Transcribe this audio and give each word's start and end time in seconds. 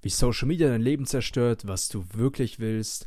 wie 0.00 0.10
Social 0.10 0.46
Media 0.46 0.68
dein 0.68 0.80
Leben 0.80 1.06
zerstört, 1.06 1.66
was 1.66 1.88
du 1.88 2.04
wirklich 2.12 2.60
willst 2.60 3.06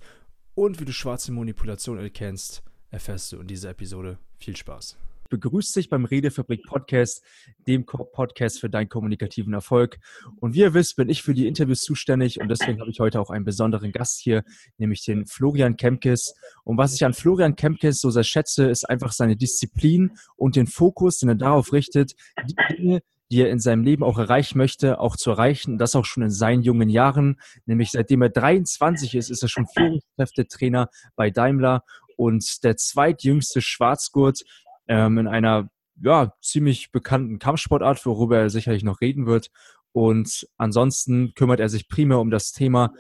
und 0.56 0.80
wie 0.80 0.86
du 0.86 0.92
schwarze 0.92 1.32
Manipulation 1.32 1.98
erkennst, 1.98 2.64
erfährst 2.90 3.32
du 3.32 3.40
in 3.40 3.48
dieser 3.48 3.70
Episode. 3.70 4.18
Viel 4.38 4.58
Spaß. 4.58 4.98
Begrüßt 5.30 5.74
dich 5.78 5.88
beim 5.88 6.04
Redefabrik 6.04 6.64
Podcast, 6.66 7.24
dem 7.66 7.86
Podcast 7.86 8.60
für 8.60 8.70
deinen 8.70 8.90
kommunikativen 8.90 9.54
Erfolg. 9.54 9.98
Und 10.42 10.54
wie 10.54 10.60
ihr 10.60 10.74
wisst, 10.74 10.98
bin 10.98 11.08
ich 11.08 11.24
für 11.24 11.34
die 11.34 11.48
Interviews 11.48 11.80
zuständig 11.80 12.42
und 12.42 12.50
deswegen 12.50 12.82
habe 12.82 12.92
ich 12.92 13.00
heute 13.00 13.22
auch 13.22 13.30
einen 13.30 13.46
besonderen 13.46 13.94
Gast 13.94 14.20
hier, 14.20 14.44
nämlich 14.78 15.06
den 15.06 15.26
Florian 15.26 15.78
Kemkes. 15.78 16.36
Und 16.66 16.78
was 16.78 16.94
ich 16.94 17.06
an 17.06 17.14
Florian 17.14 17.56
Kemkes 17.56 18.02
so 18.02 18.10
sehr 18.10 18.26
schätze, 18.26 18.66
ist 18.66 18.90
einfach 18.90 19.14
seine 19.14 19.38
Disziplin 19.38 20.18
und 20.36 20.58
den 20.58 20.68
Fokus, 20.68 21.20
den 21.20 21.30
er 21.30 21.36
darauf 21.36 21.72
richtet, 21.72 22.14
die 22.46 22.76
Dinge, 22.76 23.02
die 23.32 23.42
er 23.42 23.50
in 23.50 23.60
seinem 23.60 23.84
Leben 23.84 24.04
auch 24.04 24.18
erreichen 24.18 24.58
möchte, 24.58 25.00
auch 25.00 25.16
zu 25.16 25.32
erreichen. 25.32 25.78
Das 25.78 25.96
auch 25.96 26.06
schon 26.06 26.24
in 26.24 26.32
seinen 26.32 26.64
jungen 26.64 26.90
Jahren. 26.90 27.40
Nämlich 27.66 27.92
seitdem 27.92 28.22
er 28.22 28.30
23 28.30 29.16
ist, 29.16 29.30
ist 29.30 29.42
er 29.42 29.50
schon 29.50 29.68
Führungskräftetrainer 29.68 30.90
bei 31.16 31.32
Daimler 31.32 31.84
und 32.18 32.64
der 32.64 32.76
zweitjüngste 32.76 33.62
Schwarzgurt 33.62 34.42
ähm, 34.88 35.18
in 35.18 35.28
einer 35.28 35.70
ja, 36.02 36.34
ziemlich 36.42 36.92
bekannten 36.92 37.40
Kampfsportart, 37.40 38.06
worüber 38.06 38.38
er 38.38 38.50
sicherlich 38.50 38.84
noch 38.84 39.00
reden 39.00 39.26
wird. 39.26 39.50
Und 39.94 40.48
ansonsten 40.58 41.34
kümmert 41.34 41.60
er 41.62 41.70
sich 41.70 41.88
primär 41.88 42.20
um 42.20 42.32
das 42.32 42.52
Thema 42.52 42.94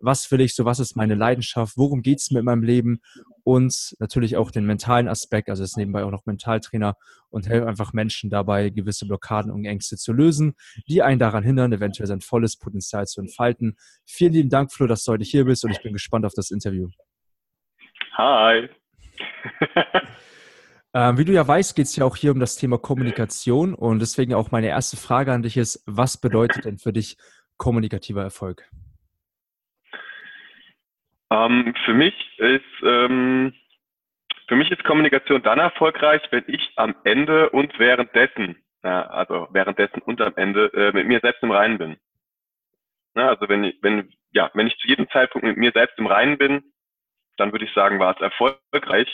was 0.00 0.30
will 0.30 0.40
ich 0.40 0.54
so, 0.54 0.64
was 0.64 0.78
ist 0.78 0.96
meine 0.96 1.14
Leidenschaft, 1.14 1.76
worum 1.76 2.02
geht 2.02 2.20
es 2.20 2.30
mir 2.30 2.40
in 2.40 2.44
meinem 2.44 2.62
Leben 2.62 3.00
und 3.44 3.94
natürlich 3.98 4.36
auch 4.36 4.50
den 4.50 4.66
mentalen 4.66 5.08
Aspekt, 5.08 5.48
also 5.48 5.62
ist 5.62 5.76
nebenbei 5.76 6.04
auch 6.04 6.10
noch 6.10 6.26
Mentaltrainer 6.26 6.96
und 7.30 7.46
hilft 7.46 7.66
einfach 7.66 7.92
Menschen 7.92 8.30
dabei, 8.30 8.70
gewisse 8.70 9.06
Blockaden 9.06 9.50
und 9.50 9.64
Ängste 9.64 9.96
zu 9.96 10.12
lösen, 10.12 10.54
die 10.88 11.02
einen 11.02 11.18
daran 11.18 11.44
hindern, 11.44 11.72
eventuell 11.72 12.06
sein 12.06 12.20
volles 12.20 12.56
Potenzial 12.56 13.06
zu 13.06 13.20
entfalten. 13.20 13.76
Vielen 14.06 14.32
lieben 14.32 14.50
Dank, 14.50 14.72
Flo, 14.72 14.86
dass 14.86 15.04
du 15.04 15.12
heute 15.12 15.24
hier 15.24 15.44
bist 15.44 15.64
und 15.64 15.70
ich 15.70 15.82
bin 15.82 15.92
gespannt 15.92 16.24
auf 16.24 16.34
das 16.34 16.50
Interview. 16.50 16.88
Hi. 18.16 18.68
Ähm, 20.94 21.18
wie 21.18 21.24
du 21.26 21.32
ja 21.32 21.46
weißt, 21.46 21.76
geht 21.76 21.86
es 21.86 21.96
ja 21.96 22.04
auch 22.06 22.16
hier 22.16 22.32
um 22.32 22.40
das 22.40 22.56
Thema 22.56 22.78
Kommunikation 22.78 23.74
und 23.74 23.98
deswegen 23.98 24.32
auch 24.32 24.50
meine 24.50 24.68
erste 24.68 24.96
Frage 24.96 25.32
an 25.32 25.42
dich 25.42 25.58
ist, 25.58 25.82
was 25.84 26.16
bedeutet 26.16 26.64
denn 26.64 26.78
für 26.78 26.94
dich 26.94 27.18
kommunikativer 27.58 28.22
Erfolg? 28.22 28.68
Ähm, 31.30 31.74
für 31.84 31.94
mich 31.94 32.14
ist 32.38 32.64
ähm, 32.82 33.52
für 34.48 34.56
mich 34.56 34.70
ist 34.70 34.82
Kommunikation 34.84 35.42
dann 35.42 35.58
erfolgreich, 35.58 36.22
wenn 36.30 36.44
ich 36.46 36.72
am 36.76 36.94
Ende 37.04 37.50
und 37.50 37.78
währenddessen, 37.78 38.56
ja, 38.82 39.06
also 39.06 39.46
währenddessen 39.50 40.00
und 40.00 40.22
am 40.22 40.34
Ende 40.36 40.72
äh, 40.72 40.92
mit 40.92 41.06
mir 41.06 41.20
selbst 41.20 41.42
im 41.42 41.50
Reinen 41.50 41.76
bin. 41.76 41.96
Ja, 43.14 43.28
also 43.28 43.48
wenn 43.48 43.64
ich, 43.64 43.76
wenn 43.82 44.10
ja, 44.32 44.50
wenn 44.54 44.66
ich 44.66 44.78
zu 44.78 44.88
jedem 44.88 45.08
Zeitpunkt 45.10 45.46
mit 45.46 45.58
mir 45.58 45.72
selbst 45.72 45.98
im 45.98 46.06
Reinen 46.06 46.38
bin, 46.38 46.72
dann 47.36 47.52
würde 47.52 47.66
ich 47.66 47.72
sagen, 47.74 47.98
war 47.98 48.14
es 48.14 48.20
erfolgreich. 48.22 49.08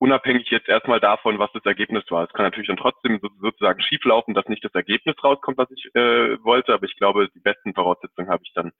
Unabhängig 0.00 0.48
jetzt 0.50 0.68
erstmal 0.68 1.00
davon, 1.00 1.38
was 1.40 1.50
das 1.52 1.64
Ergebnis 1.64 2.04
war. 2.10 2.24
Es 2.24 2.32
kann 2.32 2.44
natürlich 2.44 2.68
dann 2.68 2.76
trotzdem 2.76 3.18
so, 3.20 3.28
sozusagen 3.40 3.80
schieflaufen, 3.80 4.34
dass 4.34 4.46
nicht 4.46 4.64
das 4.64 4.74
Ergebnis 4.74 5.16
rauskommt, 5.22 5.58
was 5.58 5.70
ich 5.70 5.90
äh, 5.94 6.42
wollte, 6.44 6.72
aber 6.72 6.84
ich 6.86 6.96
glaube, 6.96 7.28
die 7.34 7.40
besten 7.40 7.74
Voraussetzungen 7.74 8.28
habe 8.28 8.42
ich 8.44 8.52
dann, 8.54 8.72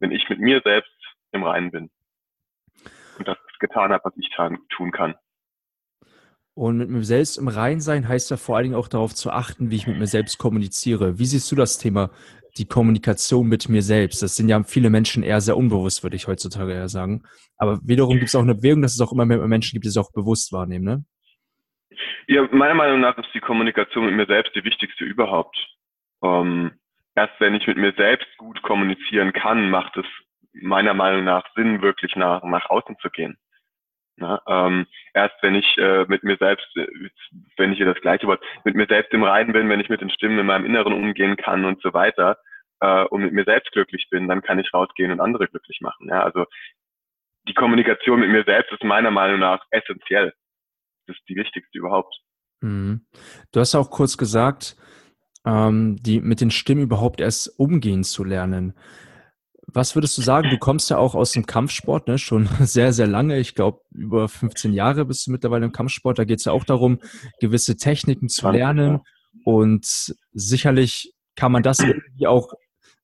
wenn 0.00 0.10
ich 0.10 0.28
mit 0.28 0.40
mir 0.40 0.60
selbst 0.64 0.92
im 1.32 1.44
Reinen 1.44 1.70
bin 1.70 1.90
und 3.18 3.28
das 3.28 3.38
getan 3.58 3.92
habe, 3.92 4.04
was 4.04 4.14
ich 4.16 4.30
tun 4.68 4.92
kann. 4.92 5.14
Und 6.56 6.78
mit 6.78 6.88
mir 6.88 7.02
selbst 7.02 7.36
im 7.36 7.48
Rein 7.48 7.80
sein 7.80 8.06
heißt 8.06 8.30
ja 8.30 8.36
vor 8.36 8.56
allen 8.56 8.64
Dingen 8.64 8.76
auch 8.76 8.86
darauf 8.86 9.12
zu 9.12 9.30
achten, 9.30 9.70
wie 9.70 9.76
ich 9.76 9.88
mit 9.88 9.98
mir 9.98 10.06
selbst 10.06 10.38
kommuniziere. 10.38 11.18
Wie 11.18 11.24
siehst 11.24 11.50
du 11.50 11.56
das 11.56 11.78
Thema, 11.78 12.10
die 12.56 12.66
Kommunikation 12.66 13.48
mit 13.48 13.68
mir 13.68 13.82
selbst? 13.82 14.22
Das 14.22 14.36
sind 14.36 14.48
ja 14.48 14.62
viele 14.62 14.88
Menschen 14.88 15.24
eher 15.24 15.40
sehr 15.40 15.56
unbewusst, 15.56 16.04
würde 16.04 16.14
ich 16.14 16.28
heutzutage 16.28 16.72
eher 16.72 16.88
sagen. 16.88 17.24
Aber 17.56 17.80
wiederum 17.82 18.14
gibt 18.14 18.28
es 18.28 18.36
auch 18.36 18.42
eine 18.42 18.54
Bewegung, 18.54 18.82
dass 18.82 18.94
es 18.94 19.00
auch 19.00 19.12
immer 19.12 19.24
mehr 19.24 19.38
Menschen 19.48 19.74
gibt, 19.74 19.84
die 19.84 19.88
es 19.88 19.96
auch 19.96 20.12
bewusst 20.12 20.52
wahrnehmen, 20.52 20.84
ne? 20.84 21.04
Ja, 22.26 22.48
meiner 22.52 22.74
Meinung 22.74 23.00
nach 23.00 23.18
ist 23.18 23.28
die 23.34 23.40
Kommunikation 23.40 24.06
mit 24.06 24.14
mir 24.14 24.26
selbst 24.26 24.54
die 24.54 24.64
wichtigste 24.64 25.04
überhaupt. 25.04 25.56
Ähm, 26.22 26.72
erst 27.14 27.34
wenn 27.38 27.54
ich 27.54 27.66
mit 27.66 27.76
mir 27.76 27.92
selbst 27.96 28.28
gut 28.38 28.62
kommunizieren 28.62 29.32
kann, 29.32 29.70
macht 29.70 29.96
es 29.96 30.06
meiner 30.54 30.94
Meinung 30.94 31.24
nach 31.24 31.44
Sinn, 31.54 31.82
wirklich 31.82 32.16
nach, 32.16 32.42
nach 32.42 32.70
außen 32.70 32.96
zu 33.00 33.10
gehen. 33.10 33.36
Na, 34.16 34.40
ähm, 34.46 34.86
erst 35.12 35.34
wenn 35.42 35.56
ich 35.56 35.66
äh, 35.76 36.04
mit 36.06 36.22
mir 36.22 36.36
selbst, 36.36 36.68
äh, 36.76 36.86
wenn 37.56 37.72
ich 37.72 37.78
hier 37.78 37.92
das 37.92 38.00
gleiche 38.00 38.28
Wort, 38.28 38.42
mit 38.64 38.76
mir 38.76 38.86
selbst 38.86 39.12
im 39.12 39.24
Reinen 39.24 39.52
bin, 39.52 39.68
wenn 39.68 39.80
ich 39.80 39.88
mit 39.88 40.00
den 40.00 40.10
Stimmen 40.10 40.38
in 40.38 40.46
meinem 40.46 40.64
Inneren 40.64 40.92
umgehen 40.92 41.36
kann 41.36 41.64
und 41.64 41.82
so 41.82 41.92
weiter 41.92 42.38
äh, 42.80 43.04
und 43.06 43.22
mit 43.22 43.32
mir 43.32 43.44
selbst 43.44 43.72
glücklich 43.72 44.06
bin, 44.10 44.28
dann 44.28 44.42
kann 44.42 44.60
ich 44.60 44.72
rausgehen 44.72 45.10
und 45.10 45.20
andere 45.20 45.48
glücklich 45.48 45.80
machen. 45.80 46.08
Ja? 46.08 46.22
Also 46.22 46.46
die 47.48 47.54
Kommunikation 47.54 48.20
mit 48.20 48.30
mir 48.30 48.44
selbst 48.44 48.72
ist 48.72 48.84
meiner 48.84 49.10
Meinung 49.10 49.40
nach 49.40 49.64
essentiell. 49.70 50.32
Das 51.06 51.16
ist 51.16 51.28
die 51.28 51.36
wichtigste 51.36 51.76
überhaupt. 51.76 52.14
Mhm. 52.60 53.04
Du 53.52 53.60
hast 53.60 53.74
auch 53.74 53.90
kurz 53.90 54.16
gesagt, 54.16 54.76
ähm, 55.44 55.96
die 56.00 56.20
mit 56.20 56.40
den 56.40 56.50
Stimmen 56.50 56.82
überhaupt 56.82 57.20
erst 57.20 57.58
umgehen 57.58 58.04
zu 58.04 58.22
lernen. 58.22 58.74
Was 59.66 59.94
würdest 59.94 60.16
du 60.18 60.22
sagen? 60.22 60.50
Du 60.50 60.58
kommst 60.58 60.90
ja 60.90 60.98
auch 60.98 61.14
aus 61.14 61.32
dem 61.32 61.46
Kampfsport, 61.46 62.08
ne? 62.08 62.18
schon 62.18 62.48
sehr, 62.60 62.92
sehr 62.92 63.06
lange. 63.06 63.38
Ich 63.38 63.54
glaube, 63.54 63.80
über 63.90 64.28
15 64.28 64.72
Jahre 64.72 65.04
bist 65.04 65.26
du 65.26 65.30
mittlerweile 65.30 65.66
im 65.66 65.72
Kampfsport. 65.72 66.18
Da 66.18 66.24
geht 66.24 66.38
es 66.38 66.44
ja 66.44 66.52
auch 66.52 66.64
darum, 66.64 67.00
gewisse 67.40 67.76
Techniken 67.76 68.28
zu 68.28 68.48
lernen. 68.50 69.00
Und 69.44 70.14
sicherlich 70.32 71.14
kann 71.36 71.52
man 71.52 71.62
das 71.62 71.80
irgendwie 71.80 72.26
auch, 72.26 72.52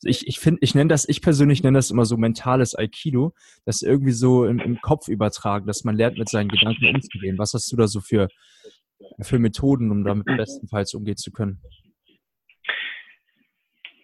ich, 0.02 0.26
ich 0.26 0.38
finde, 0.38 0.60
ich 0.62 0.74
nenne 0.74 0.88
das, 0.88 1.08
ich 1.08 1.20
persönlich 1.20 1.62
nenne 1.62 1.78
das 1.78 1.90
immer 1.90 2.04
so 2.04 2.16
mentales 2.16 2.74
Aikido, 2.74 3.34
das 3.64 3.82
irgendwie 3.82 4.12
so 4.12 4.46
im, 4.46 4.58
im 4.60 4.80
Kopf 4.80 5.08
übertragen, 5.08 5.66
dass 5.66 5.84
man 5.84 5.96
lernt, 5.96 6.18
mit 6.18 6.28
seinen 6.28 6.48
Gedanken 6.48 6.94
umzugehen. 6.94 7.38
Was 7.38 7.52
hast 7.52 7.70
du 7.72 7.76
da 7.76 7.86
so 7.86 8.00
für, 8.00 8.28
für 9.20 9.38
Methoden, 9.38 9.90
um 9.90 10.04
damit 10.04 10.26
bestenfalls 10.26 10.94
umgehen 10.94 11.16
zu 11.16 11.32
können? 11.32 11.60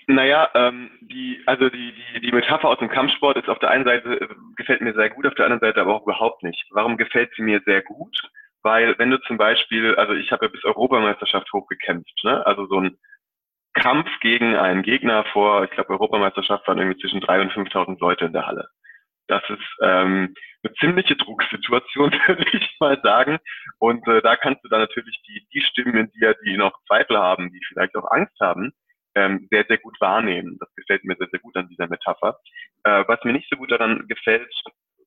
Naja, 0.09 0.50
ähm, 0.55 0.91
die, 1.00 1.43
also 1.47 1.69
die, 1.69 1.93
die, 1.93 2.21
die 2.21 2.33
Metapher 2.33 2.69
aus 2.69 2.78
dem 2.78 2.89
Kampfsport 2.89 3.37
ist 3.37 3.49
auf 3.49 3.59
der 3.59 3.71
einen 3.71 3.84
Seite, 3.84 4.21
äh, 4.21 4.28
gefällt 4.56 4.81
mir 4.81 4.94
sehr 4.94 5.11
gut, 5.11 5.27
auf 5.27 5.34
der 5.34 5.47
anderen 5.47 5.61
Seite 5.61 5.81
aber 5.81 5.97
auch 5.97 6.03
überhaupt 6.05 6.44
nicht. 6.44 6.65
Warum 6.71 6.97
gefällt 6.97 7.33
sie 7.34 7.43
mir 7.43 7.61
sehr 7.65 7.83
gut? 7.83 8.17
Weil 8.62 8.97
wenn 8.99 9.11
du 9.11 9.21
zum 9.22 9.37
Beispiel, 9.37 9.97
also 9.97 10.12
ich 10.15 10.31
habe 10.31 10.47
ja 10.47 10.53
bis 10.53 10.65
Europameisterschaft 10.65 11.53
hochgekämpft, 11.53 12.25
ne? 12.25 12.47
also 12.47 12.67
so 12.67 12.81
ein 12.81 12.97
Kampf 13.75 14.09
gegen 14.21 14.56
einen 14.56 14.83
Gegner 14.83 15.25
vor, 15.33 15.65
ich 15.65 15.71
glaube 15.71 15.91
Europameisterschaft 15.91 16.67
waren 16.69 16.78
irgendwie 16.78 17.00
zwischen 17.00 17.21
drei 17.21 17.41
und 17.41 17.53
5.000 17.53 17.99
Leute 18.00 18.27
in 18.27 18.33
der 18.33 18.47
Halle. 18.47 18.69
Das 19.27 19.43
ist 19.50 19.77
ähm, 19.83 20.34
eine 20.62 20.75
ziemliche 20.75 21.17
Drucksituation, 21.17 22.12
würde 22.27 22.47
ich 22.53 22.77
mal 22.78 22.99
sagen. 23.03 23.38
Und 23.78 24.06
äh, 24.06 24.23
da 24.23 24.37
kannst 24.37 24.65
du 24.65 24.69
dann 24.69 24.81
natürlich 24.81 25.21
die, 25.28 25.47
die 25.53 25.62
Stimmen 25.62 25.97
in 25.97 26.11
dir, 26.12 26.37
die 26.44 26.56
noch 26.56 26.73
Zweifel 26.87 27.19
haben, 27.19 27.53
die 27.53 27.61
vielleicht 27.69 27.97
auch 27.97 28.09
Angst 28.11 28.38
haben, 28.41 28.73
ähm, 29.16 29.49
sehr, 29.50 29.65
sehr 29.66 29.78
gut 29.78 30.00
wahrnehmen. 30.00 30.56
Das 30.60 30.72
gefällt 30.77 31.04
mir 31.04 31.16
sehr, 31.16 31.28
sehr 31.31 31.41
gut 31.41 31.56
an 31.56 31.69
dieser 31.69 31.88
Metapher. 31.88 32.38
Äh, 32.84 33.04
was 33.09 33.22
mir 33.25 33.32
nicht 33.32 33.49
so 33.50 33.56
gut 33.56 33.72
daran 33.72 34.06
gefällt, 34.06 34.53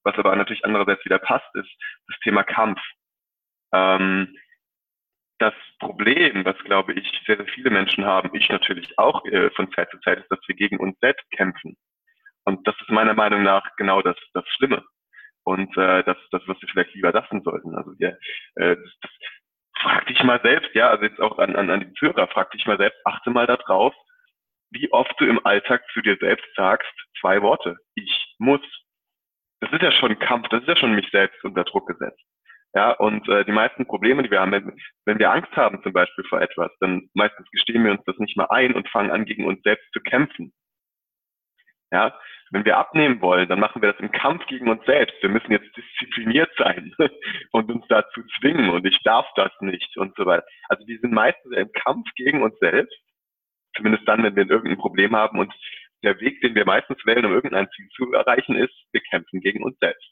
was 0.04 0.18
aber 0.18 0.36
natürlich 0.36 0.66
andererseits 0.66 1.06
wieder 1.06 1.20
passt, 1.20 1.54
ist 1.56 1.70
das 2.08 2.20
Thema 2.24 2.44
Kampf. 2.44 2.80
Ähm, 3.74 4.36
das 5.38 5.54
Problem, 5.80 6.44
was 6.44 6.58
glaube 6.66 6.94
ich 6.94 7.08
sehr, 7.26 7.38
sehr 7.38 7.48
viele 7.48 7.70
Menschen 7.70 8.04
haben, 8.04 8.36
ich 8.36 8.50
natürlich 8.50 8.98
auch 8.98 9.24
äh, 9.26 9.52
von 9.52 9.72
Zeit 9.72 9.90
zu 9.92 10.00
Zeit, 10.00 10.20
ist, 10.20 10.32
dass 10.32 10.40
wir 10.48 10.56
gegen 10.56 10.80
uns 10.80 11.00
selbst 11.00 11.30
kämpfen. 11.32 11.78
Und 12.46 12.68
das 12.68 12.76
ist 12.82 12.90
meiner 12.90 13.14
Meinung 13.14 13.44
nach 13.44 13.64
genau 13.78 14.02
das, 14.02 14.18
das 14.34 14.44
Schlimme. 14.58 14.84
Und 15.44 15.76
äh, 15.78 16.04
das, 16.04 16.18
das, 16.32 16.42
was 16.48 16.62
wir 16.62 16.70
vielleicht 16.70 16.94
lieber 16.96 17.12
lassen 17.12 17.42
sollten. 17.44 17.76
Also 17.76 17.92
wir, 17.98 18.18
äh, 18.56 18.76
das, 18.76 19.12
frag 19.82 20.06
dich 20.08 20.22
mal 20.24 20.40
selbst, 20.42 20.74
ja, 20.74 20.90
also 20.90 21.04
jetzt 21.04 21.20
auch 21.20 21.38
an, 21.40 21.56
an, 21.56 21.70
an 21.70 21.80
die 21.82 21.94
Zuhörer, 21.94 22.28
frag 22.28 22.52
dich 22.52 22.66
mal 22.66 22.78
selbst, 22.78 23.00
achte 23.06 23.30
mal 23.30 23.48
darauf, 23.48 23.94
wie 24.72 24.92
oft 24.92 25.14
du 25.20 25.26
im 25.26 25.44
Alltag 25.46 25.84
zu 25.94 26.02
dir 26.02 26.18
selbst 26.18 26.48
sagst, 26.56 26.92
zwei 27.20 27.42
Worte. 27.42 27.78
Ich 27.96 28.36
muss. 28.38 28.62
Das 29.62 29.72
ist 29.74 29.82
ja 29.82 29.92
schon 29.92 30.18
Kampf, 30.20 30.48
das 30.50 30.62
ist 30.62 30.68
ja 30.68 30.78
schon 30.78 30.96
mich 30.96 31.10
selbst 31.12 31.44
unter 31.44 31.66
Druck 31.66 31.88
gesetzt. 31.88 32.22
Ja, 32.74 32.92
und 32.92 33.28
äh, 33.28 33.44
die 33.46 33.52
meisten 33.52 33.88
Probleme, 33.88 34.22
die 34.22 34.30
wir 34.30 34.40
haben, 34.40 34.52
wenn, 34.52 34.80
wenn 35.06 35.20
wir 35.20 35.32
Angst 35.32 35.52
haben 35.56 35.82
zum 35.82 35.92
Beispiel 35.92 36.24
vor 36.26 36.40
etwas, 36.40 36.72
dann 36.80 37.10
meistens 37.14 37.50
gestehen 37.52 37.84
wir 37.84 37.92
uns 37.92 38.04
das 38.06 38.18
nicht 38.20 38.38
mal 38.38 38.46
ein 38.52 38.76
und 38.76 38.88
fangen 38.90 39.10
an, 39.10 39.26
gegen 39.26 39.46
uns 39.46 39.62
selbst 39.64 39.92
zu 39.92 40.00
kämpfen. 40.02 40.54
Ja, 41.92 42.18
wenn 42.52 42.66
wir 42.66 42.78
abnehmen 42.78 43.22
wollen, 43.22 43.48
dann 43.48 43.60
machen 43.60 43.82
wir 43.82 43.92
das 43.92 44.02
im 44.02 44.12
Kampf 44.12 44.46
gegen 44.48 44.70
uns 44.70 44.84
selbst. 44.86 45.16
Wir 45.22 45.30
müssen 45.30 45.52
jetzt 45.52 45.70
diszipliniert 45.76 46.50
sein 46.58 46.94
und 47.52 47.72
uns 47.72 47.86
dazu 47.88 48.22
zwingen 48.40 48.70
und 48.70 48.86
ich 48.86 48.98
darf 49.04 49.28
das 49.36 49.52
nicht 49.62 49.98
und 49.98 50.16
so 50.16 50.26
weiter. 50.26 50.46
Also 50.68 50.86
wir 50.88 51.00
sind 51.00 51.14
meistens 51.14 51.56
im 51.56 51.72
Kampf 51.72 52.08
gegen 52.16 52.42
uns 52.42 52.58
selbst, 52.60 52.98
zumindest 53.76 54.08
dann, 54.08 54.24
wenn 54.24 54.36
wir 54.36 54.50
irgendein 54.50 54.80
Problem 54.80 55.16
haben 55.16 55.40
und 55.40 55.54
der 56.04 56.20
Weg, 56.20 56.42
den 56.42 56.56
wir 56.56 56.66
meistens 56.66 57.06
wählen, 57.06 57.26
um 57.26 57.34
irgendein 57.34 57.70
Ziel 57.76 57.88
zu 57.90 58.12
erreichen, 58.14 58.56
ist, 58.56 58.74
wir 58.92 59.02
kämpfen 59.02 59.42
gegen 59.42 59.64
uns 59.64 59.78
selbst. 59.80 60.10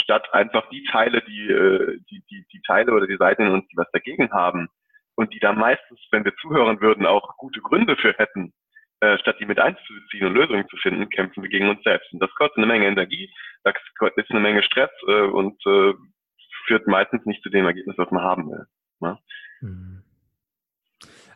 Statt 0.00 0.32
einfach 0.32 0.68
die 0.70 0.84
Teile, 0.90 1.22
die, 1.22 1.48
äh, 1.48 1.98
die, 2.10 2.22
die, 2.30 2.44
die 2.52 2.62
Teile 2.66 2.92
oder 2.92 3.06
die 3.06 3.16
Seiten 3.16 3.42
in 3.42 3.52
uns, 3.52 3.66
die 3.68 3.76
was 3.76 3.90
dagegen 3.92 4.30
haben 4.32 4.68
und 5.16 5.32
die 5.32 5.40
da 5.40 5.52
meistens, 5.52 6.00
wenn 6.10 6.24
wir 6.24 6.34
zuhören 6.36 6.80
würden, 6.80 7.06
auch 7.06 7.36
gute 7.36 7.60
Gründe 7.60 7.96
für 7.96 8.14
hätten, 8.14 8.52
äh, 9.00 9.18
statt 9.18 9.36
die 9.40 9.46
mit 9.46 9.58
einzubeziehen 9.58 10.26
und 10.26 10.34
Lösungen 10.34 10.68
zu 10.68 10.76
finden, 10.76 11.08
kämpfen 11.08 11.42
wir 11.42 11.50
gegen 11.50 11.68
uns 11.68 11.82
selbst. 11.84 12.12
Und 12.12 12.20
das 12.20 12.30
kostet 12.34 12.58
eine 12.58 12.66
Menge 12.66 12.86
Energie, 12.86 13.30
das 13.64 13.74
ist 14.16 14.30
eine 14.30 14.40
Menge 14.40 14.62
Stress 14.62 14.90
äh, 15.06 15.22
und 15.22 15.54
äh, 15.66 15.92
führt 16.66 16.86
meistens 16.86 17.24
nicht 17.24 17.42
zu 17.42 17.48
dem 17.48 17.64
Ergebnis, 17.64 17.96
was 17.98 18.10
man 18.10 18.22
haben 18.22 18.50
will. 18.50 18.66
Ne? 19.00 19.18
Mhm. 19.60 20.02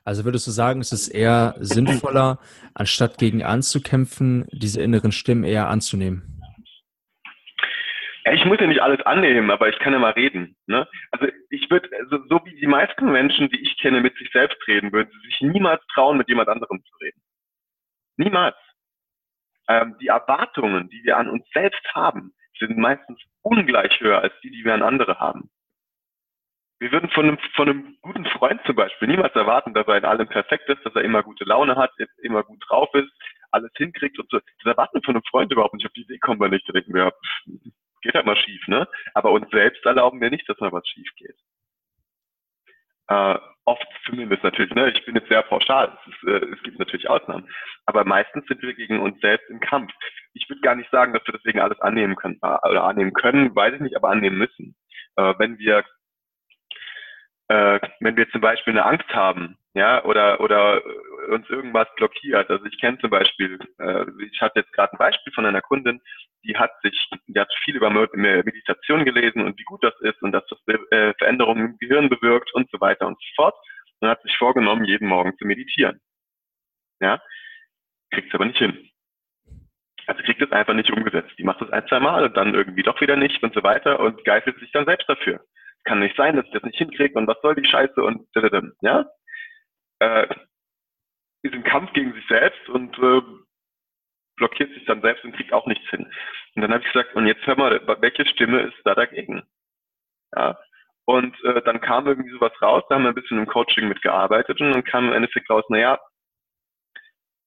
Also 0.04 0.24
würdest 0.24 0.46
du 0.46 0.50
sagen, 0.50 0.80
es 0.80 0.92
ist 0.92 1.08
eher 1.08 1.54
sinnvoller, 1.60 2.38
anstatt 2.74 3.18
gegen 3.18 3.44
anzukämpfen, 3.44 4.46
diese 4.50 4.82
inneren 4.82 5.12
Stimmen 5.12 5.44
eher 5.44 5.68
anzunehmen? 5.68 6.40
Ich 8.32 8.44
muss 8.44 8.58
ja 8.60 8.66
nicht 8.66 8.82
alles 8.82 9.04
annehmen, 9.04 9.50
aber 9.50 9.68
ich 9.68 9.78
kann 9.78 9.92
ja 9.92 9.98
mal 9.98 10.12
reden. 10.12 10.56
Ne? 10.66 10.86
Also 11.10 11.26
ich 11.50 11.70
würde, 11.70 11.88
also 11.98 12.18
so 12.28 12.40
wie 12.44 12.54
die 12.54 12.66
meisten 12.66 13.10
Menschen, 13.10 13.48
die 13.50 13.60
ich 13.60 13.78
kenne, 13.78 14.00
mit 14.00 14.16
sich 14.16 14.30
selbst 14.32 14.58
reden, 14.66 14.92
würden 14.92 15.10
sie 15.12 15.28
sich 15.28 15.40
niemals 15.40 15.82
trauen, 15.92 16.18
mit 16.18 16.28
jemand 16.28 16.48
anderem 16.48 16.82
zu 16.84 16.96
reden. 17.00 17.20
Niemals. 18.16 18.56
Ähm, 19.68 19.96
die 20.00 20.08
Erwartungen, 20.08 20.88
die 20.88 21.02
wir 21.04 21.16
an 21.16 21.28
uns 21.28 21.48
selbst 21.52 21.84
haben, 21.94 22.34
sind 22.58 22.78
meistens 22.78 23.20
ungleich 23.42 24.00
höher 24.00 24.20
als 24.20 24.34
die, 24.42 24.50
die 24.50 24.64
wir 24.64 24.74
an 24.74 24.82
andere 24.82 25.18
haben. 25.18 25.50
Wir 26.78 26.90
würden 26.90 27.10
von 27.10 27.26
einem, 27.26 27.38
von 27.54 27.68
einem 27.68 27.96
guten 28.02 28.26
Freund 28.26 28.60
zum 28.66 28.74
Beispiel 28.74 29.06
niemals 29.06 29.34
erwarten, 29.36 29.72
dass 29.72 29.86
er 29.86 29.98
in 29.98 30.04
allem 30.04 30.26
perfekt 30.26 30.68
ist, 30.68 30.84
dass 30.84 30.94
er 30.96 31.02
immer 31.02 31.22
gute 31.22 31.44
Laune 31.44 31.76
hat, 31.76 31.92
immer 32.22 32.42
gut 32.42 32.60
drauf 32.68 32.92
ist, 32.94 33.12
alles 33.52 33.70
hinkriegt 33.76 34.18
und 34.18 34.28
so. 34.30 34.38
Das 34.38 34.72
erwarten 34.72 34.96
wir 34.96 35.02
von 35.04 35.14
einem 35.14 35.24
Freund 35.30 35.52
überhaupt 35.52 35.74
nicht. 35.74 35.86
Auf 35.86 35.92
die 35.92 36.02
Idee 36.02 36.18
kommen 36.18 36.40
wir 36.40 36.48
nicht. 36.48 36.68
Da 36.68 36.72
denken 36.72 36.92
wir, 36.92 37.12
geht 38.02 38.14
halt 38.14 38.26
mal 38.26 38.36
schief, 38.36 38.66
ne? 38.66 38.88
Aber 39.14 39.30
uns 39.30 39.48
selbst 39.50 39.84
erlauben 39.86 40.20
wir 40.20 40.30
nicht, 40.30 40.48
dass 40.48 40.58
mal 40.58 40.72
was 40.72 40.86
schief 40.88 41.08
geht. 41.16 41.36
Äh, 43.08 43.38
oft 43.64 43.86
zumindest 44.06 44.42
natürlich, 44.42 44.74
ne? 44.74 44.90
Ich 44.90 45.04
bin 45.04 45.14
jetzt 45.14 45.28
sehr 45.28 45.42
pauschal. 45.42 45.96
Es, 46.06 46.12
ist, 46.12 46.28
äh, 46.28 46.46
es 46.52 46.62
gibt 46.62 46.78
natürlich 46.78 47.08
Ausnahmen. 47.08 47.48
Aber 47.86 48.04
meistens 48.04 48.46
sind 48.46 48.62
wir 48.62 48.74
gegen 48.74 49.00
uns 49.00 49.20
selbst 49.20 49.48
im 49.50 49.60
Kampf. 49.60 49.92
Ich 50.34 50.48
würde 50.48 50.62
gar 50.62 50.74
nicht 50.74 50.90
sagen, 50.90 51.12
dass 51.12 51.26
wir 51.26 51.34
deswegen 51.34 51.60
alles 51.60 51.80
annehmen 51.80 52.16
können, 52.16 52.38
äh, 52.42 52.68
oder 52.68 52.84
annehmen 52.84 53.12
können, 53.12 53.54
weiß 53.54 53.74
ich 53.74 53.80
nicht, 53.80 53.96
aber 53.96 54.10
annehmen 54.10 54.38
müssen. 54.38 54.74
Äh, 55.16 55.34
wenn 55.38 55.58
wir 55.58 55.84
äh, 57.48 57.80
wenn 58.00 58.16
wir 58.16 58.28
zum 58.30 58.40
Beispiel 58.40 58.72
eine 58.72 58.86
Angst 58.86 59.08
haben, 59.14 59.58
ja, 59.74 60.04
oder 60.04 60.40
oder 60.40 60.82
uns 61.30 61.48
irgendwas 61.48 61.88
blockiert. 61.96 62.50
Also 62.50 62.64
ich 62.66 62.78
kenne 62.80 62.98
zum 62.98 63.10
Beispiel, 63.10 63.58
äh, 63.78 64.04
ich 64.30 64.40
hatte 64.40 64.60
jetzt 64.60 64.72
gerade 64.72 64.92
ein 64.92 64.98
Beispiel 64.98 65.32
von 65.32 65.46
einer 65.46 65.62
Kundin, 65.62 66.00
die 66.44 66.56
hat 66.56 66.72
sich, 66.82 67.08
die 67.26 67.40
hat 67.40 67.52
viel 67.64 67.76
über 67.76 67.90
Meditation 67.90 69.04
gelesen 69.04 69.42
und 69.44 69.58
wie 69.58 69.64
gut 69.64 69.82
das 69.82 69.98
ist 70.00 70.20
und 70.22 70.32
dass 70.32 70.44
das 70.48 70.58
äh, 70.90 71.14
Veränderungen 71.18 71.70
im 71.70 71.78
Gehirn 71.78 72.08
bewirkt 72.08 72.52
und 72.54 72.70
so 72.70 72.80
weiter 72.80 73.06
und 73.06 73.18
so 73.18 73.26
fort. 73.36 73.54
Und 74.00 74.08
hat 74.08 74.22
sich 74.22 74.36
vorgenommen, 74.36 74.84
jeden 74.84 75.06
Morgen 75.06 75.36
zu 75.38 75.46
meditieren. 75.46 76.00
Ja, 77.00 77.22
kriegt 78.10 78.28
es 78.28 78.34
aber 78.34 78.46
nicht 78.46 78.58
hin. 78.58 78.90
Also 80.06 80.22
kriegt 80.24 80.42
es 80.42 80.50
einfach 80.50 80.74
nicht 80.74 80.90
umgesetzt. 80.90 81.32
Die 81.38 81.44
macht 81.44 81.62
es 81.62 81.70
ein, 81.70 81.86
zwei 81.86 82.00
Mal 82.00 82.24
und 82.24 82.36
dann 82.36 82.54
irgendwie 82.54 82.82
doch 82.82 83.00
wieder 83.00 83.16
nicht 83.16 83.42
und 83.42 83.54
so 83.54 83.62
weiter 83.62 84.00
und 84.00 84.24
geißelt 84.24 84.58
sich 84.58 84.72
dann 84.72 84.86
selbst 84.86 85.08
dafür. 85.08 85.40
Kann 85.84 86.00
nicht 86.00 86.16
sein, 86.16 86.36
dass 86.36 86.46
ich 86.46 86.52
das 86.52 86.64
nicht 86.64 86.78
hinkriege 86.78 87.16
und 87.18 87.26
was 87.28 87.40
soll 87.42 87.54
die 87.54 87.68
Scheiße 87.68 88.02
und 88.02 88.26
ja. 88.80 89.06
Äh, 90.02 90.26
ist 91.44 91.54
im 91.54 91.64
Kampf 91.64 91.92
gegen 91.92 92.12
sich 92.12 92.26
selbst 92.26 92.68
und 92.68 92.96
äh, 92.98 93.22
blockiert 94.36 94.72
sich 94.74 94.84
dann 94.84 95.02
selbst 95.02 95.24
und 95.24 95.34
kriegt 95.36 95.52
auch 95.52 95.66
nichts 95.66 95.88
hin. 95.90 96.10
Und 96.54 96.62
dann 96.62 96.72
habe 96.72 96.82
ich 96.84 96.92
gesagt, 96.92 97.14
und 97.14 97.26
jetzt 97.26 97.46
hör 97.46 97.56
mal, 97.56 97.80
welche 98.00 98.26
Stimme 98.26 98.62
ist 98.62 98.76
da 98.84 98.94
dagegen? 98.94 99.42
Ja. 100.34 100.58
Und 101.04 101.36
äh, 101.44 101.62
dann 101.62 101.80
kam 101.80 102.06
irgendwie 102.06 102.30
sowas 102.30 102.52
raus, 102.60 102.84
da 102.88 102.94
haben 102.94 103.02
wir 103.02 103.10
ein 103.10 103.14
bisschen 103.14 103.38
im 103.38 103.46
Coaching 103.46 103.88
mitgearbeitet 103.88 104.60
und 104.60 104.72
dann 104.72 104.84
kam 104.84 105.06
im 105.06 105.12
Endeffekt 105.12 105.50
raus, 105.50 105.64
naja, 105.68 105.98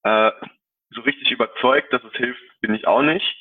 äh, 0.04 0.32
so 0.92 1.02
richtig 1.02 1.32
überzeugt, 1.32 1.92
dass 1.92 2.04
es 2.04 2.14
hilft, 2.14 2.42
bin 2.62 2.74
ich 2.74 2.88
auch 2.88 3.02
nicht. 3.02 3.36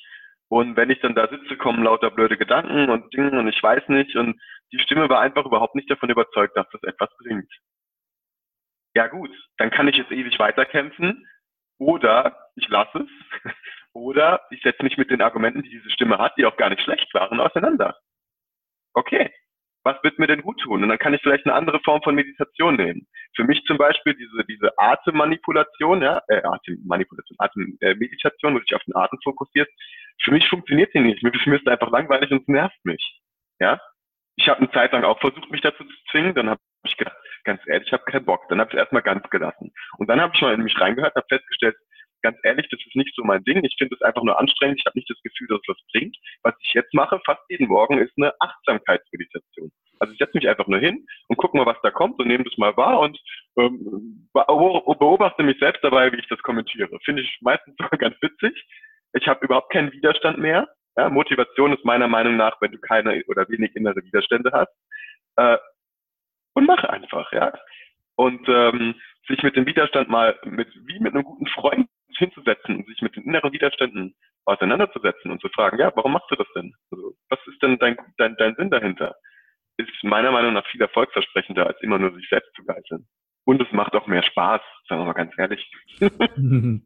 Und 0.48 0.76
wenn 0.76 0.90
ich 0.90 1.00
dann 1.00 1.14
da 1.14 1.28
sitze, 1.28 1.56
kommen 1.56 1.84
lauter 1.84 2.10
blöde 2.10 2.36
Gedanken 2.36 2.90
und 2.90 3.12
Dinge 3.12 3.38
und 3.38 3.48
ich 3.48 3.62
weiß 3.62 3.88
nicht. 3.88 4.14
Und 4.16 4.40
die 4.72 4.78
Stimme 4.78 5.08
war 5.08 5.20
einfach 5.20 5.46
überhaupt 5.46 5.74
nicht 5.74 5.90
davon 5.90 6.10
überzeugt, 6.10 6.56
dass 6.56 6.68
das 6.70 6.82
etwas 6.82 7.10
bringt. 7.18 7.52
Ja 8.94 9.08
gut, 9.08 9.30
dann 9.58 9.70
kann 9.70 9.88
ich 9.88 9.96
jetzt 9.96 10.12
ewig 10.12 10.38
weiterkämpfen 10.38 11.26
oder 11.78 12.50
ich 12.56 12.68
lasse 12.68 13.06
es. 13.06 13.52
Oder 13.96 14.40
ich 14.50 14.60
setze 14.62 14.82
mich 14.82 14.96
mit 14.96 15.12
den 15.12 15.22
Argumenten, 15.22 15.62
die 15.62 15.70
diese 15.70 15.88
Stimme 15.90 16.18
hat, 16.18 16.36
die 16.36 16.46
auch 16.46 16.56
gar 16.56 16.68
nicht 16.68 16.82
schlecht 16.82 17.14
waren, 17.14 17.38
auseinander. 17.38 17.96
Okay, 18.92 19.32
was 19.84 20.02
wird 20.02 20.18
mir 20.18 20.26
denn 20.26 20.42
gut 20.42 20.58
tun? 20.60 20.82
Und 20.82 20.88
dann 20.88 20.98
kann 20.98 21.14
ich 21.14 21.20
vielleicht 21.22 21.46
eine 21.46 21.54
andere 21.54 21.78
Form 21.80 22.02
von 22.02 22.14
Meditation 22.14 22.76
nehmen. 22.76 23.06
Für 23.36 23.44
mich 23.44 23.62
zum 23.64 23.76
Beispiel 23.76 24.14
diese, 24.14 24.44
diese 24.46 24.76
Atemmanipulation, 24.78 26.02
ja, 26.02 26.22
äh, 26.28 26.42
Atemmanipulation, 26.42 27.36
Atemmeditation, 27.38 28.54
wo 28.54 28.58
sich 28.60 28.74
auf 28.74 28.82
den 28.82 28.96
Atem 28.96 29.18
fokussiert. 29.22 29.68
Für 30.22 30.32
mich 30.32 30.48
funktioniert 30.48 30.92
die 30.94 31.00
nicht. 31.00 31.22
Mir, 31.22 31.32
mir 31.32 31.56
ist 31.56 31.68
einfach 31.68 31.90
langweilig 31.90 32.30
und 32.32 32.42
es 32.42 32.48
nervt 32.48 32.84
mich. 32.84 33.20
Ja, 33.60 33.78
ich 34.36 34.48
habe 34.48 34.60
eine 34.60 34.70
Zeit 34.72 34.92
lang 34.92 35.04
auch 35.04 35.20
versucht, 35.20 35.50
mich 35.50 35.60
dazu 35.60 35.84
zu 35.84 35.94
zwingen. 36.10 36.34
Dann 36.34 36.50
habe 36.50 36.60
ich 36.86 36.96
gedacht, 36.96 37.16
ganz 37.44 37.60
ehrlich, 37.66 37.86
ich 37.86 37.92
habe 37.92 38.04
keinen 38.04 38.24
Bock. 38.24 38.48
Dann 38.48 38.60
habe 38.60 38.70
ich 38.70 38.74
es 38.74 38.80
erstmal 38.80 39.02
ganz 39.02 39.28
gelassen. 39.30 39.72
Und 39.98 40.08
dann 40.08 40.20
habe 40.20 40.32
ich 40.34 40.40
mal 40.40 40.54
in 40.54 40.62
mich 40.62 40.78
reingehört, 40.80 41.14
habe 41.14 41.26
festgestellt, 41.28 41.76
ganz 42.22 42.38
ehrlich, 42.42 42.66
das 42.70 42.80
ist 42.80 42.96
nicht 42.96 43.14
so 43.14 43.22
mein 43.22 43.44
Ding. 43.44 43.62
Ich 43.64 43.76
finde 43.78 43.94
es 43.94 44.02
einfach 44.02 44.22
nur 44.22 44.38
anstrengend. 44.38 44.80
Ich 44.80 44.86
habe 44.86 44.98
nicht 44.98 45.08
das 45.10 45.20
Gefühl, 45.22 45.46
dass 45.48 45.60
es 45.60 45.68
was 45.68 45.86
bringt. 45.92 46.16
Was 46.42 46.54
ich 46.60 46.72
jetzt 46.72 46.92
mache, 46.94 47.20
fast 47.24 47.42
jeden 47.50 47.68
Morgen, 47.68 47.98
ist 47.98 48.14
eine 48.16 48.32
Achtsamkeitsmeditation. 48.40 49.70
Also 50.00 50.12
ich 50.12 50.18
setze 50.18 50.36
mich 50.36 50.48
einfach 50.48 50.66
nur 50.66 50.80
hin 50.80 51.06
und 51.28 51.36
gucke 51.36 51.56
mal, 51.56 51.66
was 51.66 51.80
da 51.82 51.90
kommt 51.90 52.18
und 52.18 52.26
nehme 52.26 52.44
das 52.44 52.56
mal 52.56 52.76
wahr 52.76 52.98
und 53.00 53.18
ähm, 53.58 54.28
beobachte 54.32 55.42
mich 55.42 55.58
selbst 55.60 55.84
dabei, 55.84 56.10
wie 56.12 56.18
ich 56.18 56.28
das 56.28 56.42
kommentiere. 56.42 56.98
Finde 57.04 57.22
ich 57.22 57.38
meistens 57.42 57.76
sogar 57.78 57.98
ganz 57.98 58.16
witzig. 58.20 58.64
Ich 59.12 59.28
habe 59.28 59.44
überhaupt 59.44 59.72
keinen 59.72 59.92
Widerstand 59.92 60.38
mehr. 60.38 60.66
Ja, 60.96 61.08
Motivation 61.10 61.72
ist 61.72 61.84
meiner 61.84 62.08
Meinung 62.08 62.36
nach, 62.36 62.60
wenn 62.60 62.72
du 62.72 62.78
keine 62.78 63.22
oder 63.28 63.48
wenig 63.48 63.74
innere 63.76 64.02
Widerstände 64.02 64.50
hast. 64.52 64.72
Äh, 65.36 65.58
und 66.54 66.66
mach 66.66 66.82
einfach, 66.84 67.30
ja. 67.32 67.52
Und 68.16 68.48
ähm, 68.48 68.94
sich 69.26 69.42
mit 69.42 69.56
dem 69.56 69.66
Widerstand 69.66 70.08
mal 70.08 70.38
mit 70.44 70.68
wie 70.86 71.00
mit 71.00 71.14
einem 71.14 71.24
guten 71.24 71.46
Freund 71.48 71.88
hinzusetzen 72.16 72.76
und 72.76 72.86
sich 72.86 73.02
mit 73.02 73.16
den 73.16 73.24
inneren 73.24 73.52
Widerständen 73.52 74.14
auseinanderzusetzen 74.44 75.30
und 75.30 75.40
zu 75.40 75.48
fragen, 75.48 75.78
ja, 75.78 75.90
warum 75.96 76.12
machst 76.12 76.30
du 76.30 76.36
das 76.36 76.46
denn? 76.54 76.74
Also, 76.90 77.14
was 77.28 77.38
ist 77.46 77.62
denn 77.62 77.78
dein, 77.78 77.96
dein, 78.18 78.36
dein 78.36 78.54
Sinn 78.54 78.70
dahinter? 78.70 79.16
Ist 79.76 79.90
meiner 80.04 80.30
Meinung 80.30 80.52
nach 80.52 80.66
viel 80.66 80.80
erfolgsversprechender, 80.80 81.66
als 81.66 81.80
immer 81.80 81.98
nur 81.98 82.14
sich 82.14 82.28
selbst 82.28 82.54
zu 82.54 82.64
geißeln. 82.64 83.08
Und 83.46 83.60
es 83.60 83.68
macht 83.72 83.92
auch 83.94 84.06
mehr 84.06 84.22
Spaß, 84.22 84.62
sagen 84.88 85.02
wir 85.02 85.04
mal 85.04 85.12
ganz 85.12 85.32
ehrlich. 85.36 85.70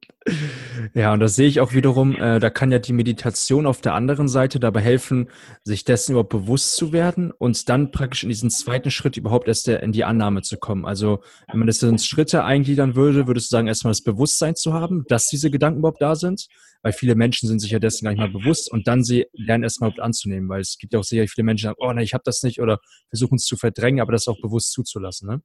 ja, 0.95 1.13
und 1.13 1.21
das 1.21 1.37
sehe 1.37 1.47
ich 1.47 1.61
auch 1.61 1.73
wiederum, 1.73 2.17
äh, 2.17 2.41
da 2.41 2.51
kann 2.51 2.73
ja 2.73 2.81
die 2.81 2.93
Meditation 2.93 3.65
auf 3.65 3.81
der 3.81 3.95
anderen 3.95 4.27
Seite 4.27 4.59
dabei 4.59 4.81
helfen, 4.81 5.31
sich 5.63 5.85
dessen 5.85 6.13
überhaupt 6.13 6.31
bewusst 6.31 6.75
zu 6.75 6.93
werden 6.93 7.31
und 7.31 7.69
dann 7.69 7.93
praktisch 7.93 8.25
in 8.25 8.29
diesen 8.29 8.51
zweiten 8.51 8.91
Schritt 8.91 9.17
überhaupt 9.17 9.47
erst 9.47 9.69
in 9.69 9.93
die 9.93 10.05
Annahme 10.05 10.43
zu 10.43 10.57
kommen. 10.59 10.85
Also 10.85 11.23
wenn 11.47 11.61
man 11.61 11.69
das 11.69 11.81
in 11.83 11.99
Schritte 11.99 12.43
eingliedern 12.45 12.97
würde, 12.97 13.29
würdest 13.29 13.53
du 13.53 13.57
sagen, 13.57 13.69
erstmal 13.69 13.93
das 13.93 14.03
Bewusstsein 14.03 14.57
zu 14.57 14.73
haben, 14.73 15.05
dass 15.09 15.29
diese 15.29 15.53
Gedanken 15.53 15.79
überhaupt 15.79 16.03
da 16.03 16.17
sind, 16.17 16.49
weil 16.83 16.93
viele 16.93 17.15
Menschen 17.15 17.49
sind 17.49 17.61
sich 17.61 17.71
ja 17.71 17.79
dessen 17.79 18.05
gar 18.05 18.13
nicht 18.13 18.21
mal 18.21 18.31
bewusst 18.31 18.71
und 18.71 18.89
dann 18.89 19.05
sie 19.05 19.27
lernen 19.33 19.63
erstmal 19.63 19.91
überhaupt 19.91 20.05
anzunehmen, 20.05 20.49
weil 20.49 20.61
es 20.61 20.77
gibt 20.79 20.93
ja 20.93 20.99
auch 20.99 21.05
sicherlich 21.05 21.31
viele 21.31 21.45
Menschen, 21.45 21.63
die 21.63 21.69
sagen, 21.69 21.79
oh 21.81 21.93
ne, 21.93 22.03
ich 22.03 22.15
habe 22.15 22.23
das 22.25 22.43
nicht 22.43 22.61
oder 22.61 22.79
versuchen 23.11 23.37
es 23.37 23.45
zu 23.45 23.57
verdrängen, 23.57 24.01
aber 24.01 24.13
das 24.13 24.27
auch 24.27 24.41
bewusst 24.41 24.73
zuzulassen. 24.73 25.29
Ne? 25.29 25.43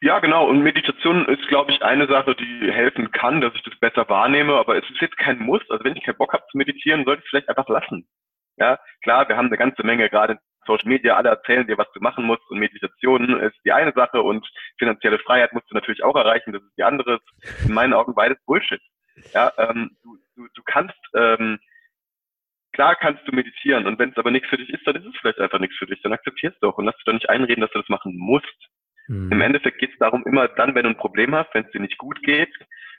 Ja, 0.00 0.18
genau. 0.18 0.46
Und 0.48 0.62
Meditation 0.62 1.26
ist, 1.26 1.48
glaube 1.48 1.72
ich, 1.72 1.82
eine 1.82 2.06
Sache, 2.06 2.34
die 2.34 2.70
helfen 2.70 3.10
kann, 3.12 3.40
dass 3.40 3.54
ich 3.54 3.62
das 3.62 3.78
besser 3.78 4.08
wahrnehme. 4.08 4.54
Aber 4.54 4.76
es 4.76 4.88
ist 4.90 5.00
jetzt 5.00 5.16
kein 5.16 5.38
Muss. 5.38 5.62
Also 5.70 5.84
wenn 5.84 5.96
ich 5.96 6.04
keinen 6.04 6.18
Bock 6.18 6.32
habe 6.32 6.44
zu 6.50 6.58
meditieren, 6.58 7.04
sollte 7.04 7.20
ich 7.20 7.24
es 7.24 7.30
vielleicht 7.30 7.48
einfach 7.48 7.68
lassen. 7.68 8.06
Ja, 8.58 8.78
klar, 9.02 9.28
wir 9.28 9.36
haben 9.36 9.46
eine 9.46 9.58
ganze 9.58 9.84
Menge 9.84 10.08
gerade 10.10 10.38
Social 10.66 10.88
Media. 10.88 11.16
Alle 11.16 11.30
erzählen 11.30 11.66
dir, 11.66 11.78
was 11.78 11.90
du 11.92 12.00
machen 12.00 12.24
musst. 12.24 12.42
Und 12.50 12.58
Meditation 12.58 13.40
ist 13.40 13.56
die 13.64 13.72
eine 13.72 13.92
Sache. 13.92 14.20
Und 14.20 14.46
finanzielle 14.78 15.18
Freiheit 15.18 15.52
musst 15.52 15.70
du 15.70 15.74
natürlich 15.74 16.02
auch 16.02 16.16
erreichen. 16.16 16.52
Das 16.52 16.62
ist 16.62 16.76
die 16.76 16.84
andere. 16.84 17.20
In 17.66 17.72
meinen 17.72 17.94
Augen 17.94 18.14
beides 18.14 18.38
Bullshit. 18.44 18.80
Ja, 19.32 19.52
ähm, 19.56 19.96
du, 20.02 20.18
du, 20.36 20.48
du 20.54 20.62
kannst, 20.64 20.98
ähm, 21.14 21.58
klar 22.72 22.96
kannst 22.96 23.26
du 23.26 23.32
meditieren. 23.32 23.86
Und 23.86 23.98
wenn 23.98 24.10
es 24.10 24.18
aber 24.18 24.30
nichts 24.30 24.48
für 24.48 24.58
dich 24.58 24.68
ist, 24.68 24.86
dann 24.86 24.96
ist 24.96 25.06
es 25.06 25.16
vielleicht 25.20 25.38
einfach 25.38 25.58
nichts 25.58 25.76
für 25.76 25.86
dich. 25.86 26.02
Dann 26.02 26.12
akzeptierst 26.12 26.58
du 26.60 26.68
auch 26.68 26.76
und 26.76 26.84
lass 26.84 26.96
dich 26.96 27.04
doch 27.04 27.14
nicht 27.14 27.30
einreden, 27.30 27.62
dass 27.62 27.70
du 27.70 27.78
das 27.78 27.88
machen 27.88 28.14
musst. 28.18 28.68
Mhm. 29.08 29.32
Im 29.32 29.40
Endeffekt 29.40 29.78
geht 29.78 29.92
es 29.92 29.98
darum, 29.98 30.24
immer 30.26 30.48
dann, 30.48 30.74
wenn 30.74 30.84
du 30.84 30.90
ein 30.90 30.96
Problem 30.96 31.34
hast, 31.34 31.52
wenn 31.54 31.64
es 31.64 31.70
dir 31.72 31.80
nicht 31.80 31.98
gut 31.98 32.22
geht, 32.22 32.52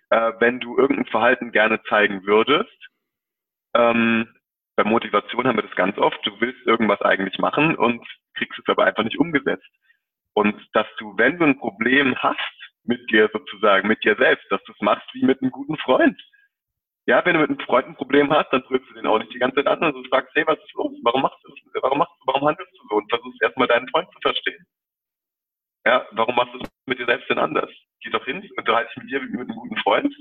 äh, 0.09 0.33
wenn 0.39 0.59
du 0.59 0.77
irgendein 0.77 1.05
Verhalten 1.05 1.51
gerne 1.51 1.81
zeigen 1.83 2.25
würdest. 2.25 2.77
Ähm, 3.75 4.33
bei 4.75 4.83
Motivation 4.83 5.47
haben 5.47 5.57
wir 5.57 5.63
das 5.63 5.75
ganz 5.75 5.97
oft. 5.97 6.19
Du 6.25 6.39
willst 6.39 6.65
irgendwas 6.65 7.01
eigentlich 7.01 7.37
machen 7.39 7.75
und 7.75 8.05
kriegst 8.35 8.59
es 8.59 8.67
aber 8.67 8.85
einfach 8.85 9.03
nicht 9.03 9.19
umgesetzt. 9.19 9.67
Und 10.33 10.55
dass 10.73 10.87
du, 10.99 11.17
wenn 11.17 11.39
du 11.39 11.45
ein 11.45 11.57
Problem 11.57 12.15
hast 12.17 12.37
mit 12.83 13.09
dir 13.11 13.29
sozusagen, 13.33 13.87
mit 13.87 14.03
dir 14.03 14.15
selbst, 14.17 14.45
dass 14.51 14.63
du 14.63 14.71
es 14.71 14.81
machst 14.81 15.07
wie 15.13 15.25
mit 15.25 15.41
einem 15.41 15.51
guten 15.51 15.77
Freund. 15.77 16.21
Ja, 17.07 17.25
wenn 17.25 17.33
du 17.33 17.39
mit 17.39 17.49
einem 17.49 17.59
Freund 17.59 17.87
ein 17.87 17.95
Problem 17.95 18.31
hast, 18.31 18.51
dann 18.51 18.63
drückst 18.63 18.89
du 18.89 18.93
den 18.95 19.07
auch 19.07 19.17
nicht 19.17 19.33
die 19.33 19.39
ganze 19.39 19.55
Zeit 19.63 19.67
an 19.67 19.95
und 19.95 20.07
fragst, 20.09 20.29
hey, 20.35 20.43
was 20.45 20.59
ist 20.59 20.73
los? 20.73 20.93
Warum 21.03 21.21
machst 21.21 21.39
du 21.43 21.49
das? 21.49 21.81
Warum 21.81 21.99
machst 21.99 22.13
du, 22.19 22.27
warum 22.27 22.47
handelst 22.47 22.71
du 22.73 22.87
so? 22.87 22.95
Und 22.97 23.09
versuchst 23.09 23.41
erstmal 23.41 23.67
deinen 23.67 23.89
Freund 23.89 24.07
zu 24.13 24.19
verstehen. 24.21 24.65
Ja, 25.87 26.05
warum 26.11 26.35
machst 26.35 26.53
du 26.53 26.59
es 26.59 26.69
mit 26.85 26.99
dir 26.99 27.05
selbst 27.05 27.29
denn 27.29 27.39
anders? 27.39 27.69
Geh 28.01 28.09
doch 28.09 28.25
hin, 28.25 28.43
unterhalte 28.57 28.89
dich 28.89 29.03
mit 29.03 29.09
dir 29.09 29.21
mit 29.21 29.49
einem 29.49 29.55
guten 29.57 29.77
Freund. 29.77 30.13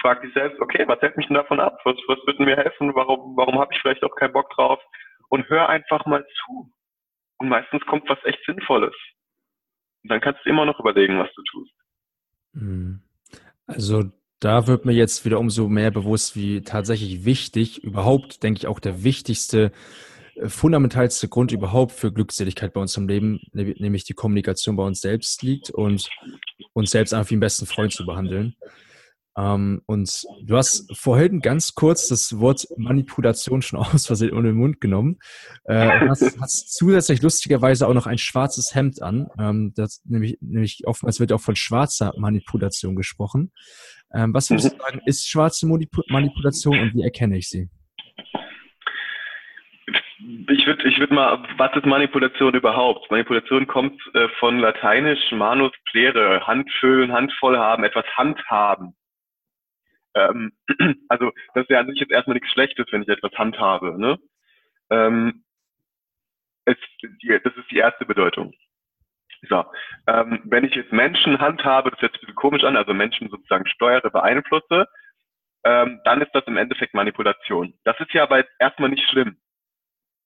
Frag 0.00 0.20
dich 0.22 0.34
selbst, 0.34 0.60
okay, 0.60 0.88
was 0.88 1.00
hält 1.02 1.16
mich 1.16 1.28
denn 1.28 1.36
davon 1.36 1.60
ab? 1.60 1.78
Was, 1.84 1.94
was 2.08 2.18
wird 2.26 2.40
mir 2.40 2.56
helfen? 2.56 2.92
Warum, 2.96 3.36
warum 3.36 3.60
habe 3.60 3.72
ich 3.72 3.80
vielleicht 3.80 4.02
auch 4.02 4.16
keinen 4.16 4.32
Bock 4.32 4.50
drauf? 4.50 4.80
Und 5.28 5.48
hör 5.48 5.68
einfach 5.68 6.04
mal 6.06 6.26
zu. 6.44 6.72
Und 7.38 7.48
meistens 7.48 7.86
kommt 7.86 8.08
was 8.08 8.18
echt 8.24 8.44
Sinnvolles. 8.44 8.94
Und 10.02 10.10
dann 10.10 10.20
kannst 10.20 10.44
du 10.44 10.50
immer 10.50 10.66
noch 10.66 10.80
überlegen, 10.80 11.16
was 11.20 11.32
du 11.36 11.42
tust. 11.44 11.74
Hm. 12.54 13.00
Also 13.68 14.10
da 14.40 14.66
wird 14.66 14.84
mir 14.84 14.94
jetzt 14.94 15.24
wieder 15.24 15.38
umso 15.38 15.68
mehr 15.68 15.92
bewusst, 15.92 16.34
wie 16.34 16.62
tatsächlich 16.62 17.24
wichtig, 17.24 17.84
überhaupt, 17.84 18.42
denke 18.42 18.58
ich, 18.58 18.66
auch 18.66 18.80
der 18.80 19.04
wichtigste, 19.04 19.70
fundamentalste 20.46 21.28
Grund 21.28 21.52
überhaupt 21.52 21.92
für 21.92 22.12
Glückseligkeit 22.12 22.72
bei 22.72 22.80
uns 22.80 22.96
im 22.96 23.08
Leben, 23.08 23.40
nämlich 23.52 24.04
die 24.04 24.14
Kommunikation 24.14 24.76
bei 24.76 24.84
uns 24.84 25.00
selbst 25.00 25.42
liegt 25.42 25.70
und 25.70 26.08
uns 26.72 26.90
selbst 26.90 27.14
einfach 27.14 27.30
wie 27.30 27.34
einen 27.34 27.40
besten 27.40 27.66
Freund 27.66 27.92
zu 27.92 28.04
behandeln. 28.06 28.54
Ähm, 29.36 29.82
und 29.86 30.24
du 30.44 30.56
hast 30.56 30.96
vorhin 30.96 31.40
ganz 31.40 31.74
kurz 31.74 32.08
das 32.08 32.38
Wort 32.38 32.66
Manipulation 32.76 33.62
schon 33.62 33.78
aus 33.80 34.06
Versehen 34.06 34.32
ohne 34.32 34.48
den 34.48 34.56
Mund 34.56 34.80
genommen. 34.80 35.18
Äh, 35.64 36.08
hast, 36.08 36.40
hast 36.40 36.74
zusätzlich 36.74 37.22
lustigerweise 37.22 37.88
auch 37.88 37.94
noch 37.94 38.06
ein 38.06 38.18
schwarzes 38.18 38.74
Hemd 38.74 39.02
an. 39.02 39.28
Ähm, 39.38 39.72
das, 39.74 40.02
nämlich, 40.04 40.38
nämlich 40.40 40.82
oftmals 40.86 41.20
wird 41.20 41.32
auch 41.32 41.40
von 41.40 41.56
schwarzer 41.56 42.12
Manipulation 42.16 42.94
gesprochen. 42.94 43.52
Ähm, 44.14 44.32
was 44.32 44.50
würdest 44.50 44.72
du 44.72 44.78
sagen, 44.78 45.00
ist 45.06 45.28
schwarze 45.28 45.66
Manipulation 45.66 46.78
und 46.78 46.94
wie 46.94 47.02
erkenne 47.02 47.36
ich 47.36 47.48
sie? 47.48 47.68
Ich 50.48 50.66
würde 50.66 50.88
ich 50.88 50.98
würd 50.98 51.10
mal, 51.10 51.42
was 51.58 51.76
ist 51.76 51.84
Manipulation 51.84 52.54
überhaupt? 52.54 53.10
Manipulation 53.10 53.66
kommt 53.66 54.00
äh, 54.14 54.28
von 54.40 54.58
lateinisch 54.58 55.32
manus 55.32 55.72
plere, 55.90 56.46
Hand 56.46 56.70
füllen, 56.80 57.12
Hand 57.12 57.30
voll 57.34 57.58
haben, 57.58 57.84
etwas 57.84 58.06
handhaben. 58.16 58.96
Ähm, 60.14 60.52
also 61.08 61.30
das 61.54 61.64
ist 61.64 61.70
ja 61.70 61.80
an 61.80 61.88
sich 61.88 62.00
jetzt 62.00 62.12
erstmal 62.12 62.34
nichts 62.34 62.50
Schlechtes, 62.52 62.86
wenn 62.90 63.02
ich 63.02 63.08
etwas 63.08 63.32
handhabe. 63.32 64.00
Ne? 64.00 64.18
Ähm, 64.88 65.44
es, 66.64 66.76
die, 67.02 67.28
das 67.28 67.54
ist 67.56 67.70
die 67.70 67.78
erste 67.78 68.06
Bedeutung. 68.06 68.54
So, 69.50 69.62
ähm, 70.06 70.40
wenn 70.44 70.64
ich 70.64 70.74
jetzt 70.74 70.92
Menschen 70.92 71.38
handhabe, 71.38 71.90
das 71.90 72.00
hört 72.00 72.12
sich 72.12 72.22
ein 72.22 72.26
bisschen 72.26 72.36
komisch 72.36 72.64
an, 72.64 72.78
also 72.78 72.94
Menschen 72.94 73.28
sozusagen 73.28 73.66
steuere, 73.66 74.08
beeinflusse, 74.08 74.88
ähm, 75.64 76.00
dann 76.04 76.22
ist 76.22 76.34
das 76.34 76.44
im 76.46 76.56
Endeffekt 76.56 76.94
Manipulation. 76.94 77.74
Das 77.84 77.98
ist 78.00 78.12
ja 78.14 78.22
aber 78.22 78.44
erstmal 78.58 78.88
nicht 78.88 79.06
schlimm. 79.10 79.36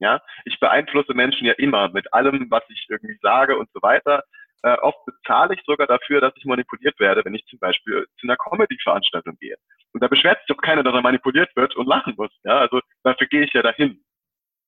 Ja, 0.01 0.21
ich 0.45 0.61
beeinflusse 0.61 1.15
Menschen 1.15 1.47
ja 1.47 1.55
immer 1.55 1.89
mit 1.89 2.13
allem, 2.13 2.51
was 2.51 2.63
ich 2.69 2.87
irgendwie 2.89 3.19
sage 3.21 3.57
und 3.59 3.69
so 3.73 3.83
weiter. 3.83 4.23
Äh, 4.63 4.77
oft 4.79 5.05
bezahle 5.07 5.55
ich 5.55 5.63
sogar 5.65 5.87
dafür, 5.87 6.21
dass 6.21 6.35
ich 6.37 6.45
manipuliert 6.45 6.99
werde, 6.99 7.25
wenn 7.25 7.35
ich 7.35 7.45
zum 7.47 7.59
Beispiel 7.59 8.07
zu 8.19 8.27
einer 8.27 8.37
Comedy-Veranstaltung 8.37 9.37
gehe. 9.39 9.57
Und 9.93 10.03
da 10.03 10.09
beschwert 10.09 10.39
sich 10.39 10.47
doch 10.49 10.63
keiner, 10.63 10.83
dass 10.83 10.95
er 10.95 11.03
manipuliert 11.03 11.55
wird 11.57 11.77
und 11.77 11.87
lachen 11.87 12.15
muss. 12.17 12.31
Ja, 12.45 12.59
also 12.59 12.81
dafür 13.05 13.27
gehe 13.29 13.45
ich 13.45 13.53
ja 13.53 13.63
dahin. 13.63 14.05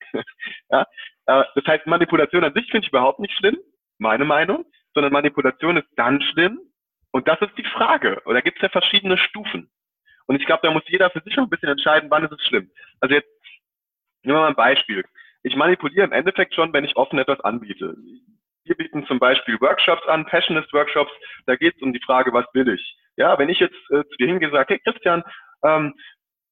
ja, 0.71 0.83
äh, 1.27 1.45
das 1.55 1.65
heißt, 1.67 1.87
Manipulation 1.87 2.45
an 2.45 2.55
sich 2.55 2.71
finde 2.71 2.87
ich 2.87 2.93
überhaupt 2.93 3.19
nicht 3.19 3.35
schlimm, 3.37 3.59
meine 3.99 4.25
Meinung, 4.25 4.65
sondern 4.95 5.13
Manipulation 5.13 5.77
ist 5.77 5.89
dann 5.97 6.23
schlimm. 6.23 6.61
Und 7.13 7.27
das 7.27 7.41
ist 7.41 7.57
die 7.59 7.65
Frage. 7.65 8.21
Und 8.21 8.35
da 8.35 8.41
gibt 8.41 8.59
es 8.59 8.63
ja 8.63 8.69
verschiedene 8.69 9.19
Stufen. 9.19 9.71
Und 10.27 10.37
ich 10.37 10.47
glaube, 10.47 10.61
da 10.63 10.73
muss 10.73 10.85
jeder 10.87 11.11
für 11.11 11.21
sich 11.23 11.35
noch 11.35 11.45
ein 11.45 11.51
bisschen 11.51 11.71
entscheiden, 11.71 12.09
wann 12.11 12.25
ist 12.25 12.33
es 12.33 12.47
schlimm. 12.47 12.71
Also 13.01 13.17
jetzt 13.17 13.29
nehmen 14.23 14.37
wir 14.37 14.43
mal 14.43 14.49
ein 14.49 14.55
Beispiel. 14.55 15.05
Ich 15.43 15.57
manipuliere 15.57 16.05
im 16.05 16.13
Endeffekt 16.13 16.55
schon, 16.55 16.73
wenn 16.73 16.85
ich 16.85 16.97
offen 16.97 17.19
etwas 17.19 17.41
anbiete. 17.41 17.97
Wir 18.65 18.77
bieten 18.77 19.07
zum 19.07 19.19
Beispiel 19.19 19.61
Workshops 19.61 20.07
an, 20.07 20.27
Passionist 20.27 20.73
Workshops. 20.73 21.13
Da 21.47 21.57
geht 21.57 21.77
es 21.77 21.83
um 21.83 21.93
die 21.93 22.03
Frage, 22.05 22.33
was 22.33 22.47
will 22.53 22.69
ich? 22.69 22.97
Ja, 23.17 23.39
wenn 23.39 23.49
ich 23.49 23.59
jetzt 23.59 23.79
äh, 23.91 24.05
zu 24.05 24.17
dir 24.19 24.51
sage, 24.51 24.75
hey 24.75 24.81
Christian, 24.81 25.23
ähm, 25.65 25.95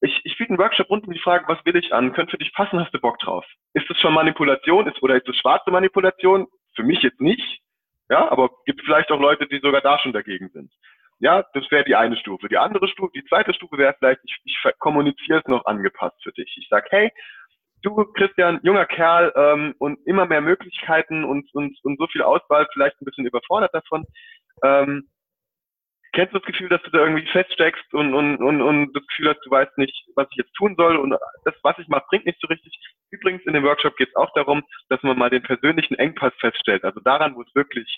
ich, 0.01 0.21
ich 0.25 0.37
biete 0.39 0.51
einen 0.51 0.59
Workshop 0.59 0.89
rund 0.91 1.07
um 1.07 1.13
die 1.13 1.21
Frage, 1.21 1.45
was 1.49 1.65
will 1.65 1.77
ich 1.77 1.93
an? 1.93 2.13
Könnte 2.13 2.33
für 2.33 2.39
dich 2.39 2.53
passen? 2.55 2.81
Hast 2.81 2.95
du 2.95 3.01
Bock 3.01 3.19
drauf? 3.19 3.45
Ist 3.75 3.89
das 3.91 3.99
schon 3.99 4.15
Manipulation? 4.15 4.87
Ist, 4.87 5.03
oder 5.03 5.17
ist 5.17 5.29
das 5.29 5.37
schwarze 5.37 5.71
Manipulation? 5.71 6.47
Für 6.77 6.83
mich 6.83 7.03
jetzt 7.03 7.21
nicht. 7.21 7.61
Ja, 8.09 8.31
aber 8.31 8.51
gibt 8.65 8.81
vielleicht 8.83 9.11
auch 9.11 9.21
Leute, 9.21 9.47
die 9.47 9.59
sogar 9.59 9.81
da 9.81 9.99
schon 9.99 10.13
dagegen 10.13 10.49
sind. 10.51 10.73
Ja, 11.21 11.45
das 11.53 11.69
wäre 11.71 11.85
die 11.85 11.97
eine 11.97 12.17
Stufe. 12.17 12.49
Die 12.49 12.59
andere 12.59 12.87
Stufe, 12.89 13.11
die 13.15 13.25
zweite 13.25 13.53
Stufe 13.53 13.77
wäre 13.77 13.95
vielleicht, 13.99 14.21
ich, 14.25 14.39
ich 14.45 14.57
kommuniziere 14.79 15.41
es 15.41 15.47
noch 15.47 15.67
angepasst 15.67 16.17
für 16.23 16.33
dich. 16.33 16.57
Ich 16.57 16.69
sage, 16.69 16.87
hey, 16.91 17.13
du 17.83 18.05
Christian, 18.15 18.61
junger 18.63 18.87
Kerl 18.87 19.33
ähm, 19.37 19.75
und 19.79 19.99
immer 20.07 20.27
mehr 20.27 20.41
Möglichkeiten 20.41 21.25
und, 21.25 21.53
und, 21.55 21.77
und 21.83 21.99
so 21.99 22.07
viel 22.09 22.23
Auswahl, 22.23 22.67
vielleicht 22.73 23.01
ein 23.01 23.05
bisschen 23.05 23.27
überfordert 23.27 23.75
davon. 23.75 24.05
Ähm, 24.65 25.09
kennst 26.13 26.35
du 26.35 26.39
das 26.39 26.47
Gefühl, 26.47 26.69
dass 26.69 26.83
du 26.83 26.91
da 26.91 27.01
irgendwie 27.01 27.27
feststeckst 27.27 27.93
und, 27.95 28.15
und, 28.15 28.39
und, 28.39 28.61
und 28.61 28.93
das 28.93 29.07
Gefühl 29.07 29.29
hast, 29.29 29.45
du 29.45 29.51
weißt 29.51 29.79
nicht, 29.79 29.95
was 30.17 30.27
ich 30.31 30.39
jetzt 30.39 30.55
tun 30.55 30.75
soll 30.77 30.97
und 30.97 31.11
das, 31.11 31.55
was 31.63 31.79
ich 31.79 31.89
mache, 31.89 32.07
bringt 32.09 32.27
nicht 32.27 32.41
so 32.41 32.49
richtig. 32.49 32.73
Übrigens, 33.11 33.45
in 33.47 33.53
dem 33.53 33.65
Workshop 33.65 33.97
geht 33.97 34.09
es 34.09 34.17
auch 34.17 34.33
darum, 34.35 34.65
dass 34.89 35.03
man 35.03 35.19
mal 35.19 35.31
den 35.31 35.43
persönlichen 35.43 35.95
Engpass 35.95 36.33
feststellt, 36.41 36.85
also 36.85 37.01
daran, 37.01 37.35
wo 37.35 37.43
es 37.43 37.55
wirklich 37.55 37.89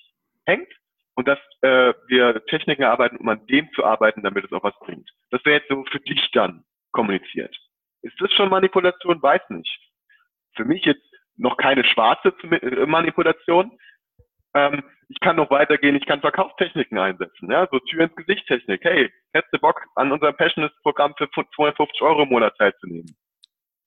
hängt 0.47 0.69
und 1.15 1.29
dass 1.29 1.39
äh, 1.63 1.95
wir 2.09 2.45
Techniken 2.47 2.83
erarbeiten, 2.83 3.17
um 3.17 3.29
an 3.29 3.47
dem 3.47 3.71
zu 3.73 3.85
arbeiten, 3.85 4.23
damit 4.23 4.45
es 4.45 4.53
auch 4.53 4.65
was 4.65 4.79
bringt. 4.81 5.09
Das 5.31 5.45
wäre 5.45 5.59
jetzt 5.59 5.69
so 5.69 5.85
für 5.91 6.01
dich 6.01 6.31
dann 6.33 6.65
kommuniziert. 6.93 7.57
Ist 8.03 8.21
das 8.21 8.33
schon 8.33 8.49
Manipulation? 8.49 9.23
Weiß 9.23 9.43
nicht. 9.51 9.79
Für 10.57 10.65
mich 10.65 10.85
jetzt 10.85 11.05
noch 11.37 11.57
keine 11.57 11.85
schwarze 11.85 12.29
äh, 12.51 12.87
Manipulation. 12.87 13.79
Ähm, 14.55 14.83
ich 15.09 15.19
kann 15.21 15.37
noch 15.37 15.51
weitergehen, 15.51 15.97
ich 15.97 16.07
kann 16.07 16.21
Verkaufstechniken 16.21 16.99
einsetzen, 16.99 17.51
ja, 17.51 17.67
so 17.71 17.79
Tür 17.81 18.05
ins 18.05 18.17
Gesicht 18.17 18.47
Technik. 18.47 18.85
Hey, 18.85 19.13
hättest 19.33 19.53
du 19.53 19.59
Bock, 19.59 19.83
an 19.97 20.13
unserem 20.13 20.37
Passionist-Programm 20.37 21.15
für 21.17 21.29
250 21.31 22.03
Euro 22.03 22.23
im 22.23 22.29
Monat 22.29 22.57
teilzunehmen? 22.57 23.17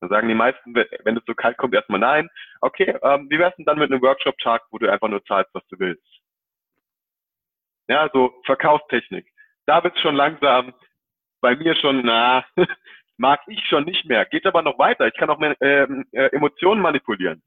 Dann 0.01 0.09
sagen 0.09 0.27
die 0.27 0.35
meisten, 0.35 0.75
wenn 0.75 1.17
es 1.17 1.23
so 1.25 1.33
kalt 1.33 1.57
kommt, 1.57 1.73
erstmal 1.73 1.99
nein. 1.99 2.29
Okay, 2.59 2.97
ähm, 3.03 3.27
wie 3.29 3.39
wär's 3.39 3.55
denn 3.55 3.65
dann 3.65 3.79
mit 3.79 3.89
einem 3.89 4.01
Workshop-Tag, 4.01 4.63
wo 4.71 4.77
du 4.77 4.91
einfach 4.91 5.07
nur 5.07 5.23
zahlst, 5.23 5.49
was 5.53 5.65
du 5.67 5.79
willst? 5.79 6.03
Ja, 7.87 8.09
so 8.11 8.33
Verkaufstechnik. 8.45 9.25
Da 9.65 9.81
wird's 9.81 10.01
schon 10.01 10.15
langsam 10.15 10.73
bei 11.39 11.55
mir 11.55 11.75
schon, 11.75 12.01
na, 12.03 12.43
mag 13.17 13.41
ich 13.47 13.63
schon 13.67 13.85
nicht 13.85 14.05
mehr. 14.05 14.25
Geht 14.25 14.45
aber 14.45 14.61
noch 14.61 14.79
weiter. 14.79 15.07
Ich 15.07 15.13
kann 15.15 15.29
auch 15.29 15.39
mehr, 15.39 15.55
ähm, 15.61 16.05
äh, 16.11 16.27
Emotionen 16.27 16.81
manipulieren. 16.81 17.41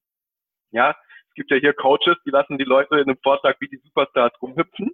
Ja, 0.71 0.91
es 1.29 1.35
gibt 1.35 1.51
ja 1.51 1.57
hier 1.57 1.75
Coaches, 1.75 2.17
die 2.25 2.31
lassen 2.31 2.59
die 2.59 2.65
Leute 2.65 2.97
in 2.97 3.09
einem 3.09 3.19
Vortrag 3.23 3.57
wie 3.61 3.69
die 3.69 3.81
Superstars 3.85 4.33
rumhüpfen, 4.41 4.91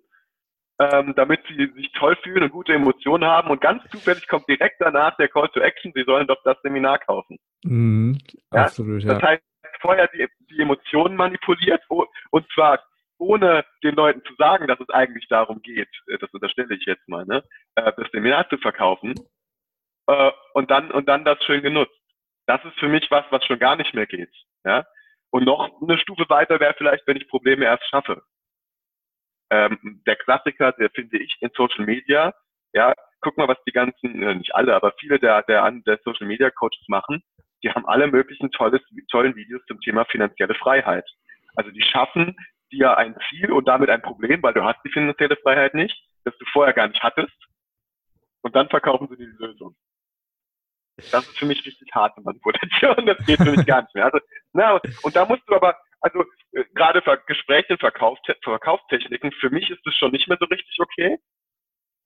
ähm, 0.79 1.14
damit 1.17 1.41
sie 1.49 1.73
sich 1.75 1.93
toll 1.93 2.17
fühlen 2.23 2.45
und 2.45 2.52
gute 2.52 2.73
Emotionen 2.73 3.25
haben. 3.25 3.50
Und 3.50 3.61
ganz 3.61 3.83
zufällig 3.91 4.26
kommt 4.29 4.49
direkt 4.49 4.81
danach 4.81 5.17
der 5.17 5.29
Call 5.29 5.49
to 5.49 5.61
Action, 5.61 5.93
sie 5.95 6.05
sollen 6.05 6.26
doch 6.26 6.43
das 6.45 6.61
Seminar 6.62 6.99
kaufen. 6.99 7.38
Mhm, 7.64 8.19
ja? 8.52 8.62
Absolut, 8.64 9.02
ja. 9.02 9.14
Das 9.14 9.23
heißt, 9.23 9.43
vorher 9.81 10.09
die, 10.09 10.26
die 10.50 10.61
Emotionen 10.61 11.17
manipuliert 11.17 11.83
und 11.88 12.47
zwar 12.55 12.83
ohne 13.19 13.64
den 13.85 13.95
Leuten 13.95 14.23
zu 14.25 14.35
sagen, 14.35 14.67
dass 14.67 14.81
es 14.81 14.91
eigentlich 14.91 15.29
darum 15.29 15.62
geht, 15.62 15.88
äh, 16.09 16.19
das 16.19 16.31
unterstelle 16.33 16.75
ich 16.75 16.85
jetzt 16.87 17.09
mal, 17.09 17.25
ne, 17.25 17.43
äh, 17.76 17.93
das 17.97 18.11
Seminar 18.11 18.49
zu 18.49 18.59
verkaufen, 18.59 19.14
äh, 20.07 20.31
und 20.55 20.71
dann 20.71 20.91
und 20.91 21.09
dann 21.09 21.25
das 21.25 21.43
schön 21.45 21.63
genutzt. 21.63 21.99
Das 22.47 22.65
ist 22.65 22.79
für 22.79 22.89
mich 22.89 23.11
was, 23.11 23.25
was 23.31 23.45
schon 23.45 23.59
gar 23.59 23.77
nicht 23.77 23.95
mehr 23.95 24.07
geht. 24.07 24.33
Ja? 24.65 24.85
Und 25.31 25.45
noch 25.45 25.71
eine 25.81 25.99
Stufe 25.99 26.29
weiter 26.29 26.61
wäre 26.61 26.75
vielleicht, 26.77 27.07
wenn 27.07 27.17
ich 27.17 27.29
Probleme 27.29 27.65
erst 27.65 27.89
schaffe. 27.89 28.23
Ähm, 29.51 30.03
der 30.07 30.17
Klassiker, 30.17 30.73
der 30.73 30.91
finde 30.91 31.19
ich 31.19 31.37
in 31.41 31.51
Social 31.55 31.85
Media, 31.85 32.35
ja, 32.73 32.95
guck 33.21 33.37
mal, 33.37 33.49
was 33.49 33.63
die 33.67 33.73
ganzen, 33.73 34.23
äh, 34.23 34.35
nicht 34.35 34.55
alle, 34.55 34.75
aber 34.75 34.93
viele 34.99 35.19
der, 35.19 35.43
der, 35.43 35.71
der 35.71 36.01
Social 36.05 36.27
Media 36.27 36.51
Coaches 36.51 36.89
machen, 36.89 37.23
die 37.63 37.71
haben 37.71 37.87
alle 37.87 38.07
möglichen 38.07 38.51
tolles, 38.51 38.81
tollen 39.11 39.37
Videos 39.37 39.63
zum 39.67 39.81
Thema 39.81 40.05
finanzielle 40.07 40.55
Freiheit. 40.55 41.09
Also 41.55 41.71
die 41.71 41.83
schaffen 41.83 42.37
dir 42.73 42.97
ein 42.97 43.17
Ziel 43.29 43.53
und 43.53 43.69
damit 43.69 43.91
ein 43.91 44.03
Problem, 44.03 44.43
weil 44.43 44.55
du 44.55 44.65
hast 44.65 44.81
die 44.85 44.91
finanzielle 44.91 45.37
Freiheit 45.37 45.75
nicht, 45.75 45.97
das 46.25 46.37
du 46.39 46.45
vorher 46.53 46.75
gar 46.75 46.89
nicht 46.89 47.03
hattest. 47.03 47.37
Und 48.43 48.57
dann 48.57 48.69
verkaufen 48.69 49.09
sie 49.09 49.17
die 49.17 49.37
Lösung. 49.39 49.77
Das 51.11 51.27
ist 51.27 51.39
für 51.39 51.47
mich 51.47 51.65
richtig 51.65 51.89
harte 51.95 52.21
Manipulation. 52.21 53.07
Das 53.07 53.19
geht 53.27 53.39
für 53.39 53.53
mich 53.53 53.67
gar 53.67 53.83
nicht 53.83 53.95
mehr. 53.95 54.07
Also, 54.07 54.19
na, 54.53 54.81
und 55.03 55.17
da 55.17 55.25
musst 55.25 55.43
du 55.47 55.55
aber, 55.55 55.77
also 56.01 56.25
äh, 56.53 56.65
gerade 56.75 57.03
für 57.03 57.19
Gespräche, 57.27 57.77
Verkaufs 57.79 58.21
Verkaufstechniken, 58.43 59.33
für 59.33 59.51
mich 59.51 59.71
ist 59.71 59.85
das 59.85 59.95
schon 59.95 60.13
nicht 60.13 60.29
mehr 60.29 60.39
so 60.39 60.47
richtig 60.47 60.79
okay. 60.81 61.19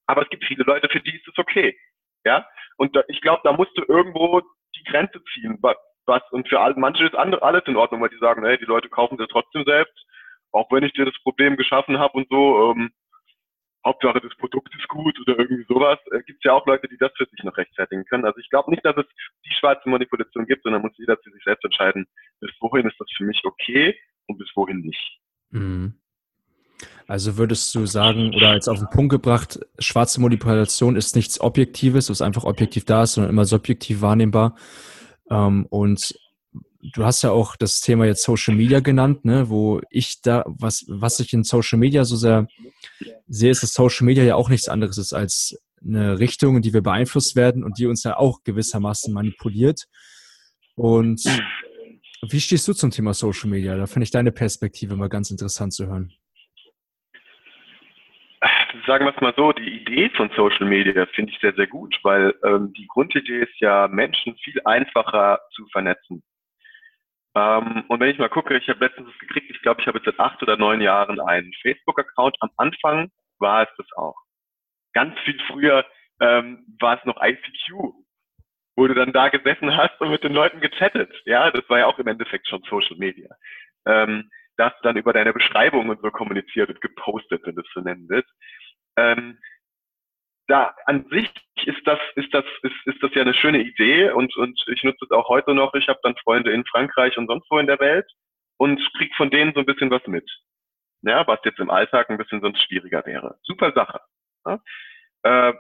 Aber 0.07 0.23
es 0.23 0.29
gibt 0.29 0.45
viele 0.45 0.65
Leute, 0.65 0.89
für 0.89 1.01
die 1.01 1.17
ist 1.17 1.27
es 1.27 1.37
okay. 1.39 1.77
Ja, 2.25 2.47
und 2.77 2.95
da, 2.97 3.03
ich 3.09 3.21
glaube, 3.21 3.43
da 3.45 3.53
musst 3.53 3.77
du 3.77 3.85
irgendwo 3.87 4.41
die 4.77 4.85
Grenze 4.85 5.23
ziehen. 5.33 5.59
Was, 5.61 6.23
und 6.31 6.49
für 6.49 6.61
alle, 6.61 6.75
manche 6.77 7.05
ist 7.05 7.15
andere, 7.15 7.43
alles 7.43 7.63
in 7.67 7.77
Ordnung, 7.77 8.01
weil 8.01 8.11
die 8.11 8.19
sagen, 8.19 8.45
hey, 8.45 8.59
die 8.59 8.65
Leute 8.65 8.89
kaufen 8.89 9.19
sie 9.19 9.27
trotzdem 9.27 9.65
selbst, 9.65 10.07
auch 10.53 10.71
wenn 10.71 10.85
ich 10.85 10.93
dir 10.93 11.05
das 11.05 11.21
Problem 11.23 11.57
geschaffen 11.57 11.99
habe 11.99 12.15
und 12.15 12.29
so. 12.29 12.73
Ähm, 12.73 12.93
Hauptsache 13.87 14.21
das 14.21 14.37
Produkt 14.37 14.75
ist 14.77 14.89
gut 14.89 15.19
oder 15.21 15.39
irgendwie 15.39 15.65
sowas, 15.69 15.99
äh, 16.11 16.21
gibt 16.23 16.41
es 16.41 16.45
ja 16.45 16.53
auch 16.53 16.67
Leute, 16.67 16.89
die 16.89 16.99
das 16.99 17.13
für 17.17 17.27
sich 17.27 17.43
noch 17.45 17.57
rechtfertigen 17.57 18.05
können. 18.05 18.25
Also 18.25 18.39
ich 18.41 18.51
glaube 18.51 18.71
nicht, 18.71 18.85
dass 18.85 18.97
es 18.97 19.07
die 19.47 19.55
schwarze 19.59 19.89
Manipulation 19.89 20.45
gibt, 20.47 20.65
sondern 20.65 20.83
muss 20.83 20.93
jeder 20.97 21.17
für 21.17 21.31
sich 21.31 21.43
selbst 21.45 21.65
entscheiden, 21.65 22.07
bis 22.41 22.51
wohin 22.61 22.87
ist 22.87 22.99
das 22.99 23.09
für 23.17 23.25
mich 23.25 23.41
okay 23.45 23.97
und 24.27 24.39
bis 24.39 24.49
wohin 24.57 24.81
nicht. 24.81 25.19
Mhm. 25.51 25.95
Also 27.07 27.39
würdest 27.39 27.75
du 27.75 27.87
sagen, 27.87 28.35
oder 28.35 28.55
jetzt 28.55 28.69
auf 28.69 28.79
den 28.79 28.91
Punkt 28.91 29.11
gebracht, 29.11 29.61
schwarze 29.79 30.21
Manipulation 30.21 30.97
ist 30.97 31.15
nichts 31.15 31.41
Objektives, 31.41 32.11
was 32.11 32.21
einfach 32.21 32.45
objektiv 32.45 32.85
da 32.85 33.05
ist, 33.05 33.15
sondern 33.15 33.31
immer 33.31 33.45
subjektiv 33.45 34.03
wahrnehmbar. 34.03 34.57
Ähm, 35.31 35.67
und 35.71 36.15
du 36.93 37.05
hast 37.05 37.23
ja 37.23 37.31
auch 37.31 37.57
das 37.57 37.81
Thema 37.81 38.07
jetzt 38.07 38.23
Social 38.23 38.55
Media 38.55 38.81
genannt, 38.81 39.25
ne, 39.25 39.49
wo 39.49 39.81
ich 39.91 40.21
da, 40.23 40.45
was, 40.47 40.85
was 40.89 41.21
ich 41.21 41.33
in 41.33 41.45
Social 41.45 41.79
Media 41.79 42.05
so 42.05 42.17
sehr 42.17 42.47
sehe, 43.27 43.51
ist, 43.51 43.63
dass 43.63 43.73
Social 43.73 44.05
Media 44.05 44.25
ja 44.25 44.35
auch 44.37 44.49
nichts 44.49 44.69
anderes 44.69 44.99
ist 44.99 45.13
als 45.13 45.61
eine 45.85 46.19
Richtung, 46.19 46.57
in 46.57 46.63
die 46.63 46.73
wir 46.73 46.83
beeinflusst 46.83 47.37
werden 47.37 47.65
und 47.65 47.79
die 47.79 47.87
uns 47.87 48.05
ja 48.05 48.17
auch 48.17 48.43
gewissermaßen 48.45 49.13
manipuliert. 49.13 49.87
Und 50.75 51.23
wie 52.23 52.41
stehst 52.41 52.67
du 52.69 52.73
zum 52.73 52.91
Thema 52.91 53.15
Social 53.15 53.51
Media? 53.51 53.77
Da 53.77 53.87
finde 53.87 54.05
ich 54.05 54.11
deine 54.11 54.33
Perspektive 54.33 54.97
mal 54.97 55.09
ganz 55.09 55.31
interessant 55.31 55.73
zu 55.75 55.87
hören. 55.87 56.13
Sagen 58.87 59.07
wir 59.07 59.15
es 59.15 59.21
mal 59.21 59.35
so, 59.37 59.53
die 59.53 59.81
Idee 59.81 60.11
von 60.11 60.31
Social 60.37 60.67
Media 60.67 61.07
finde 61.15 61.33
ich 61.33 61.39
sehr, 61.41 61.55
sehr 61.55 61.67
gut, 61.67 61.99
weil 62.03 62.35
ähm, 62.45 62.73
die 62.75 62.87
Grundidee 62.87 63.41
ist 63.41 63.59
ja, 63.59 63.89
Menschen 63.89 64.37
viel 64.37 64.61
einfacher 64.65 65.41
zu 65.55 65.67
vernetzen. 65.73 66.23
Ähm, 67.37 67.85
und 67.89 68.01
wenn 68.01 68.09
ich 68.09 68.19
mal 68.19 68.31
gucke, 68.31 68.57
ich 68.57 68.69
habe 68.69 68.85
letztens 68.85 69.17
gekriegt, 69.19 69.51
ich 69.51 69.61
glaube, 69.61 69.83
ich 69.83 69.87
habe 69.87 69.99
jetzt 69.99 70.07
seit 70.07 70.19
acht 70.19 70.43
oder 70.43 70.57
neun 70.57 70.81
Jahren 70.81 71.21
einen 71.21 71.53
Facebook-Account. 71.61 72.37
Am 72.41 72.51
Anfang 72.57 73.11
war 73.39 73.63
es 73.63 73.69
das 73.77 73.87
auch. 73.97 74.17
Ganz 74.95 75.19
viel 75.21 75.39
früher 75.47 75.85
ähm, 76.21 76.65
war 76.81 76.99
es 76.99 77.05
noch 77.05 77.23
ICQ, 77.23 77.93
wo 78.77 78.87
du 78.87 78.95
dann 78.95 79.13
da 79.13 79.29
gesessen 79.29 79.77
hast 79.77 80.01
und 80.01 80.11
mit 80.11 80.25
den 80.25 80.33
Leuten 80.33 80.61
gechattet. 80.63 81.13
Ja, 81.27 81.51
das 81.51 81.69
war 81.69 81.81
ja 81.81 81.87
auch 81.87 81.99
im 81.99 82.07
Endeffekt 82.07 82.49
schon 82.49 82.63
Social 82.71 82.97
Media. 82.97 83.29
Ähm, 83.87 84.31
das 84.57 84.73
dann 84.83 84.97
über 84.97 85.13
deine 85.13 85.35
Beschreibung 85.35 85.91
und 85.91 86.01
so 86.01 86.11
kommuniziert 86.11 86.71
und 86.71 86.81
gepostet, 86.81 87.43
wenn 87.45 87.57
du 87.57 87.61
es 87.61 87.69
so 87.75 87.81
nennen 87.81 88.07
willst. 88.09 88.31
Ähm, 88.97 89.39
da 90.49 90.75
an 90.87 91.07
sich 91.11 91.31
ist 91.65 91.87
das, 91.87 91.99
ist 92.15 92.33
das, 92.33 92.45
ist, 92.63 92.87
ist 92.87 93.03
das 93.03 93.15
ja 93.15 93.23
eine 93.23 93.35
schöne 93.35 93.63
Idee 93.63 94.11
und, 94.11 94.37
und 94.37 94.63
ich 94.69 94.83
nutze 94.85 95.05
es 95.05 95.11
auch 95.11 95.29
heute 95.29 95.55
noch. 95.55 95.75
Ich 95.75 95.89
habe 95.89 95.99
dann 96.03 96.17
Freunde 96.17 96.53
in 96.53 96.65
Frankreich 96.65 97.17
und 97.19 97.27
sonst 97.27 97.51
wo 97.51 97.59
in 97.59 97.67
der 97.67 97.81
Welt 97.81 98.11
und 98.59 98.81
krieg 98.97 99.15
von 99.17 99.31
denen 99.31 99.53
so 99.55 99.61
ein 99.61 99.67
bisschen 99.67 99.91
was 99.91 100.07
mit. 100.07 100.29
Ja, 101.03 101.27
was 101.27 101.41
jetzt 101.45 101.59
im 101.61 101.71
Alltag 101.71 102.11
ein 102.11 102.19
bisschen 102.19 102.41
sonst 102.41 102.63
schwieriger 102.63 103.05
wäre. 103.07 103.39
Super 103.43 103.73
Sache. 103.73 104.01
Ja? 104.45 104.61
Äh, 105.23 105.55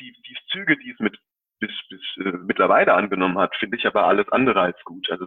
die, 0.00 0.12
die 0.12 0.36
Züge, 0.50 0.76
die 0.76 0.90
es 0.90 0.98
mit 0.98 1.18
bis, 1.60 1.70
bis 1.88 2.00
äh, 2.18 2.36
mittlerweile 2.44 2.94
angenommen 2.94 3.38
hat, 3.38 3.54
finde 3.56 3.76
ich 3.76 3.86
aber 3.86 4.04
alles 4.04 4.28
andere 4.30 4.60
als 4.60 4.82
gut. 4.84 5.10
Also 5.10 5.26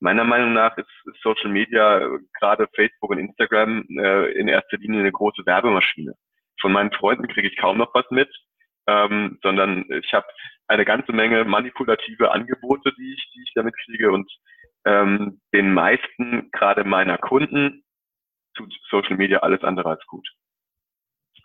meiner 0.00 0.24
Meinung 0.24 0.52
nach 0.52 0.76
ist, 0.76 0.88
ist 1.06 1.20
Social 1.22 1.50
Media, 1.50 2.00
äh, 2.00 2.18
gerade 2.38 2.68
Facebook 2.74 3.10
und 3.10 3.18
Instagram, 3.18 3.86
äh, 3.98 4.32
in 4.32 4.48
erster 4.48 4.78
Linie 4.78 5.00
eine 5.00 5.12
große 5.12 5.46
Werbemaschine. 5.46 6.14
Von 6.60 6.72
meinen 6.72 6.92
Freunden 6.92 7.28
kriege 7.28 7.48
ich 7.48 7.56
kaum 7.56 7.78
noch 7.78 7.94
was 7.94 8.04
mit, 8.10 8.28
ähm, 8.86 9.38
sondern 9.42 9.84
ich 9.90 10.12
habe 10.12 10.26
eine 10.66 10.84
ganze 10.84 11.12
Menge 11.12 11.44
manipulative 11.44 12.30
Angebote, 12.30 12.92
die 12.98 13.14
ich, 13.14 13.30
die 13.34 13.42
ich 13.42 13.52
damit 13.54 13.74
kriege 13.84 14.10
und 14.10 14.30
ähm, 14.84 15.40
den 15.54 15.72
meisten, 15.72 16.50
gerade 16.52 16.84
meiner 16.84 17.18
Kunden, 17.18 17.84
tut 18.54 18.74
Social 18.90 19.16
Media 19.16 19.38
alles 19.40 19.62
andere 19.62 19.90
als 19.90 20.06
gut. 20.06 20.28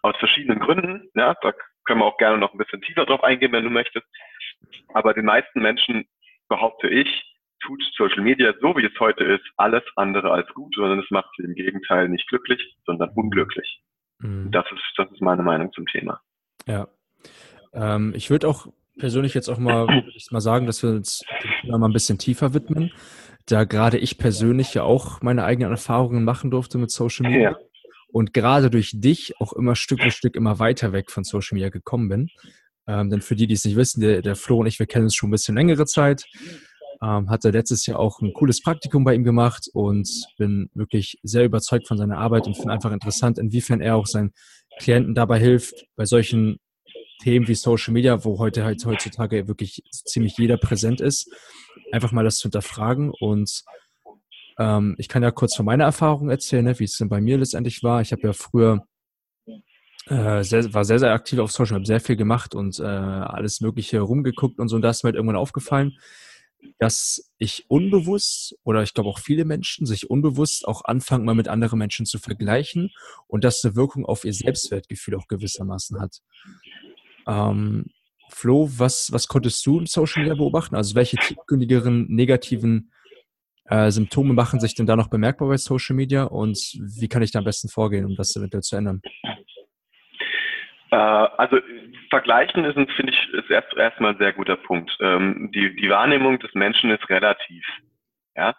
Aus 0.01 0.15
verschiedenen 0.17 0.59
Gründen, 0.59 1.09
ja, 1.15 1.35
da 1.41 1.53
können 1.85 1.99
wir 1.99 2.05
auch 2.05 2.17
gerne 2.17 2.37
noch 2.37 2.53
ein 2.53 2.57
bisschen 2.57 2.81
tiefer 2.81 3.05
drauf 3.05 3.23
eingehen, 3.23 3.51
wenn 3.51 3.63
du 3.63 3.69
möchtest. 3.69 4.05
Aber 4.93 5.13
den 5.13 5.25
meisten 5.25 5.61
Menschen, 5.61 6.05
behaupte 6.49 6.87
ich, 6.87 7.23
tut 7.61 7.81
Social 7.95 8.21
Media, 8.21 8.53
so 8.59 8.75
wie 8.75 8.85
es 8.85 8.99
heute 8.99 9.23
ist, 9.23 9.45
alles 9.57 9.83
andere 9.95 10.31
als 10.31 10.47
gut, 10.53 10.75
sondern 10.75 10.99
es 10.99 11.09
macht 11.09 11.29
sie 11.37 11.43
im 11.43 11.55
Gegenteil 11.55 12.09
nicht 12.09 12.27
glücklich, 12.27 12.75
sondern 12.85 13.09
unglücklich. 13.15 13.81
Mhm. 14.23 14.51
Das, 14.51 14.65
ist, 14.71 14.81
das 14.97 15.11
ist 15.11 15.21
meine 15.21 15.43
Meinung 15.43 15.71
zum 15.73 15.85
Thema. 15.85 16.19
Ja. 16.65 16.87
Ähm, 17.73 18.13
ich 18.15 18.29
würde 18.29 18.47
auch 18.47 18.67
persönlich 18.97 19.33
jetzt 19.33 19.49
auch 19.49 19.59
mal, 19.59 20.03
mal 20.31 20.41
sagen, 20.41 20.65
dass 20.65 20.81
wir 20.83 20.89
uns 20.89 21.23
mal 21.63 21.83
ein 21.83 21.93
bisschen 21.93 22.17
tiefer 22.17 22.53
widmen, 22.53 22.91
da 23.45 23.63
gerade 23.63 23.97
ich 23.97 24.17
persönlich 24.17 24.73
ja 24.73 24.83
auch 24.83 25.21
meine 25.21 25.43
eigenen 25.43 25.71
Erfahrungen 25.71 26.23
machen 26.23 26.49
durfte 26.49 26.77
mit 26.77 26.91
Social 26.91 27.29
Media. 27.29 27.51
Ja 27.51 27.57
und 28.13 28.31
gerade 28.31 28.69
durch 28.69 28.91
dich 28.93 29.33
auch 29.41 29.53
immer 29.53 29.75
Stück 29.75 29.99
für 29.99 30.11
Stück 30.11 30.35
immer 30.35 30.59
weiter 30.59 30.93
weg 30.93 31.09
von 31.09 31.23
Social 31.23 31.55
Media 31.55 31.69
gekommen 31.69 32.09
bin. 32.09 32.29
Ähm, 32.85 33.09
denn 33.09 33.21
für 33.21 33.35
die, 33.35 33.47
die 33.47 33.55
es 33.55 33.65
nicht 33.65 33.75
wissen, 33.75 34.01
der, 34.01 34.21
der 34.21 34.35
Flo 34.35 34.59
und 34.59 34.67
ich, 34.67 34.77
wir 34.77 34.85
kennen 34.85 35.05
uns 35.05 35.15
schon 35.15 35.29
ein 35.29 35.31
bisschen 35.31 35.55
längere 35.55 35.85
Zeit. 35.87 36.25
Ähm, 37.03 37.29
hatte 37.29 37.49
letztes 37.49 37.85
Jahr 37.85 37.99
auch 37.99 38.21
ein 38.21 38.33
cooles 38.33 38.61
Praktikum 38.61 39.03
bei 39.03 39.13
ihm 39.13 39.23
gemacht 39.23 39.67
und 39.73 40.07
bin 40.37 40.69
wirklich 40.73 41.19
sehr 41.23 41.43
überzeugt 41.43 41.87
von 41.87 41.97
seiner 41.97 42.17
Arbeit 42.17 42.47
und 42.47 42.55
finde 42.55 42.71
einfach 42.71 42.91
interessant, 42.91 43.37
inwiefern 43.37 43.81
er 43.81 43.97
auch 43.97 44.07
seinen 44.07 44.31
Klienten 44.79 45.13
dabei 45.13 45.39
hilft, 45.39 45.85
bei 45.95 46.05
solchen 46.05 46.59
Themen 47.21 47.47
wie 47.47 47.55
Social 47.55 47.93
Media, 47.93 48.23
wo 48.23 48.39
heute 48.39 48.63
halt 48.63 48.85
heutzutage 48.85 49.47
wirklich 49.47 49.83
ziemlich 49.91 50.37
jeder 50.37 50.57
präsent 50.57 51.01
ist, 51.01 51.29
einfach 51.91 52.11
mal 52.11 52.23
das 52.23 52.37
zu 52.37 52.43
hinterfragen 52.43 53.11
und 53.19 53.63
ähm, 54.57 54.95
ich 54.97 55.07
kann 55.09 55.23
ja 55.23 55.31
kurz 55.31 55.55
von 55.55 55.65
meiner 55.65 55.85
Erfahrung 55.85 56.29
erzählen, 56.29 56.63
ne, 56.63 56.79
wie 56.79 56.85
es 56.85 56.97
denn 56.97 57.09
bei 57.09 57.21
mir 57.21 57.37
letztendlich 57.37 57.83
war. 57.83 58.01
Ich 58.01 58.11
habe 58.11 58.21
ja 58.21 58.33
früher 58.33 58.85
äh, 60.07 60.43
sehr, 60.43 60.73
war 60.73 60.85
sehr, 60.85 60.99
sehr 60.99 61.13
aktiv 61.13 61.39
auf 61.39 61.51
Social, 61.51 61.75
habe 61.75 61.85
sehr 61.85 61.99
viel 61.99 62.15
gemacht 62.15 62.55
und 62.55 62.79
äh, 62.79 62.83
alles 62.83 63.61
Mögliche 63.61 63.99
rumgeguckt 63.99 64.59
und 64.59 64.67
so. 64.67 64.75
Und 64.75 64.81
da 64.81 64.89
ist 64.89 65.03
mir 65.03 65.09
halt 65.09 65.15
irgendwann 65.15 65.37
aufgefallen, 65.37 65.97
dass 66.79 67.31
ich 67.37 67.65
unbewusst 67.69 68.55
oder 68.63 68.83
ich 68.83 68.93
glaube 68.93 69.09
auch 69.09 69.19
viele 69.19 69.45
Menschen 69.45 69.85
sich 69.85 70.09
unbewusst 70.09 70.67
auch 70.67 70.83
anfangen, 70.85 71.25
mal 71.25 71.35
mit 71.35 71.47
anderen 71.47 71.79
Menschen 71.79 72.05
zu 72.05 72.19
vergleichen 72.19 72.91
und 73.27 73.43
das 73.43 73.63
eine 73.63 73.75
Wirkung 73.75 74.05
auf 74.05 74.25
ihr 74.25 74.33
Selbstwertgefühl 74.33 75.15
auch 75.15 75.27
gewissermaßen 75.27 75.99
hat. 75.99 76.21
Ähm, 77.27 77.85
Flo, 78.29 78.69
was, 78.77 79.11
was 79.11 79.27
konntest 79.27 79.65
du 79.65 79.79
im 79.79 79.85
Social 79.85 80.23
Media 80.23 80.35
beobachten? 80.35 80.75
Also 80.75 80.95
welche 80.95 81.17
tiefgründigeren 81.17 82.07
negativen 82.09 82.91
äh, 83.65 83.91
Symptome 83.91 84.33
machen 84.33 84.59
sich 84.59 84.75
denn 84.75 84.85
da 84.85 84.95
noch 84.95 85.07
bemerkbar 85.09 85.47
bei 85.47 85.57
Social 85.57 85.95
Media 85.95 86.23
und 86.23 86.57
wie 86.79 87.07
kann 87.07 87.21
ich 87.21 87.31
da 87.31 87.39
am 87.39 87.45
besten 87.45 87.69
vorgehen, 87.69 88.05
um 88.05 88.15
das 88.15 88.35
eventuell 88.35 88.63
zu 88.63 88.75
ändern? 88.75 89.01
Äh, 90.93 90.95
also 90.95 91.57
vergleichen 92.11 92.65
ist, 92.65 92.75
finde 92.91 93.13
ich, 93.13 93.33
ist 93.33 93.49
erst 93.49 93.73
erstmal 93.75 94.11
ein 94.11 94.19
sehr 94.19 94.31
guter 94.31 94.57
Punkt. 94.57 94.95
Ähm, 95.01 95.49
die, 95.51 95.75
die 95.75 95.89
Wahrnehmung 95.89 96.37
des 96.37 96.53
Menschen 96.53 96.91
ist 96.91 97.09
relativ. 97.09 97.65
Ja, 98.35 98.53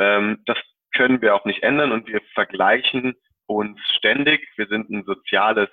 ähm, 0.00 0.42
das 0.46 0.58
können 0.96 1.22
wir 1.22 1.36
auch 1.36 1.44
nicht 1.44 1.62
ändern 1.62 1.92
und 1.92 2.08
wir 2.08 2.20
vergleichen 2.34 3.14
uns 3.46 3.78
ständig. 3.98 4.48
Wir 4.56 4.66
sind 4.66 4.90
ein 4.90 5.04
soziales 5.04 5.68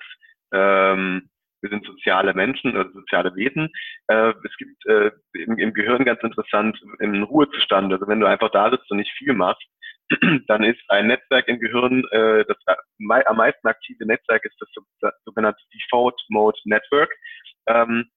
ähm, 0.52 1.28
wir 1.62 1.70
sind 1.70 1.84
soziale 1.86 2.34
Menschen 2.34 2.76
oder 2.76 2.90
soziale 2.92 3.34
Wesen. 3.34 3.72
Äh, 4.06 4.34
es 4.44 4.56
gibt 4.58 4.86
äh, 4.86 5.10
im, 5.32 5.58
im, 5.58 5.72
Gehirn 5.72 6.04
ganz 6.04 6.22
interessant 6.22 6.78
im 7.00 7.22
Ruhezustand, 7.24 7.90
also 7.92 8.06
wenn 8.06 8.20
du 8.20 8.26
einfach 8.26 8.50
da 8.50 8.70
sitzt 8.70 8.90
und 8.90 8.98
nicht 8.98 9.10
viel 9.16 9.32
machst, 9.32 9.66
dann 10.46 10.64
ist 10.64 10.80
ein 10.88 11.06
Netzwerk 11.06 11.48
im 11.48 11.58
Gehirn, 11.58 12.04
äh, 12.10 12.44
das 12.44 12.56
am 13.26 13.36
meisten 13.36 13.66
aktive 13.66 14.06
Netzwerk 14.06 14.44
ist 14.44 14.56
das 14.60 15.14
sogenannte 15.24 15.62
Default 15.72 16.20
Mode 16.28 16.58
Network. 16.64 17.12
Ähm, 17.66 18.10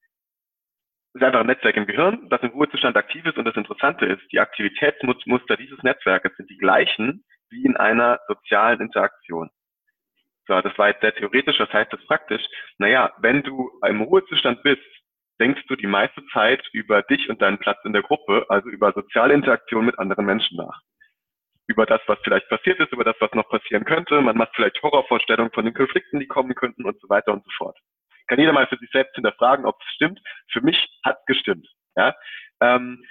ist 1.14 1.24
einfach 1.24 1.40
ein 1.40 1.48
Netzwerk 1.48 1.78
im 1.78 1.88
Gehirn, 1.88 2.30
das 2.30 2.42
im 2.42 2.50
Ruhezustand 2.52 2.96
aktiv 2.96 3.26
ist 3.26 3.38
und 3.38 3.46
das 3.46 3.56
Interessante 3.56 4.06
ist, 4.06 4.22
die 4.32 4.40
Aktivitätsmuster 4.40 5.58
dieses 5.58 5.82
Netzwerkes 5.82 6.36
sind 6.38 6.50
die 6.50 6.58
gleichen 6.58 7.24
wie 7.50 7.66
in 7.66 7.78
einer 7.78 8.20
sozialen 8.28 8.82
Interaktion. 8.82 9.50
So, 10.48 10.62
das 10.62 10.78
war 10.78 10.90
jetzt 10.90 11.02
sehr 11.02 11.16
theoretisch, 11.16 11.60
was 11.60 11.72
heißt 11.72 11.92
das 11.92 12.06
praktisch? 12.06 12.44
Naja, 12.78 13.14
wenn 13.20 13.44
du 13.44 13.70
im 13.86 14.02
Ruhezustand 14.02 14.64
bist, 14.64 14.82
denkst 15.40 15.64
du 15.68 15.76
die 15.76 15.88
meiste 15.88 16.26
Zeit 16.28 16.66
über 16.72 17.02
dich 17.04 17.30
und 17.30 17.42
deinen 17.42 17.58
Platz 17.58 17.80
in 17.84 17.94
der 17.94 18.02
Gruppe, 18.02 18.46
also 18.50 18.70
über 18.70 18.94
soziale 18.94 19.34
Interaktion 19.34 19.86
mit 19.86 20.00
anderen 20.00 20.26
Menschen 20.26 20.58
nach. 20.58 20.82
Über 21.68 21.86
das, 21.86 22.02
was 22.08 22.18
vielleicht 22.24 22.48
passiert 22.50 22.80
ist, 22.80 22.92
über 22.94 23.04
das, 23.04 23.16
was 23.20 23.32
noch 23.34 23.50
passieren 23.50 23.86
könnte. 23.86 24.22
Man 24.22 24.38
macht 24.38 24.56
vielleicht 24.56 24.82
Horrorvorstellungen 24.82 25.52
von 25.52 25.66
den 25.66 25.74
Konflikten, 25.74 26.20
die 26.20 26.28
kommen 26.28 26.56
könnten 26.56 26.86
und 26.86 27.00
so 27.02 27.10
weiter 27.10 27.34
und 27.34 27.44
so 27.44 27.52
fort. 27.58 27.78
Kann 28.28 28.40
jeder 28.40 28.54
mal 28.54 28.68
für 28.68 28.78
sich 28.78 28.90
selbst 28.92 29.16
hinterfragen, 29.16 29.66
ob 29.66 29.76
es 29.82 29.94
stimmt. 29.96 30.22
Für 30.52 30.62
mich 30.62 30.78
hat 31.04 31.18
es 31.20 31.26
gestimmt. 31.26 31.68
Ja? 31.96 32.16
Ähm, 32.62 33.04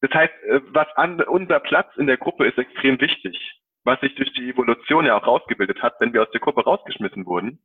das 0.00 0.12
heißt, 0.12 0.34
äh, 0.44 0.60
was 0.66 0.88
an, 0.96 1.20
unser 1.22 1.60
Platz 1.60 1.94
in 1.96 2.06
der 2.06 2.16
Gruppe 2.16 2.46
ist 2.46 2.58
extrem 2.58 3.00
wichtig 3.00 3.60
was 3.84 4.00
sich 4.00 4.14
durch 4.14 4.32
die 4.34 4.50
Evolution 4.50 5.06
ja 5.06 5.16
auch 5.16 5.26
rausgebildet 5.26 5.82
hat, 5.82 6.00
wenn 6.00 6.12
wir 6.12 6.22
aus 6.22 6.30
der 6.30 6.40
Gruppe 6.40 6.64
rausgeschmissen 6.64 7.26
wurden, 7.26 7.62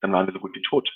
dann 0.00 0.12
waren 0.12 0.26
wir 0.26 0.32
so 0.32 0.40
gut 0.40 0.54
wie 0.54 0.62
tot. 0.62 0.90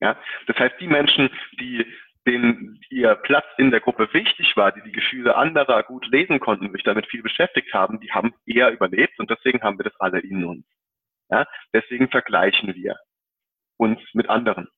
Ja? 0.00 0.16
Das 0.46 0.56
heißt, 0.58 0.76
die 0.80 0.86
Menschen, 0.86 1.30
die 1.60 1.86
denen 2.26 2.80
ihr 2.90 3.14
Platz 3.16 3.46
in 3.58 3.70
der 3.70 3.80
Gruppe 3.80 4.12
wichtig 4.12 4.56
war, 4.56 4.72
die 4.72 4.82
die 4.82 4.92
Gefühle 4.92 5.36
anderer 5.36 5.82
gut 5.82 6.06
lesen 6.06 6.40
konnten, 6.40 6.72
sich 6.72 6.82
damit 6.82 7.06
viel 7.06 7.22
beschäftigt 7.22 7.72
haben, 7.74 8.00
die 8.00 8.12
haben 8.12 8.34
eher 8.46 8.70
überlebt 8.70 9.18
und 9.18 9.30
deswegen 9.30 9.62
haben 9.62 9.78
wir 9.78 9.84
das 9.84 10.00
alle 10.00 10.20
in 10.20 10.44
uns. 10.44 10.66
Ja? 11.30 11.46
Deswegen 11.72 12.08
vergleichen 12.08 12.74
wir 12.74 12.96
uns 13.76 14.00
mit 14.14 14.28
anderen. 14.28 14.68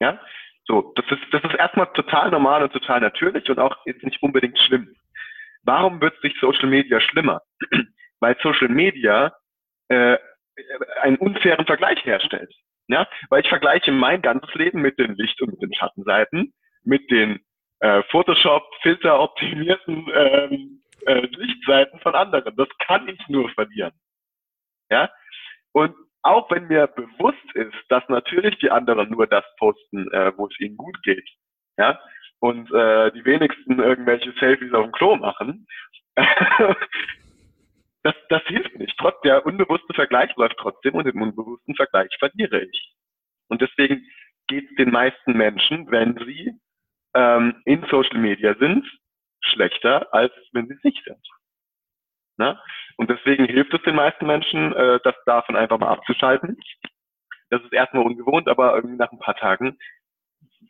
Ja? 0.00 0.20
So, 0.64 0.92
das 0.96 1.06
ist, 1.10 1.22
das 1.32 1.42
ist 1.44 1.54
erstmal 1.54 1.90
total 1.94 2.30
normal 2.30 2.62
und 2.62 2.72
total 2.72 3.00
natürlich 3.00 3.48
und 3.48 3.58
auch 3.58 3.76
jetzt 3.86 4.04
nicht 4.04 4.22
unbedingt 4.22 4.58
schlimm. 4.58 4.94
Warum 5.62 6.00
wird 6.00 6.20
sich 6.20 6.38
Social 6.40 6.68
Media 6.68 7.00
schlimmer? 7.00 7.42
Weil 8.20 8.36
Social 8.42 8.68
Media 8.68 9.34
äh, 9.88 10.18
einen 11.00 11.16
unfairen 11.16 11.64
Vergleich 11.64 12.04
herstellt. 12.04 12.52
Ja? 12.88 13.08
Weil 13.30 13.42
ich 13.42 13.48
vergleiche 13.48 13.92
mein 13.92 14.22
ganzes 14.22 14.52
Leben 14.54 14.82
mit 14.82 14.98
den 14.98 15.14
Licht- 15.14 15.40
und 15.40 15.52
mit 15.52 15.62
den 15.62 15.74
Schattenseiten, 15.74 16.52
mit 16.84 17.10
den 17.10 17.40
äh, 17.80 18.02
Photoshop-Filter 18.10 19.20
optimierten 19.20 20.06
ähm, 20.12 20.82
äh, 21.06 21.26
Lichtseiten 21.26 22.00
von 22.00 22.14
anderen. 22.14 22.56
Das 22.56 22.68
kann 22.86 23.08
ich 23.08 23.20
nur 23.28 23.48
verlieren. 23.50 23.92
Ja? 24.90 25.10
Und 25.72 25.94
auch 26.22 26.50
wenn 26.50 26.66
mir 26.66 26.86
bewusst 26.88 27.54
ist, 27.54 27.76
dass 27.88 28.02
natürlich 28.08 28.58
die 28.58 28.70
anderen 28.70 29.10
nur 29.10 29.26
das 29.26 29.44
posten, 29.58 30.10
äh, 30.12 30.32
wo 30.36 30.46
es 30.46 30.60
ihnen 30.60 30.76
gut 30.76 31.00
geht, 31.02 31.28
ja, 31.76 31.98
und 32.40 32.70
äh, 32.72 33.12
die 33.12 33.24
wenigsten 33.24 33.78
irgendwelche 33.78 34.32
Selfies 34.38 34.72
auf 34.72 34.84
dem 34.84 34.92
Klo 34.92 35.16
machen, 35.16 35.66
das, 38.02 38.14
das 38.28 38.42
hilft 38.44 38.76
nicht. 38.78 38.96
Trotz 38.98 39.20
der 39.22 39.44
unbewusste 39.44 39.92
Vergleich 39.94 40.34
läuft 40.36 40.56
trotzdem 40.58 40.94
und 40.94 41.06
im 41.06 41.20
unbewussten 41.20 41.74
Vergleich 41.74 42.10
verliere 42.18 42.62
ich. 42.64 42.94
Und 43.48 43.60
deswegen 43.60 44.06
geht 44.46 44.70
es 44.70 44.76
den 44.76 44.90
meisten 44.90 45.32
Menschen, 45.34 45.90
wenn 45.90 46.16
sie 46.26 46.52
ähm, 47.14 47.62
in 47.64 47.84
Social 47.90 48.18
Media 48.18 48.54
sind, 48.58 48.86
schlechter, 49.40 50.12
als 50.12 50.32
wenn 50.52 50.68
sie 50.68 50.74
es 50.74 50.84
nicht 50.84 51.04
sind. 51.04 51.26
Ne? 52.38 52.58
Und 52.96 53.10
deswegen 53.10 53.46
hilft 53.46 53.74
es 53.74 53.82
den 53.82 53.96
meisten 53.96 54.26
Menschen, 54.26 54.72
äh, 54.74 55.00
das 55.02 55.14
davon 55.26 55.56
einfach 55.56 55.78
mal 55.78 55.92
abzuschalten. 55.92 56.56
Das 57.50 57.62
ist 57.62 57.72
erstmal 57.72 58.04
ungewohnt, 58.04 58.48
aber 58.48 58.74
irgendwie 58.74 58.96
nach 58.96 59.10
ein 59.10 59.18
paar 59.18 59.36
Tagen 59.36 59.78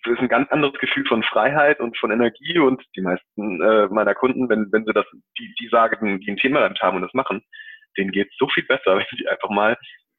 das 0.04 0.14
ist 0.14 0.20
ein 0.20 0.28
ganz 0.28 0.50
anderes 0.50 0.78
Gefühl 0.78 1.06
von 1.06 1.22
Freiheit 1.22 1.80
und 1.80 1.96
von 1.98 2.10
Energie 2.10 2.58
und 2.58 2.82
die 2.96 3.00
meisten 3.00 3.62
äh, 3.62 3.86
meiner 3.88 4.14
Kunden, 4.14 4.48
wenn, 4.48 4.70
wenn 4.72 4.84
sie 4.84 4.92
das, 4.92 5.06
die, 5.38 5.54
die 5.60 5.68
sagen, 5.68 6.20
die 6.20 6.30
ein 6.30 6.36
Thema 6.36 6.60
damit 6.60 6.80
haben 6.80 6.96
und 6.96 7.02
das 7.02 7.14
machen, 7.14 7.42
denen 7.96 8.12
geht 8.12 8.28
es 8.30 8.36
so 8.38 8.48
viel 8.48 8.64
besser, 8.64 8.96
wenn 8.98 9.18
sie 9.18 9.28
einfach 9.28 9.50
mal 9.50 9.76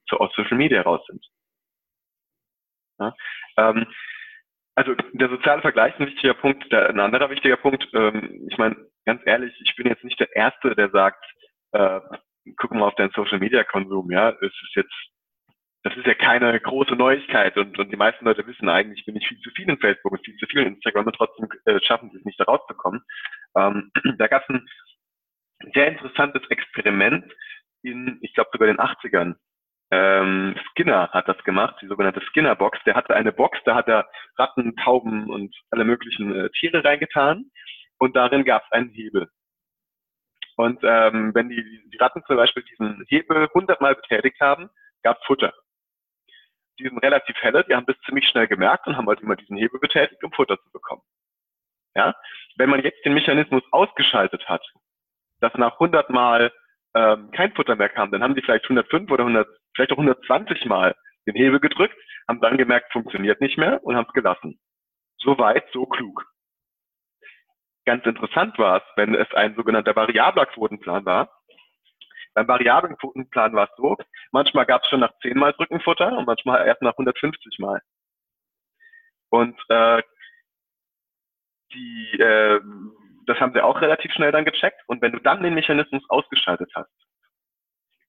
zu, 0.07 0.17
aus 0.17 0.33
Social 0.35 0.57
Media 0.57 0.81
raus 0.81 1.01
sind. 1.07 1.25
Ja? 2.99 3.13
Ähm, 3.57 3.87
also 4.75 4.95
der 5.13 5.29
soziale 5.29 5.61
Vergleich 5.61 5.93
ist 5.93 5.99
ein 5.99 6.07
wichtiger 6.07 6.33
Punkt. 6.33 6.71
Der, 6.71 6.89
ein 6.89 6.99
anderer 6.99 7.29
wichtiger 7.29 7.57
Punkt, 7.57 7.85
ähm, 7.93 8.47
ich 8.49 8.57
meine, 8.57 8.77
ganz 9.05 9.21
ehrlich, 9.25 9.53
ich 9.63 9.75
bin 9.75 9.87
jetzt 9.87 10.03
nicht 10.03 10.19
der 10.19 10.33
Erste, 10.35 10.75
der 10.75 10.89
sagt, 10.89 11.23
äh, 11.73 11.99
guck 12.57 12.71
mal 12.71 12.87
auf 12.87 12.95
deinen 12.95 13.11
Social 13.11 13.39
Media 13.39 13.63
Konsum, 13.63 14.09
ja, 14.11 14.29
es 14.29 14.41
ist 14.41 14.75
jetzt, 14.75 14.93
das 15.89 15.97
ist 15.97 16.07
ja 16.07 16.13
keine 16.13 16.59
große 16.59 16.95
Neuigkeit 16.95 17.57
und, 17.57 17.77
und 17.79 17.91
die 17.91 17.97
meisten 17.97 18.25
Leute 18.25 18.45
wissen 18.45 18.69
eigentlich, 18.69 19.05
bin 19.05 19.15
ich 19.15 19.27
viel 19.27 19.39
zu 19.39 19.49
viel 19.51 19.69
in 19.69 19.79
Facebook 19.79 20.11
und 20.11 20.23
viel 20.23 20.35
zu 20.37 20.45
viel 20.47 20.61
in 20.61 20.75
Instagram 20.75 21.07
und 21.07 21.15
trotzdem 21.15 21.47
äh, 21.65 21.79
schaffen 21.81 22.09
sie 22.11 22.17
es 22.17 22.25
nicht 22.25 22.39
da 22.39 22.45
rauszukommen. 22.45 23.01
Ähm, 23.55 23.91
da 24.17 24.27
gab 24.27 24.43
es 24.43 24.49
ein 24.49 24.67
sehr 25.73 25.87
interessantes 25.87 26.41
Experiment 26.49 27.25
in, 27.81 28.19
ich 28.21 28.33
glaube 28.33 28.49
sogar 28.53 28.67
den 28.67 28.79
80ern. 28.79 29.35
Ähm, 29.91 30.55
Skinner 30.71 31.09
hat 31.11 31.27
das 31.27 31.43
gemacht, 31.43 31.75
die 31.81 31.87
sogenannte 31.87 32.21
Skinner-Box. 32.21 32.79
Der 32.85 32.95
hatte 32.95 33.15
eine 33.15 33.31
Box, 33.31 33.57
da 33.65 33.73
hat 33.75 33.87
er 33.87 34.07
Ratten, 34.37 34.75
Tauben 34.77 35.29
und 35.29 35.55
alle 35.71 35.83
möglichen 35.83 36.35
äh, 36.35 36.49
Tiere 36.51 36.83
reingetan 36.83 37.49
und 37.97 38.15
darin 38.15 38.45
gab 38.45 38.63
es 38.65 38.71
einen 38.71 38.89
Hebel. 38.89 39.29
Und 40.57 40.79
ähm, 40.83 41.33
wenn 41.33 41.49
die, 41.49 41.89
die 41.89 41.97
Ratten 41.97 42.23
zum 42.27 42.35
Beispiel 42.35 42.63
diesen 42.63 43.03
Hebel 43.07 43.47
hundertmal 43.53 43.95
betätigt 43.95 44.39
haben, 44.41 44.69
gab 45.03 45.23
Futter. 45.25 45.53
Die 46.79 46.83
sind 46.87 46.97
relativ 46.99 47.35
helle, 47.41 47.63
die 47.65 47.75
haben 47.75 47.85
das 47.85 47.99
ziemlich 48.05 48.27
schnell 48.29 48.47
gemerkt 48.47 48.87
und 48.87 48.95
haben 48.95 49.07
halt 49.07 49.19
immer 49.21 49.35
diesen 49.35 49.57
Hebel 49.57 49.79
betätigt, 49.79 50.23
um 50.23 50.31
Futter 50.31 50.57
zu 50.57 50.71
bekommen. 50.71 51.01
Ja? 51.95 52.15
Wenn 52.55 52.69
man 52.69 52.83
jetzt 52.83 53.03
den 53.03 53.13
Mechanismus 53.13 53.63
ausgeschaltet 53.71 54.47
hat, 54.47 54.65
dass 55.41 55.53
nach 55.55 55.79
hundertmal 55.79 56.51
ähm, 56.95 57.31
kein 57.31 57.53
Futter 57.53 57.75
mehr 57.75 57.89
kam, 57.89 58.11
dann 58.11 58.23
haben 58.23 58.35
die 58.35 58.41
vielleicht 58.41 58.65
105 58.65 59.11
oder 59.11 59.23
100, 59.23 59.47
vielleicht 59.75 59.91
auch 59.91 59.97
120 59.97 60.65
Mal 60.65 60.95
den 61.27 61.35
Hebel 61.35 61.59
gedrückt, 61.59 61.95
haben 62.27 62.41
dann 62.41 62.57
gemerkt, 62.57 62.91
funktioniert 62.91 63.41
nicht 63.41 63.57
mehr 63.57 63.83
und 63.83 63.95
haben 63.95 64.07
es 64.07 64.13
gelassen. 64.13 64.59
So 65.17 65.37
weit, 65.37 65.65
so 65.73 65.85
klug. 65.85 66.25
Ganz 67.85 68.05
interessant 68.05 68.57
war 68.57 68.77
es, 68.77 68.83
wenn 68.95 69.15
es 69.15 69.31
ein 69.33 69.55
sogenannter 69.55 69.95
variabler 69.95 70.45
Quotenplan 70.45 71.05
war. 71.05 71.29
Beim 72.33 72.47
variablen 72.47 72.97
Quotenplan 72.97 73.53
war 73.53 73.69
es 73.69 73.75
so, 73.77 73.97
manchmal 74.31 74.65
gab 74.65 74.83
es 74.83 74.89
schon 74.89 74.99
nach 74.99 75.13
10 75.21 75.37
Mal 75.37 75.53
Drückenfutter 75.53 76.17
und 76.17 76.25
manchmal 76.25 76.65
erst 76.65 76.81
nach 76.81 76.93
150 76.93 77.59
Mal. 77.59 77.81
Und 79.29 79.59
äh, 79.69 80.01
die, 81.73 82.19
äh, 82.19 82.59
das 83.25 83.39
haben 83.39 83.53
sie 83.53 83.63
auch 83.63 83.81
relativ 83.81 84.11
schnell 84.13 84.31
dann 84.31 84.45
gecheckt. 84.45 84.81
Und 84.87 85.01
wenn 85.01 85.11
du 85.11 85.19
dann 85.19 85.43
den 85.43 85.53
Mechanismus 85.53 86.03
ausgeschaltet 86.09 86.71
hast, 86.73 86.89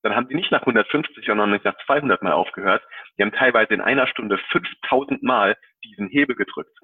dann 0.02 0.16
haben 0.16 0.28
die 0.28 0.34
nicht 0.34 0.50
nach 0.50 0.60
150, 0.60 1.24
sondern 1.26 1.50
nicht 1.50 1.64
nach 1.64 1.76
200 1.84 2.22
Mal 2.22 2.32
aufgehört. 2.32 2.82
Die 3.18 3.22
haben 3.22 3.32
teilweise 3.32 3.74
in 3.74 3.82
einer 3.82 4.06
Stunde 4.06 4.38
5000 4.50 5.22
Mal 5.22 5.56
diesen 5.84 6.08
Hebel 6.08 6.36
gedrückt. 6.36 6.76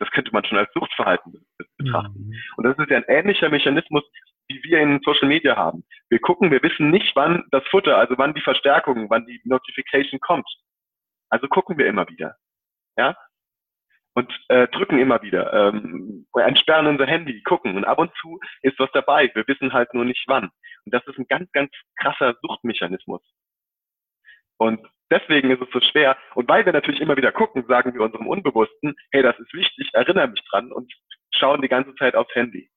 Das 0.00 0.10
könnte 0.10 0.32
man 0.32 0.44
schon 0.44 0.58
als 0.58 0.72
Suchtverhalten 0.72 1.46
betrachten. 1.76 2.28
Mhm. 2.28 2.34
Und 2.56 2.64
das 2.64 2.78
ist 2.78 2.90
ja 2.90 2.96
ein 2.96 3.04
ähnlicher 3.08 3.48
Mechanismus, 3.48 4.04
wie 4.48 4.62
wir 4.64 4.80
in 4.80 5.00
Social 5.04 5.28
Media 5.28 5.56
haben. 5.56 5.84
Wir 6.08 6.18
gucken, 6.20 6.50
wir 6.50 6.62
wissen 6.62 6.90
nicht, 6.90 7.14
wann 7.14 7.44
das 7.50 7.64
Futter, 7.68 7.96
also 7.98 8.16
wann 8.18 8.34
die 8.34 8.40
Verstärkung, 8.40 9.08
wann 9.10 9.26
die 9.26 9.40
Notification 9.44 10.20
kommt. 10.20 10.48
Also 11.30 11.46
gucken 11.48 11.78
wir 11.78 11.86
immer 11.86 12.08
wieder. 12.08 12.36
Ja? 12.96 13.16
Und 14.14 14.32
äh, 14.48 14.66
drücken 14.68 14.98
immer 14.98 15.22
wieder, 15.22 15.52
ähm, 15.52 16.26
entsperren 16.34 16.88
unser 16.88 17.06
Handy, 17.06 17.40
gucken 17.42 17.76
und 17.76 17.84
ab 17.84 17.98
und 17.98 18.12
zu 18.16 18.40
ist 18.62 18.78
was 18.80 18.90
dabei. 18.92 19.30
Wir 19.34 19.46
wissen 19.46 19.72
halt 19.72 19.94
nur 19.94 20.04
nicht 20.04 20.24
wann. 20.26 20.50
Und 20.84 20.94
das 20.94 21.06
ist 21.06 21.18
ein 21.18 21.28
ganz, 21.28 21.50
ganz 21.52 21.70
krasser 22.00 22.34
Suchtmechanismus. 22.42 23.22
Und 24.56 24.84
deswegen 25.10 25.50
ist 25.50 25.62
es 25.62 25.68
so 25.72 25.80
schwer. 25.80 26.16
Und 26.34 26.48
weil 26.48 26.66
wir 26.66 26.72
natürlich 26.72 27.00
immer 27.00 27.16
wieder 27.16 27.30
gucken, 27.30 27.64
sagen 27.68 27.94
wir 27.94 28.00
unserem 28.00 28.26
Unbewussten, 28.26 28.96
hey, 29.12 29.22
das 29.22 29.38
ist 29.38 29.54
wichtig, 29.54 29.90
erinnere 29.92 30.28
mich 30.28 30.42
dran 30.50 30.72
und 30.72 30.92
schauen 31.32 31.62
die 31.62 31.68
ganze 31.68 31.94
Zeit 31.94 32.16
aufs 32.16 32.34
Handy. 32.34 32.68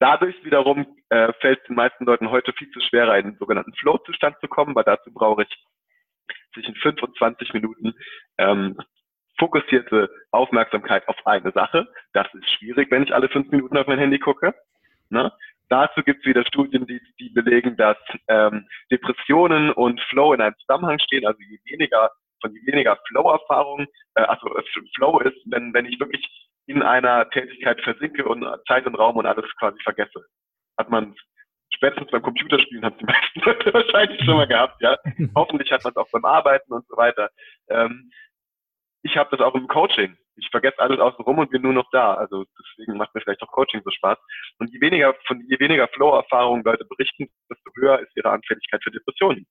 Dadurch 0.00 0.44
wiederum 0.44 0.86
äh, 1.08 1.32
fällt 1.40 1.60
es 1.60 1.66
den 1.66 1.76
meisten 1.76 2.04
Leuten 2.04 2.30
heute 2.30 2.52
viel 2.52 2.70
zu 2.70 2.80
schwer, 2.80 3.12
in 3.16 3.30
den 3.30 3.38
sogenannten 3.38 3.72
Flow-Zustand 3.74 4.36
zu 4.40 4.48
kommen, 4.48 4.74
weil 4.74 4.84
dazu 4.84 5.12
brauche 5.12 5.42
ich 5.42 5.48
zwischen 6.54 6.74
5 6.76 7.02
und 7.02 7.16
20 7.16 7.52
Minuten 7.54 7.94
ähm, 8.38 8.78
fokussierte 9.38 10.10
Aufmerksamkeit 10.30 11.06
auf 11.08 11.16
eine 11.26 11.52
Sache. 11.52 11.88
Das 12.12 12.26
ist 12.34 12.50
schwierig, 12.50 12.90
wenn 12.90 13.02
ich 13.02 13.14
alle 13.14 13.28
fünf 13.28 13.50
Minuten 13.50 13.76
auf 13.76 13.86
mein 13.86 13.98
Handy 13.98 14.18
gucke. 14.18 14.54
Ne? 15.10 15.32
Dazu 15.68 16.02
gibt 16.02 16.20
es 16.20 16.26
wieder 16.26 16.44
Studien, 16.46 16.86
die, 16.86 17.00
die 17.20 17.30
belegen, 17.30 17.76
dass 17.76 17.96
ähm, 18.28 18.66
Depressionen 18.90 19.70
und 19.70 20.00
Flow 20.08 20.32
in 20.32 20.40
einem 20.40 20.56
Zusammenhang 20.60 20.98
stehen. 20.98 21.26
Also 21.26 21.38
je 21.40 21.58
weniger 21.64 22.10
von 22.40 22.52
je 22.52 22.66
weniger 22.66 22.96
Flow-Erfahrung, 23.08 23.86
äh, 24.14 24.22
also 24.22 24.56
äh, 24.56 24.62
Flow 24.94 25.18
ist, 25.20 25.36
wenn, 25.46 25.74
wenn 25.74 25.86
ich 25.86 25.98
wirklich 26.00 26.24
in 26.68 26.82
einer 26.82 27.28
Tätigkeit 27.30 27.80
versinke 27.82 28.24
und 28.24 28.46
Zeit 28.68 28.86
und 28.86 28.94
Raum 28.94 29.16
und 29.16 29.26
alles 29.26 29.46
quasi 29.58 29.78
vergesse. 29.82 30.26
Hat 30.78 30.90
man 30.90 31.14
spätestens 31.74 32.10
beim 32.10 32.22
Computerspielen 32.22 32.84
hat 32.84 33.00
die 33.00 33.04
meisten 33.04 33.40
Leute 33.44 33.72
wahrscheinlich 33.72 34.22
schon 34.24 34.36
mal 34.36 34.46
gehabt, 34.46 34.80
ja. 34.80 34.96
Hoffentlich 35.34 35.70
hat 35.72 35.84
man 35.84 35.92
es 35.92 35.96
auch 35.96 36.10
beim 36.12 36.24
Arbeiten 36.24 36.72
und 36.72 36.86
so 36.88 36.96
weiter. 36.96 37.30
Ähm, 37.68 38.10
ich 39.02 39.16
habe 39.16 39.34
das 39.34 39.44
auch 39.44 39.54
im 39.54 39.68
Coaching. 39.68 40.16
Ich 40.36 40.48
vergesse 40.50 40.78
alles 40.78 41.00
außen 41.00 41.24
rum 41.24 41.38
und 41.38 41.50
bin 41.50 41.62
nur 41.62 41.72
noch 41.72 41.88
da. 41.90 42.14
Also 42.14 42.44
deswegen 42.58 42.98
macht 42.98 43.14
mir 43.14 43.20
vielleicht 43.20 43.42
auch 43.42 43.50
Coaching 43.50 43.80
so 43.84 43.90
Spaß. 43.90 44.18
Und 44.58 44.70
je 44.72 44.80
weniger 44.80 45.14
von 45.26 45.40
je 45.48 45.58
weniger 45.58 45.88
Flow-Erfahrungen 45.88 46.64
Leute 46.64 46.84
berichten, 46.84 47.28
desto 47.50 47.70
höher 47.76 48.00
ist 48.00 48.16
ihre 48.16 48.30
Anfälligkeit 48.30 48.82
für 48.82 48.90
Depressionen. 48.90 49.46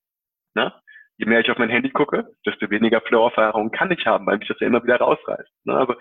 Ne? 0.53 0.73
Je 1.17 1.25
mehr 1.25 1.39
ich 1.39 1.49
auf 1.49 1.57
mein 1.57 1.69
Handy 1.69 1.89
gucke, 1.89 2.27
desto 2.45 2.69
weniger 2.69 3.01
Flow-Erfahrungen 3.01 3.71
kann 3.71 3.91
ich 3.91 4.05
haben, 4.05 4.25
weil 4.27 4.37
mich 4.37 4.47
das 4.47 4.59
ja 4.59 4.67
immer 4.67 4.83
wieder 4.83 4.97
rausreißt. 4.97 5.65
Ne? 5.65 5.73
Aber 5.75 5.97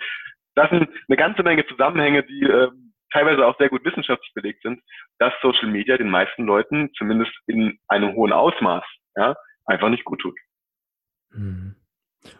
das 0.57 0.71
sind 0.71 0.88
eine 1.09 1.16
ganze 1.16 1.42
Menge 1.42 1.66
Zusammenhänge, 1.66 2.25
die 2.25 2.42
äh, 2.42 2.69
teilweise 3.12 3.47
auch 3.47 3.57
sehr 3.59 3.69
gut 3.69 3.85
wissenschaftlich 3.85 4.33
belegt 4.35 4.62
sind, 4.62 4.81
dass 5.19 5.33
Social 5.42 5.69
Media 5.69 5.97
den 5.97 6.11
meisten 6.11 6.45
Leuten 6.45 6.90
zumindest 6.97 7.33
in 7.47 7.79
einem 7.88 8.14
hohen 8.14 8.33
Ausmaß 8.33 8.83
ja, 9.16 9.37
einfach 9.66 9.88
nicht 9.88 10.05
gut 10.05 10.21
tut. 10.21 10.37
Mhm. 11.33 11.77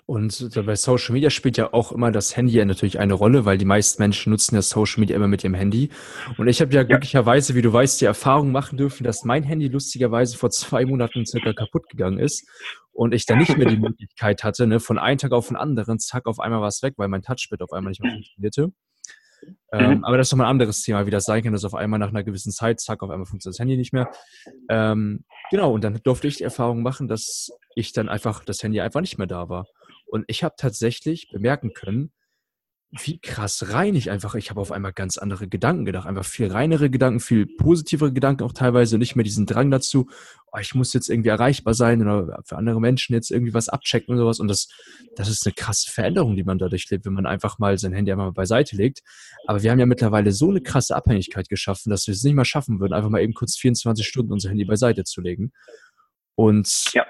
Und 0.05 0.51
bei 0.67 0.75
Social 0.75 1.13
Media 1.13 1.31
spielt 1.31 1.57
ja 1.57 1.73
auch 1.73 1.93
immer 1.93 2.11
das 2.11 2.37
Handy 2.37 2.65
natürlich 2.65 2.99
eine 2.99 3.15
Rolle, 3.15 3.45
weil 3.45 3.57
die 3.57 3.65
meisten 3.65 4.03
Menschen 4.03 4.31
nutzen 4.31 4.57
ja 4.57 4.63
Social 4.63 5.01
Media 5.01 5.15
immer 5.15 5.29
mit 5.29 5.45
ihrem 5.45 5.55
Handy. 5.55 5.91
Und 6.39 6.49
ich 6.49 6.61
habe 6.61 6.73
ja, 6.73 6.81
ja 6.81 6.87
glücklicherweise, 6.87 7.55
wie 7.55 7.63
du 7.63 7.73
weißt, 7.73 8.01
die 8.01 8.07
Erfahrung 8.07 8.51
machen 8.51 8.79
dürfen, 8.79 9.05
dass 9.05 9.25
mein 9.25 9.45
Handy 9.45 9.69
lustigerweise 9.69 10.37
vor 10.37 10.51
zwei 10.51 10.85
Monaten 10.85 11.25
circa 11.25 11.53
kaputt 11.53 11.89
gegangen 11.89 12.19
ist 12.19 12.49
und 12.97 13.15
ich 13.15 13.27
dann 13.27 13.39
nicht 13.39 13.57
mehr 13.57 13.69
die 13.69 13.77
Möglichkeit 13.77 14.43
hatte, 14.43 14.67
ne, 14.67 14.81
von 14.81 14.99
einem 14.99 15.19
Tag 15.19 15.33
auf 15.33 15.49
den 15.49 15.57
anderen, 15.57 15.99
zack, 15.99 16.27
auf 16.27 16.41
einmal 16.41 16.61
war 16.61 16.69
es 16.69 16.83
weg, 16.83 16.95
weil 16.97 17.09
mein 17.09 17.23
Touchpad 17.23 17.63
auf 17.63 17.73
einmal 17.73 17.91
nicht 17.91 18.03
mehr 18.03 18.13
funktionierte. 18.13 18.73
Ähm, 19.71 19.99
mhm. 19.99 20.05
aber 20.05 20.17
das 20.17 20.29
ist 20.29 20.33
nochmal 20.33 20.47
ein 20.47 20.53
anderes 20.53 20.83
Thema, 20.83 21.07
wie 21.07 21.11
das 21.11 21.25
sein 21.25 21.43
kann, 21.43 21.53
dass 21.53 21.65
auf 21.65 21.75
einmal 21.75 21.99
nach 21.99 22.09
einer 22.09 22.25
gewissen 22.25 22.53
Zeit, 22.53 22.81
zack, 22.81 23.03
auf 23.03 23.11
einmal 23.11 23.27
funktioniert 23.27 23.55
das 23.55 23.61
Handy 23.61 23.77
nicht 23.77 23.93
mehr. 23.93 24.11
Ähm, 24.71 25.25
genau, 25.51 25.73
und 25.73 25.85
dann 25.85 26.01
durfte 26.03 26.27
ich 26.27 26.39
die 26.39 26.45
Erfahrung 26.45 26.83
machen, 26.83 27.07
dass 27.07 27.51
ich 27.75 27.93
dann 27.93 28.09
einfach, 28.09 28.45
das 28.45 28.63
Handy 28.63 28.81
einfach 28.81 29.03
nicht 29.03 29.19
mehr 29.19 29.27
da 29.27 29.49
war. 29.49 29.67
Und 30.07 30.25
ich 30.29 30.43
habe 30.43 30.55
tatsächlich 30.57 31.29
bemerken 31.31 31.75
können, 31.75 32.13
wie 33.05 33.19
krass 33.19 33.73
rein 33.73 33.95
ich 33.95 34.11
einfach, 34.11 34.35
ich 34.35 34.51
habe 34.51 34.61
auf 34.61 34.73
einmal 34.73 34.93
ganz 34.93 35.19
andere 35.19 35.49
Gedanken 35.49 35.85
gedacht, 35.85 36.07
einfach 36.07 36.25
viel 36.25 36.51
reinere 36.51 36.91
Gedanken, 36.91 37.21
viel 37.21 37.47
positivere 37.47 38.13
Gedanken 38.13 38.45
auch 38.45 38.53
teilweise, 38.53 38.99
nicht 38.99 39.17
mehr 39.17 39.25
diesen 39.25 39.47
Drang 39.47 39.71
dazu, 39.71 40.09
oh, 40.53 40.59
ich 40.59 40.75
muss 40.75 40.93
jetzt 40.93 41.09
irgendwie 41.09 41.29
erreichbar 41.29 41.75
sein 41.75 42.03
oder 42.03 42.43
für 42.45 42.57
andere 42.57 42.81
Menschen 42.81 43.15
jetzt 43.15 43.31
irgendwie 43.31 43.55
was 43.55 43.69
abchecken 43.69 44.13
und 44.13 44.19
sowas 44.19 44.41
und 44.41 44.49
das, 44.49 44.69
das 45.17 45.29
ist 45.29 45.47
eine 45.47 45.55
krasse 45.55 45.91
Veränderung, 45.91 46.37
die 46.37 46.45
man 46.45 46.59
dadurch 46.59 46.89
lebt, 46.91 47.05
wenn 47.07 47.13
man 47.13 47.27
einfach 47.27 47.59
mal 47.59 47.79
sein 47.79 47.93
Handy 47.93 48.13
einmal 48.13 48.33
beiseite 48.33 48.77
legt. 48.77 49.03
Aber 49.47 49.63
wir 49.63 49.71
haben 49.71 49.79
ja 49.79 49.87
mittlerweile 49.87 50.33
so 50.33 50.51
eine 50.51 50.61
krasse 50.61 50.97
Abhängigkeit 50.97 51.49
geschaffen, 51.49 51.91
dass 51.91 52.07
wir 52.07 52.13
es 52.13 52.23
nicht 52.23 52.35
mal 52.35 52.45
schaffen 52.45 52.81
würden, 52.81 52.93
einfach 52.93 53.11
mal 53.11 53.23
eben 53.23 53.35
kurz 53.35 53.57
24 53.57 54.07
Stunden 54.07 54.33
unser 54.33 54.51
Handy 54.51 54.65
beiseite 54.65 55.05
zu 55.05 55.21
legen. 55.21 55.53
Und 56.35 56.93
ja. 56.93 57.05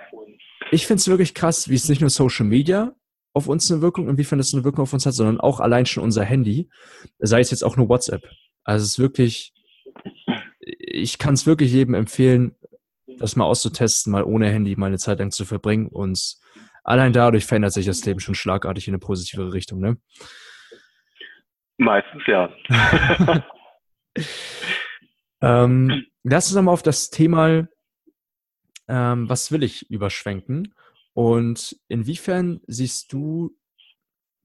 ich 0.71 0.87
finde 0.87 1.01
es 1.01 1.09
wirklich 1.09 1.35
krass, 1.35 1.69
wie 1.69 1.75
es 1.75 1.89
nicht 1.89 2.01
nur 2.01 2.11
Social 2.11 2.47
Media 2.47 2.95
auf 3.37 3.49
uns 3.49 3.71
eine 3.71 3.83
Wirkung, 3.83 4.09
inwiefern 4.09 4.39
das 4.39 4.55
eine 4.55 4.65
Wirkung 4.65 4.85
auf 4.85 4.95
uns 4.95 5.05
hat, 5.05 5.13
sondern 5.13 5.39
auch 5.39 5.61
allein 5.61 5.85
schon 5.85 6.03
unser 6.03 6.25
Handy, 6.25 6.71
sei 7.19 7.41
es 7.41 7.51
jetzt 7.51 7.65
auch 7.65 7.77
nur 7.77 7.91
WhatsApp. 7.91 8.23
Also 8.65 8.83
es 8.83 8.93
ist 8.93 8.99
wirklich, 8.99 9.53
ich 10.61 11.19
kann 11.19 11.35
es 11.35 11.45
wirklich 11.45 11.71
jedem 11.71 11.93
empfehlen, 11.93 12.57
das 13.19 13.37
mal 13.37 13.45
auszutesten, 13.45 14.11
mal 14.11 14.25
ohne 14.25 14.49
Handy 14.49 14.75
mal 14.77 14.87
eine 14.87 14.97
Zeit 14.97 15.19
lang 15.19 15.33
zu 15.33 15.45
verbringen 15.45 15.87
und 15.87 16.37
allein 16.83 17.13
dadurch 17.13 17.45
verändert 17.45 17.75
sich 17.75 17.85
das 17.85 18.07
Leben 18.07 18.21
schon 18.21 18.35
schlagartig 18.35 18.89
in 18.89 18.95
eine 18.95 19.01
positivere 19.01 19.53
Richtung, 19.53 19.81
ne? 19.81 19.99
Meistens 21.77 22.23
ja. 22.27 22.49
ähm, 25.43 26.07
lass 26.23 26.47
uns 26.47 26.55
nochmal 26.55 26.73
auf 26.73 26.83
das 26.83 27.11
Thema, 27.11 27.69
ähm, 28.89 29.29
was 29.29 29.53
will 29.53 29.63
ich, 29.63 29.91
überschwenken. 29.91 30.73
Und 31.17 31.75
inwiefern 31.89 32.61
siehst 32.67 33.11
du 33.11 33.57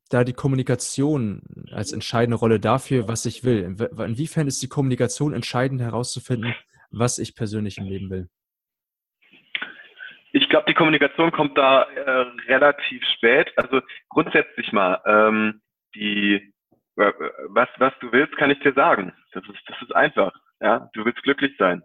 da 0.10 0.24
die 0.24 0.32
Kommunikation 0.32 1.42
als 1.74 1.92
entscheidende 1.92 2.38
Rolle 2.38 2.62
dafür, 2.62 3.10
was 3.10 3.26
ich 3.26 3.44
will? 3.44 3.76
Inwiefern 3.98 4.48
ist 4.48 4.64
die 4.64 4.70
Kommunikation 4.70 5.34
entscheidend 5.34 5.82
herauszufinden, 5.82 6.56
was 6.90 7.20
ich 7.20 7.36
persönlich 7.36 7.78
im 7.78 7.88
Leben 7.88 8.10
will? 8.10 8.30
Ich 10.32 10.48
glaube, 10.48 10.64
die 10.70 10.74
Kommunikation 10.74 11.34
kommt 11.34 11.58
da 11.58 11.84
äh, 11.84 12.26
relativ 12.48 13.04
spät. 13.18 13.52
Also 13.58 13.82
grundsätzlich 14.08 14.72
mal, 14.72 15.02
ähm, 15.06 15.62
die, 15.94 16.54
äh, 16.96 17.12
was, 17.50 17.68
was 17.80 17.92
du 18.00 18.14
willst, 18.14 18.38
kann 18.38 18.50
ich 18.50 18.60
dir 18.60 18.72
sagen. 18.72 19.12
Das 19.34 19.44
ist, 19.44 19.60
das 19.68 19.76
ist 19.82 19.94
einfach. 19.94 20.32
Ja, 20.62 20.90
du 20.94 21.04
willst 21.04 21.22
glücklich 21.24 21.54
sein. 21.58 21.84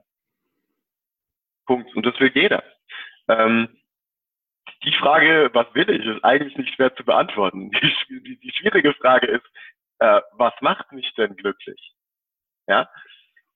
Punkt. 1.67 1.93
Und 1.97 2.07
das 2.07 2.21
will 2.21 2.31
jeder. 2.33 2.63
Ähm, 3.27 3.69
die 4.85 4.93
Frage, 4.93 5.51
was 5.53 5.67
will 5.75 5.89
ich, 5.91 6.05
ist 6.05 6.25
eigentlich 6.25 6.57
nicht 6.57 6.75
schwer 6.75 6.95
zu 6.95 7.05
beantworten. 7.05 7.71
Die, 8.09 8.23
die, 8.23 8.39
die 8.39 8.53
schwierige 8.53 8.95
Frage 8.95 9.27
ist, 9.27 9.47
äh, 9.99 10.21
was 10.33 10.53
macht 10.61 10.93
mich 10.93 11.13
denn 11.15 11.37
glücklich? 11.37 11.93
Ja, 12.67 12.89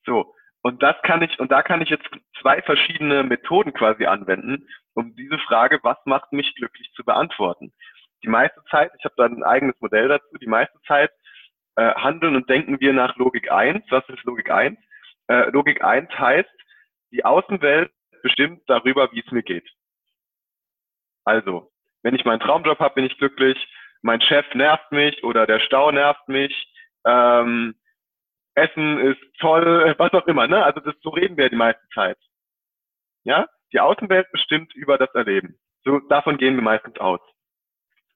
so. 0.04 0.34
Und 0.62 0.82
das 0.82 0.96
kann 1.02 1.22
ich, 1.22 1.38
und 1.38 1.50
da 1.50 1.62
kann 1.62 1.80
ich 1.80 1.88
jetzt 1.88 2.06
zwei 2.40 2.60
verschiedene 2.62 3.22
Methoden 3.22 3.72
quasi 3.72 4.06
anwenden, 4.06 4.68
um 4.94 5.14
diese 5.16 5.38
Frage, 5.38 5.80
was 5.82 5.96
macht 6.04 6.32
mich 6.32 6.54
glücklich, 6.54 6.90
zu 6.94 7.04
beantworten. 7.04 7.72
Die 8.22 8.28
meiste 8.28 8.62
Zeit, 8.70 8.92
ich 8.98 9.04
habe 9.04 9.14
da 9.16 9.24
ein 9.24 9.42
eigenes 9.42 9.80
Modell 9.80 10.08
dazu, 10.08 10.36
die 10.38 10.46
meiste 10.46 10.78
Zeit 10.86 11.10
äh, 11.76 11.94
handeln 11.94 12.36
und 12.36 12.50
denken 12.50 12.78
wir 12.80 12.92
nach 12.92 13.16
Logik 13.16 13.50
1. 13.50 13.84
Was 13.90 14.06
ist 14.08 14.24
Logik 14.24 14.50
1? 14.50 14.78
Äh, 15.28 15.50
Logik 15.50 15.82
1 15.82 16.10
heißt, 16.10 16.50
die 17.12 17.24
Außenwelt 17.24 17.90
bestimmt 18.22 18.62
darüber, 18.66 19.10
wie 19.12 19.20
es 19.20 19.32
mir 19.32 19.42
geht. 19.42 19.68
Also, 21.30 21.70
wenn 22.02 22.16
ich 22.16 22.24
meinen 22.24 22.40
Traumjob 22.40 22.80
habe, 22.80 22.96
bin 22.96 23.04
ich 23.04 23.16
glücklich. 23.16 23.56
Mein 24.02 24.20
Chef 24.20 24.44
nervt 24.52 24.90
mich 24.90 25.22
oder 25.22 25.46
der 25.46 25.60
Stau 25.60 25.92
nervt 25.92 26.26
mich. 26.26 26.52
Ähm, 27.06 27.76
Essen 28.56 28.98
ist 28.98 29.20
toll, 29.38 29.94
was 29.98 30.12
auch 30.12 30.26
immer. 30.26 30.48
Ne? 30.48 30.64
Also 30.64 30.80
das, 30.80 30.96
so 31.02 31.10
reden 31.10 31.36
wir 31.36 31.48
die 31.48 31.56
meiste 31.56 31.86
Zeit. 31.94 32.18
Ja, 33.22 33.46
die 33.72 33.78
Außenwelt 33.78 34.26
bestimmt 34.32 34.74
über 34.74 34.98
das 34.98 35.14
Erleben. 35.14 35.56
So 35.84 36.00
davon 36.08 36.36
gehen 36.36 36.56
wir 36.56 36.62
meistens 36.62 36.98
aus. 36.98 37.20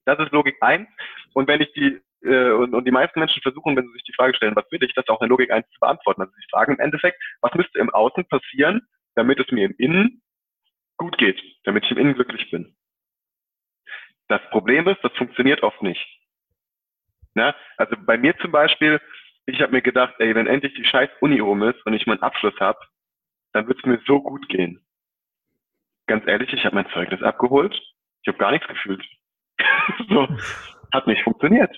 Das 0.06 0.18
ist 0.18 0.32
Logik 0.32 0.56
1. 0.60 0.88
Und 1.34 1.46
wenn 1.46 1.60
ich 1.60 1.72
die 1.74 2.00
äh, 2.24 2.50
und, 2.50 2.74
und 2.74 2.84
die 2.84 2.90
meisten 2.90 3.20
Menschen 3.20 3.42
versuchen, 3.42 3.76
wenn 3.76 3.86
sie 3.86 3.92
sich 3.92 4.02
die 4.02 4.14
Frage 4.14 4.34
stellen, 4.34 4.56
was 4.56 4.70
will 4.72 4.82
ich, 4.82 4.92
das 4.94 5.06
auch 5.06 5.22
in 5.22 5.28
Logik 5.28 5.52
1 5.52 5.64
zu 5.70 5.78
beantworten. 5.78 6.22
Also 6.22 6.32
sie 6.34 6.48
fragen 6.50 6.72
im 6.72 6.80
Endeffekt, 6.80 7.22
was 7.42 7.54
müsste 7.54 7.78
im 7.78 7.90
Außen 7.90 8.26
passieren, 8.26 8.80
damit 9.14 9.38
es 9.38 9.52
mir 9.52 9.66
im 9.66 9.76
Innen 9.78 10.20
gut 10.96 11.16
geht, 11.16 11.40
damit 11.62 11.84
ich 11.84 11.92
im 11.92 11.98
Innen 11.98 12.14
glücklich 12.14 12.50
bin. 12.50 12.74
Das 14.28 14.40
Problem 14.50 14.88
ist, 14.88 15.02
das 15.02 15.12
funktioniert 15.16 15.62
oft 15.62 15.82
nicht. 15.82 16.04
Na, 17.34 17.54
also 17.76 17.96
bei 17.98 18.16
mir 18.16 18.36
zum 18.38 18.52
Beispiel, 18.52 19.00
ich 19.46 19.60
habe 19.60 19.72
mir 19.72 19.82
gedacht, 19.82 20.14
ey, 20.18 20.34
wenn 20.34 20.46
endlich 20.46 20.74
die 20.74 20.84
scheiß 20.84 21.10
Uni 21.20 21.40
rum 21.40 21.62
ist 21.62 21.84
und 21.84 21.92
ich 21.92 22.06
meinen 22.06 22.22
Abschluss 22.22 22.58
habe, 22.60 22.78
dann 23.52 23.66
wird 23.68 23.78
es 23.78 23.84
mir 23.84 24.00
so 24.06 24.22
gut 24.22 24.48
gehen. 24.48 24.84
Ganz 26.06 26.26
ehrlich, 26.26 26.52
ich 26.52 26.64
habe 26.64 26.76
mein 26.76 26.90
Zeugnis 26.90 27.22
abgeholt, 27.22 27.74
ich 28.22 28.28
habe 28.28 28.38
gar 28.38 28.50
nichts 28.52 28.68
gefühlt. 28.68 29.04
so, 30.08 30.28
hat 30.92 31.06
nicht 31.06 31.22
funktioniert. 31.22 31.76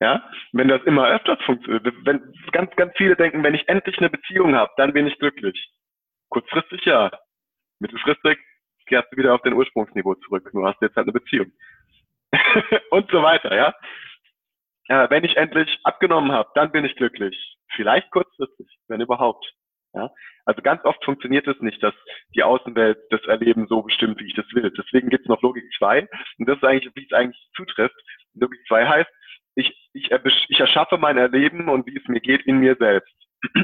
Ja, 0.00 0.30
wenn 0.52 0.68
das 0.68 0.82
immer 0.84 1.08
öfters 1.08 1.38
funktioniert, 1.44 1.84
wenn 2.04 2.32
ganz, 2.52 2.74
ganz 2.76 2.92
viele 2.96 3.16
denken, 3.16 3.42
wenn 3.44 3.54
ich 3.54 3.68
endlich 3.68 3.98
eine 3.98 4.08
Beziehung 4.08 4.54
habe, 4.54 4.72
dann 4.76 4.94
bin 4.94 5.06
ich 5.06 5.18
glücklich. 5.18 5.70
Kurzfristig 6.30 6.84
ja, 6.86 7.10
mittelfristig 7.80 8.38
kehrst 8.90 9.10
du 9.12 9.16
wieder 9.16 9.34
auf 9.34 9.42
dein 9.42 9.54
Ursprungsniveau 9.54 10.16
zurück. 10.16 10.52
Nur 10.52 10.68
hast 10.68 10.80
du 10.80 10.86
jetzt 10.86 10.96
halt 10.96 11.06
eine 11.06 11.12
Beziehung. 11.12 11.50
und 12.90 13.10
so 13.10 13.22
weiter, 13.22 13.54
ja. 13.54 13.74
ja. 14.88 15.08
Wenn 15.08 15.24
ich 15.24 15.36
endlich 15.36 15.78
abgenommen 15.84 16.32
habe, 16.32 16.50
dann 16.54 16.72
bin 16.72 16.84
ich 16.84 16.96
glücklich. 16.96 17.56
Vielleicht 17.74 18.10
kurzfristig, 18.10 18.66
wenn 18.88 19.00
überhaupt. 19.00 19.50
Ja, 19.92 20.08
also 20.44 20.62
ganz 20.62 20.84
oft 20.84 21.04
funktioniert 21.04 21.48
es 21.48 21.60
nicht, 21.60 21.82
dass 21.82 21.94
die 22.36 22.44
Außenwelt 22.44 22.98
das 23.10 23.22
Erleben 23.24 23.66
so 23.68 23.82
bestimmt, 23.82 24.20
wie 24.20 24.26
ich 24.26 24.34
das 24.34 24.46
will. 24.52 24.70
Deswegen 24.70 25.08
gibt 25.08 25.24
es 25.24 25.28
noch 25.28 25.42
Logik 25.42 25.64
2 25.78 26.08
und 26.38 26.48
das 26.48 26.58
ist 26.58 26.64
eigentlich, 26.64 26.94
wie 26.94 27.06
es 27.06 27.12
eigentlich 27.12 27.48
zutrifft. 27.56 27.96
Logik 28.34 28.60
2 28.68 28.86
heißt, 28.86 29.10
ich, 29.56 29.90
ich, 29.92 30.10
ich 30.48 30.60
erschaffe 30.60 30.96
mein 30.96 31.18
Erleben 31.18 31.68
und 31.68 31.86
wie 31.86 31.96
es 31.96 32.06
mir 32.06 32.20
geht 32.20 32.46
in 32.46 32.58
mir 32.58 32.76
selbst. 32.76 33.12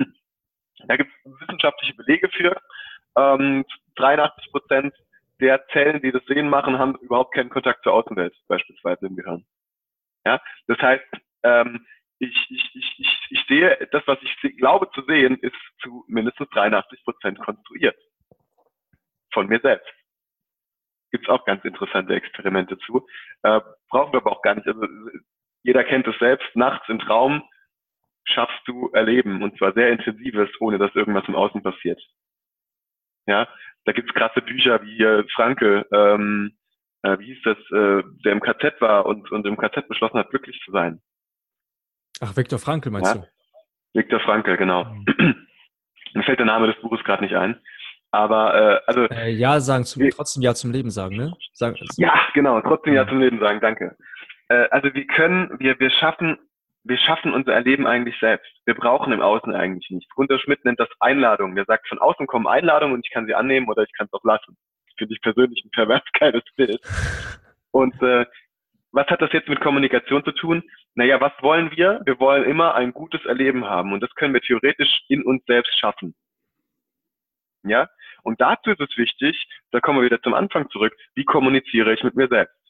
da 0.88 0.96
gibt 0.96 1.12
es 1.12 1.32
wissenschaftliche 1.40 1.94
Belege 1.94 2.28
für. 2.30 2.60
Ähm, 3.16 3.64
83 3.94 4.50
Prozent 4.50 4.94
der 5.40 5.66
Zellen, 5.68 6.02
die 6.02 6.12
das 6.12 6.24
Sehen 6.24 6.48
machen, 6.48 6.78
haben 6.78 6.96
überhaupt 6.96 7.34
keinen 7.34 7.50
Kontakt 7.50 7.82
zur 7.82 7.92
Außenwelt, 7.92 8.34
beispielsweise 8.48 9.06
im 9.06 9.16
Gehirn. 9.16 9.44
Ja, 10.24 10.40
das 10.66 10.78
heißt, 10.78 11.04
ähm, 11.44 11.86
ich, 12.18 12.34
ich, 12.48 12.70
ich, 12.74 12.94
ich, 12.98 13.26
ich 13.30 13.46
sehe, 13.46 13.88
das, 13.92 14.02
was 14.06 14.18
ich 14.22 14.56
glaube 14.56 14.90
zu 14.92 15.02
sehen, 15.02 15.36
ist 15.40 15.56
zu 15.82 16.04
mindestens 16.08 16.48
83 16.50 17.04
Prozent 17.04 17.38
konstruiert. 17.38 17.96
Von 19.32 19.48
mir 19.48 19.60
selbst. 19.60 19.92
Gibt 21.12 21.24
es 21.24 21.30
auch 21.30 21.44
ganz 21.44 21.64
interessante 21.64 22.14
Experimente 22.14 22.78
zu. 22.78 23.06
Äh, 23.42 23.60
brauchen 23.90 24.12
wir 24.12 24.20
aber 24.20 24.32
auch 24.32 24.42
gar 24.42 24.54
nicht. 24.54 24.66
Also, 24.66 24.86
jeder 25.62 25.84
kennt 25.84 26.06
es 26.06 26.18
selbst. 26.18 26.48
Nachts 26.54 26.88
im 26.88 26.98
Traum 26.98 27.42
schaffst 28.24 28.60
du 28.66 28.90
Erleben 28.92 29.42
und 29.42 29.56
zwar 29.58 29.72
sehr 29.74 29.90
intensives, 29.90 30.50
ohne 30.60 30.78
dass 30.78 30.94
irgendwas 30.94 31.28
im 31.28 31.36
Außen 31.36 31.62
passiert. 31.62 32.02
Ja, 33.26 33.48
da 33.86 33.92
gibt's 33.92 34.12
krasse 34.12 34.42
Bücher 34.42 34.82
wie 34.82 35.02
äh, 35.02 35.24
Franke, 35.34 35.86
ähm, 35.92 36.52
äh, 37.02 37.18
wie 37.18 37.26
hieß 37.26 37.42
das, 37.44 37.56
äh, 37.70 38.02
der 38.24 38.32
im 38.32 38.40
KZ 38.40 38.80
war 38.80 39.06
und, 39.06 39.30
und 39.30 39.46
im 39.46 39.56
KZ 39.56 39.88
beschlossen 39.88 40.18
hat, 40.18 40.30
glücklich 40.30 40.60
zu 40.64 40.72
sein. 40.72 41.00
Ach, 42.20 42.36
Viktor 42.36 42.58
Frankl 42.58 42.90
meinst 42.90 43.14
ja? 43.14 43.22
du? 43.22 43.98
Viktor 43.98 44.20
Frankl, 44.20 44.56
genau. 44.56 44.84
Mhm. 44.84 45.46
Mir 46.14 46.22
fällt 46.24 46.38
der 46.38 46.46
Name 46.46 46.66
des 46.66 46.80
Buches 46.80 47.02
gerade 47.04 47.22
nicht 47.22 47.34
ein. 47.34 47.60
Aber 48.10 48.54
äh, 48.54 48.80
also 48.86 49.04
äh, 49.04 49.30
ja 49.30 49.60
sagen 49.60 49.84
zum, 49.84 50.08
trotzdem 50.10 50.42
ja 50.42 50.54
zum 50.54 50.72
Leben 50.72 50.90
sagen, 50.90 51.16
ne? 51.16 51.34
Sagen, 51.52 51.76
ja, 51.96 52.14
genau, 52.34 52.60
trotzdem 52.62 52.94
ja 52.94 53.06
zum 53.06 53.20
Leben 53.20 53.38
sagen, 53.40 53.60
danke. 53.60 53.96
Äh, 54.48 54.68
also 54.70 54.92
wir 54.94 55.06
können, 55.06 55.50
wir 55.58 55.78
wir 55.78 55.90
schaffen 55.90 56.38
wir 56.88 56.98
schaffen 56.98 57.32
unser 57.32 57.52
Erleben 57.52 57.86
eigentlich 57.86 58.18
selbst. 58.20 58.50
Wir 58.64 58.74
brauchen 58.74 59.12
im 59.12 59.20
Außen 59.20 59.54
eigentlich 59.54 59.90
nichts. 59.90 60.14
Gunter 60.14 60.38
Schmidt 60.38 60.64
nennt 60.64 60.80
das 60.80 60.88
Einladung. 61.00 61.54
Der 61.54 61.64
sagt, 61.64 61.88
von 61.88 61.98
außen 61.98 62.26
kommen 62.26 62.46
Einladungen 62.46 62.94
und 62.94 63.06
ich 63.06 63.12
kann 63.12 63.26
sie 63.26 63.34
annehmen 63.34 63.68
oder 63.68 63.82
ich 63.82 63.92
kann 63.96 64.06
es 64.06 64.12
auch 64.12 64.24
lassen. 64.24 64.56
Finde 64.96 65.14
ich 65.14 65.20
persönlich 65.20 65.64
ein 65.64 65.70
pervers 65.70 66.02
geiles 66.18 66.44
Bild. 66.56 66.80
Und 67.70 68.00
äh, 68.02 68.24
was 68.92 69.06
hat 69.08 69.20
das 69.20 69.32
jetzt 69.32 69.48
mit 69.48 69.60
Kommunikation 69.60 70.24
zu 70.24 70.32
tun? 70.32 70.62
Naja, 70.94 71.20
was 71.20 71.32
wollen 71.40 71.70
wir? 71.72 72.00
Wir 72.06 72.18
wollen 72.20 72.44
immer 72.44 72.74
ein 72.74 72.92
gutes 72.92 73.24
Erleben 73.26 73.66
haben 73.66 73.92
und 73.92 74.00
das 74.00 74.14
können 74.14 74.32
wir 74.32 74.40
theoretisch 74.40 75.02
in 75.08 75.22
uns 75.22 75.44
selbst 75.44 75.78
schaffen. 75.78 76.14
Ja? 77.64 77.88
Und 78.22 78.40
dazu 78.40 78.70
ist 78.70 78.80
es 78.80 78.96
wichtig, 78.96 79.36
da 79.72 79.80
kommen 79.80 79.98
wir 79.98 80.06
wieder 80.06 80.22
zum 80.22 80.34
Anfang 80.34 80.70
zurück, 80.70 80.96
wie 81.14 81.24
kommuniziere 81.24 81.92
ich 81.92 82.02
mit 82.04 82.14
mir 82.14 82.28
selbst? 82.28 82.65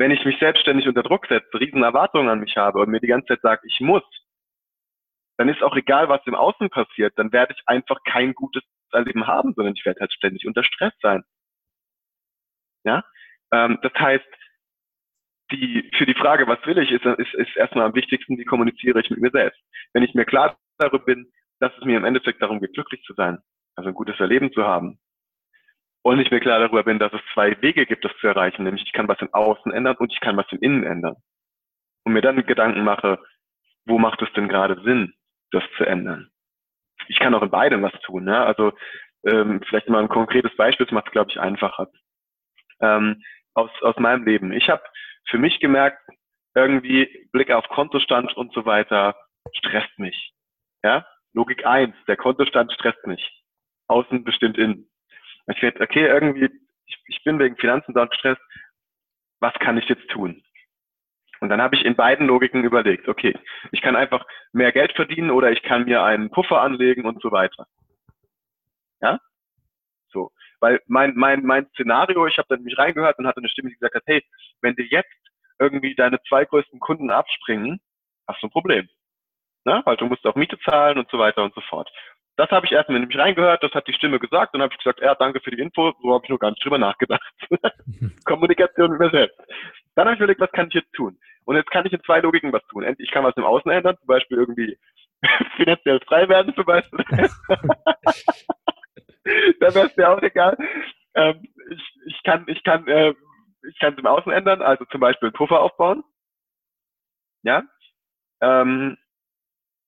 Wenn 0.00 0.12
ich 0.12 0.24
mich 0.24 0.38
selbstständig 0.38 0.88
unter 0.88 1.02
Druck 1.02 1.26
setze, 1.26 1.60
riesen 1.60 1.82
Erwartungen 1.82 2.30
an 2.30 2.40
mich 2.40 2.56
habe 2.56 2.78
und 2.80 2.88
mir 2.88 3.00
die 3.00 3.06
ganze 3.06 3.26
Zeit 3.26 3.42
sage, 3.42 3.60
ich 3.66 3.80
muss, 3.80 4.02
dann 5.36 5.50
ist 5.50 5.62
auch 5.62 5.76
egal, 5.76 6.08
was 6.08 6.26
im 6.26 6.34
Außen 6.34 6.70
passiert, 6.70 7.12
dann 7.18 7.32
werde 7.32 7.54
ich 7.54 7.62
einfach 7.68 7.98
kein 8.04 8.32
gutes 8.32 8.62
Erleben 8.92 9.26
haben, 9.26 9.52
sondern 9.54 9.74
ich 9.74 9.84
werde 9.84 10.00
halt 10.00 10.12
ständig 10.14 10.46
unter 10.46 10.64
Stress 10.64 10.94
sein. 11.02 11.22
Ja, 12.82 13.04
ähm, 13.52 13.78
das 13.82 13.92
heißt, 13.92 14.24
die, 15.52 15.90
für 15.94 16.06
die 16.06 16.14
Frage, 16.14 16.46
was 16.46 16.64
will 16.64 16.78
ich, 16.78 16.90
ist, 16.92 17.04
ist, 17.04 17.34
ist 17.34 17.56
erstmal 17.56 17.84
am 17.84 17.94
wichtigsten, 17.94 18.38
wie 18.38 18.44
kommuniziere 18.46 19.00
ich 19.00 19.10
mit 19.10 19.20
mir 19.20 19.30
selbst. 19.30 19.60
Wenn 19.92 20.02
ich 20.02 20.14
mir 20.14 20.24
klar 20.24 20.56
darüber 20.78 21.04
bin, 21.04 21.30
dass 21.58 21.76
es 21.76 21.84
mir 21.84 21.98
im 21.98 22.06
Endeffekt 22.06 22.40
darum 22.40 22.58
geht, 22.58 22.72
glücklich 22.72 23.02
zu 23.02 23.12
sein, 23.12 23.38
also 23.76 23.90
ein 23.90 23.94
gutes 23.94 24.18
Erleben 24.18 24.50
zu 24.50 24.64
haben, 24.64 24.98
und 26.02 26.20
ich 26.20 26.30
mir 26.30 26.40
klar 26.40 26.60
darüber 26.60 26.84
bin, 26.84 26.98
dass 26.98 27.12
es 27.12 27.20
zwei 27.34 27.60
Wege 27.60 27.86
gibt, 27.86 28.04
das 28.04 28.16
zu 28.20 28.26
erreichen, 28.26 28.64
nämlich 28.64 28.84
ich 28.84 28.92
kann 28.92 29.08
was 29.08 29.20
im 29.20 29.32
Außen 29.32 29.72
ändern 29.72 29.96
und 29.96 30.12
ich 30.12 30.20
kann 30.20 30.36
was 30.36 30.50
im 30.50 30.58
Innen 30.60 30.84
ändern. 30.84 31.16
Und 32.04 32.14
mir 32.14 32.22
dann 32.22 32.44
Gedanken 32.46 32.84
mache, 32.84 33.18
wo 33.84 33.98
macht 33.98 34.22
es 34.22 34.32
denn 34.32 34.48
gerade 34.48 34.80
Sinn, 34.82 35.12
das 35.50 35.62
zu 35.76 35.84
ändern? 35.84 36.30
Ich 37.08 37.18
kann 37.18 37.34
auch 37.34 37.42
in 37.42 37.50
beidem 37.50 37.82
was 37.82 37.92
tun. 38.02 38.24
Ne? 38.24 38.38
Also 38.38 38.72
ähm, 39.26 39.60
vielleicht 39.68 39.88
mal 39.88 40.02
ein 40.02 40.08
konkretes 40.08 40.54
Beispiel, 40.56 40.86
das 40.86 40.92
macht 40.92 41.08
es, 41.08 41.12
glaube 41.12 41.30
ich, 41.30 41.40
einfacher. 41.40 41.88
Ähm, 42.80 43.22
aus, 43.54 43.70
aus 43.82 43.96
meinem 43.96 44.24
Leben. 44.24 44.52
Ich 44.52 44.70
habe 44.70 44.82
für 45.28 45.38
mich 45.38 45.60
gemerkt, 45.60 46.00
irgendwie 46.54 47.28
Blick 47.32 47.50
auf 47.50 47.68
Kontostand 47.68 48.34
und 48.36 48.52
so 48.54 48.64
weiter 48.64 49.16
stresst 49.52 49.98
mich. 49.98 50.32
Ja? 50.82 51.06
Logik 51.34 51.66
eins: 51.66 51.94
der 52.06 52.16
Kontostand 52.16 52.72
stresst 52.72 53.06
mich. 53.06 53.42
Außen 53.88 54.24
bestimmt 54.24 54.56
innen. 54.56 54.89
Ich 55.50 55.62
werde, 55.62 55.80
okay, 55.80 56.06
irgendwie, 56.06 56.50
ich, 56.86 57.02
ich 57.06 57.24
bin 57.24 57.38
wegen 57.38 57.56
Finanzen 57.56 57.94
dort 57.94 58.10
gestresst, 58.10 58.40
was 59.40 59.54
kann 59.54 59.78
ich 59.78 59.88
jetzt 59.88 60.08
tun? 60.10 60.42
Und 61.40 61.48
dann 61.48 61.62
habe 61.62 61.74
ich 61.74 61.84
in 61.84 61.96
beiden 61.96 62.26
Logiken 62.26 62.64
überlegt, 62.64 63.08
okay, 63.08 63.34
ich 63.72 63.80
kann 63.80 63.96
einfach 63.96 64.26
mehr 64.52 64.72
Geld 64.72 64.92
verdienen 64.92 65.30
oder 65.30 65.50
ich 65.50 65.62
kann 65.62 65.86
mir 65.86 66.02
einen 66.02 66.30
Puffer 66.30 66.60
anlegen 66.60 67.06
und 67.06 67.22
so 67.22 67.32
weiter. 67.32 67.66
Ja? 69.00 69.18
So. 70.12 70.30
Weil 70.60 70.80
mein, 70.86 71.14
mein, 71.16 71.42
mein 71.44 71.66
Szenario, 71.70 72.26
ich 72.26 72.36
habe 72.36 72.48
dann 72.50 72.62
mich 72.62 72.76
reingehört 72.76 73.18
und 73.18 73.26
hatte 73.26 73.38
eine 73.38 73.48
Stimme, 73.48 73.70
die 73.70 73.76
gesagt 73.76 73.94
hat, 73.94 74.02
hey, 74.06 74.22
wenn 74.60 74.76
dir 74.76 74.84
jetzt 74.84 75.08
irgendwie 75.58 75.94
deine 75.94 76.20
zwei 76.28 76.44
größten 76.44 76.78
Kunden 76.78 77.10
abspringen, 77.10 77.80
hast 78.28 78.42
du 78.42 78.48
ein 78.48 78.50
Problem. 78.50 78.88
Ne? 79.64 79.80
Weil 79.84 79.96
du 79.96 80.06
musst 80.06 80.26
auch 80.26 80.34
Miete 80.34 80.58
zahlen 80.60 80.98
und 80.98 81.10
so 81.10 81.18
weiter 81.18 81.42
und 81.42 81.54
so 81.54 81.62
fort. 81.62 81.90
Das 82.36 82.50
habe 82.50 82.66
ich 82.66 82.72
erstmal 82.72 82.98
nämlich 83.00 83.18
reingehört, 83.18 83.62
das 83.62 83.72
hat 83.72 83.86
die 83.86 83.92
Stimme 83.92 84.18
gesagt 84.18 84.54
und 84.54 84.62
habe 84.62 84.72
ich 84.72 84.78
gesagt, 84.78 85.00
ja, 85.00 85.14
danke 85.14 85.40
für 85.40 85.50
die 85.50 85.60
Info, 85.60 85.92
so 86.02 86.14
habe 86.14 86.24
ich 86.24 86.30
noch 86.30 86.38
gar 86.38 86.50
nicht 86.50 86.64
drüber 86.64 86.78
nachgedacht. 86.78 87.22
Kommunikation 88.24 88.92
mit 88.92 89.00
mir 89.00 89.10
selbst. 89.10 89.38
Dann 89.94 90.06
habe 90.06 90.14
ich 90.14 90.20
überlegt, 90.20 90.40
was 90.40 90.52
kann 90.52 90.68
ich 90.68 90.74
jetzt 90.74 90.92
tun? 90.92 91.18
Und 91.44 91.56
jetzt 91.56 91.70
kann 91.70 91.84
ich 91.84 91.92
in 91.92 92.02
zwei 92.04 92.20
Logiken 92.20 92.52
was 92.52 92.64
tun. 92.68 92.84
Ich 92.98 93.10
kann 93.10 93.24
was 93.24 93.36
im 93.36 93.44
Außen 93.44 93.70
ändern, 93.70 93.96
zum 93.98 94.06
Beispiel 94.06 94.38
irgendwie 94.38 94.78
finanziell 95.56 96.00
frei 96.06 96.28
werden 96.28 96.54
zum 96.54 96.64
Beispiel. 96.64 97.04
da 99.60 99.74
wäre 99.74 99.86
es 99.86 99.96
mir 99.96 100.08
auch 100.08 100.22
egal. 100.22 100.56
Ähm, 101.14 101.42
ich, 101.70 101.82
ich 102.06 102.22
kann, 102.22 102.44
ich 102.46 102.62
kann, 102.62 102.86
äh, 102.86 103.14
ich 103.68 103.78
kann 103.78 103.94
es 103.94 103.98
im 103.98 104.06
Außen 104.06 104.32
ändern, 104.32 104.62
also 104.62 104.84
zum 104.86 105.00
Beispiel 105.00 105.28
einen 105.28 105.34
Puffer 105.34 105.60
aufbauen. 105.60 106.04
Ja. 107.42 107.64
Ähm, 108.40 108.96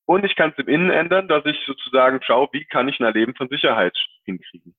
und 0.06 0.24
ich 0.24 0.34
kann 0.36 0.50
es 0.50 0.58
im 0.58 0.68
Innen 0.68 0.90
ändern, 0.90 1.28
dass 1.28 1.44
ich 1.46 1.58
sozusagen 1.66 2.20
schaue, 2.22 2.48
wie 2.52 2.64
kann 2.64 2.88
ich 2.88 2.98
ein 3.00 3.04
Erleben 3.04 3.34
von 3.34 3.48
Sicherheit 3.48 3.96
hinkriegen. 4.24 4.74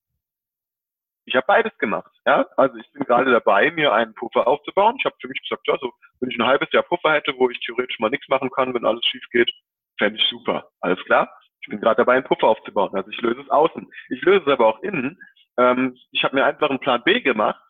Ich 1.26 1.36
habe 1.36 1.46
beides 1.48 1.78
gemacht. 1.78 2.12
Ja? 2.26 2.46
Also 2.58 2.78
ich 2.78 2.92
bin 2.92 3.04
gerade 3.04 3.32
dabei, 3.32 3.72
mir 3.72 3.94
einen 3.94 4.14
Puffer 4.14 4.46
aufzubauen. 4.46 4.98
Ich 5.00 5.06
habe 5.06 5.16
für 5.22 5.30
mich 5.30 5.42
gesagt, 5.42 5.66
ja, 5.68 5.78
so, 5.80 5.94
wenn 6.20 6.30
ich 6.30 6.38
ein 6.38 6.46
halbes 6.46 6.72
Jahr 6.74 6.84
Puffer 6.84 7.14
hätte, 7.14 7.34
wo 7.38 7.50
ich 7.50 7.60
theoretisch 7.62 8.00
mal 8.00 8.10
nichts 8.10 8.28
machen 8.28 8.50
kann, 8.52 8.74
wenn 8.74 8.86
alles 8.86 9.06
schief 9.06 9.24
geht, 9.32 9.50
fände 9.98 10.20
ich 10.20 10.28
super. 10.28 10.70
Alles 10.82 11.02
klar? 11.06 11.34
Ich 11.62 11.70
bin 11.70 11.80
gerade 11.80 11.98
dabei, 11.98 12.16
einen 12.16 12.26
Puffer 12.26 12.48
aufzubauen. 12.48 12.94
Also 12.94 13.10
ich 13.10 13.22
löse 13.22 13.40
es 13.40 13.50
außen. 13.50 13.90
Ich 14.10 14.22
löse 14.22 14.42
es 14.42 14.52
aber 14.52 14.68
auch 14.68 14.84
innen. 14.84 15.18
Ähm, 15.58 15.98
ich 16.12 16.24
habe 16.26 16.36
mir 16.36 16.46
einfach 16.46 16.70
einen 16.70 16.80
Plan 16.80 17.02
B 17.06 17.22
gemacht, 17.22 17.62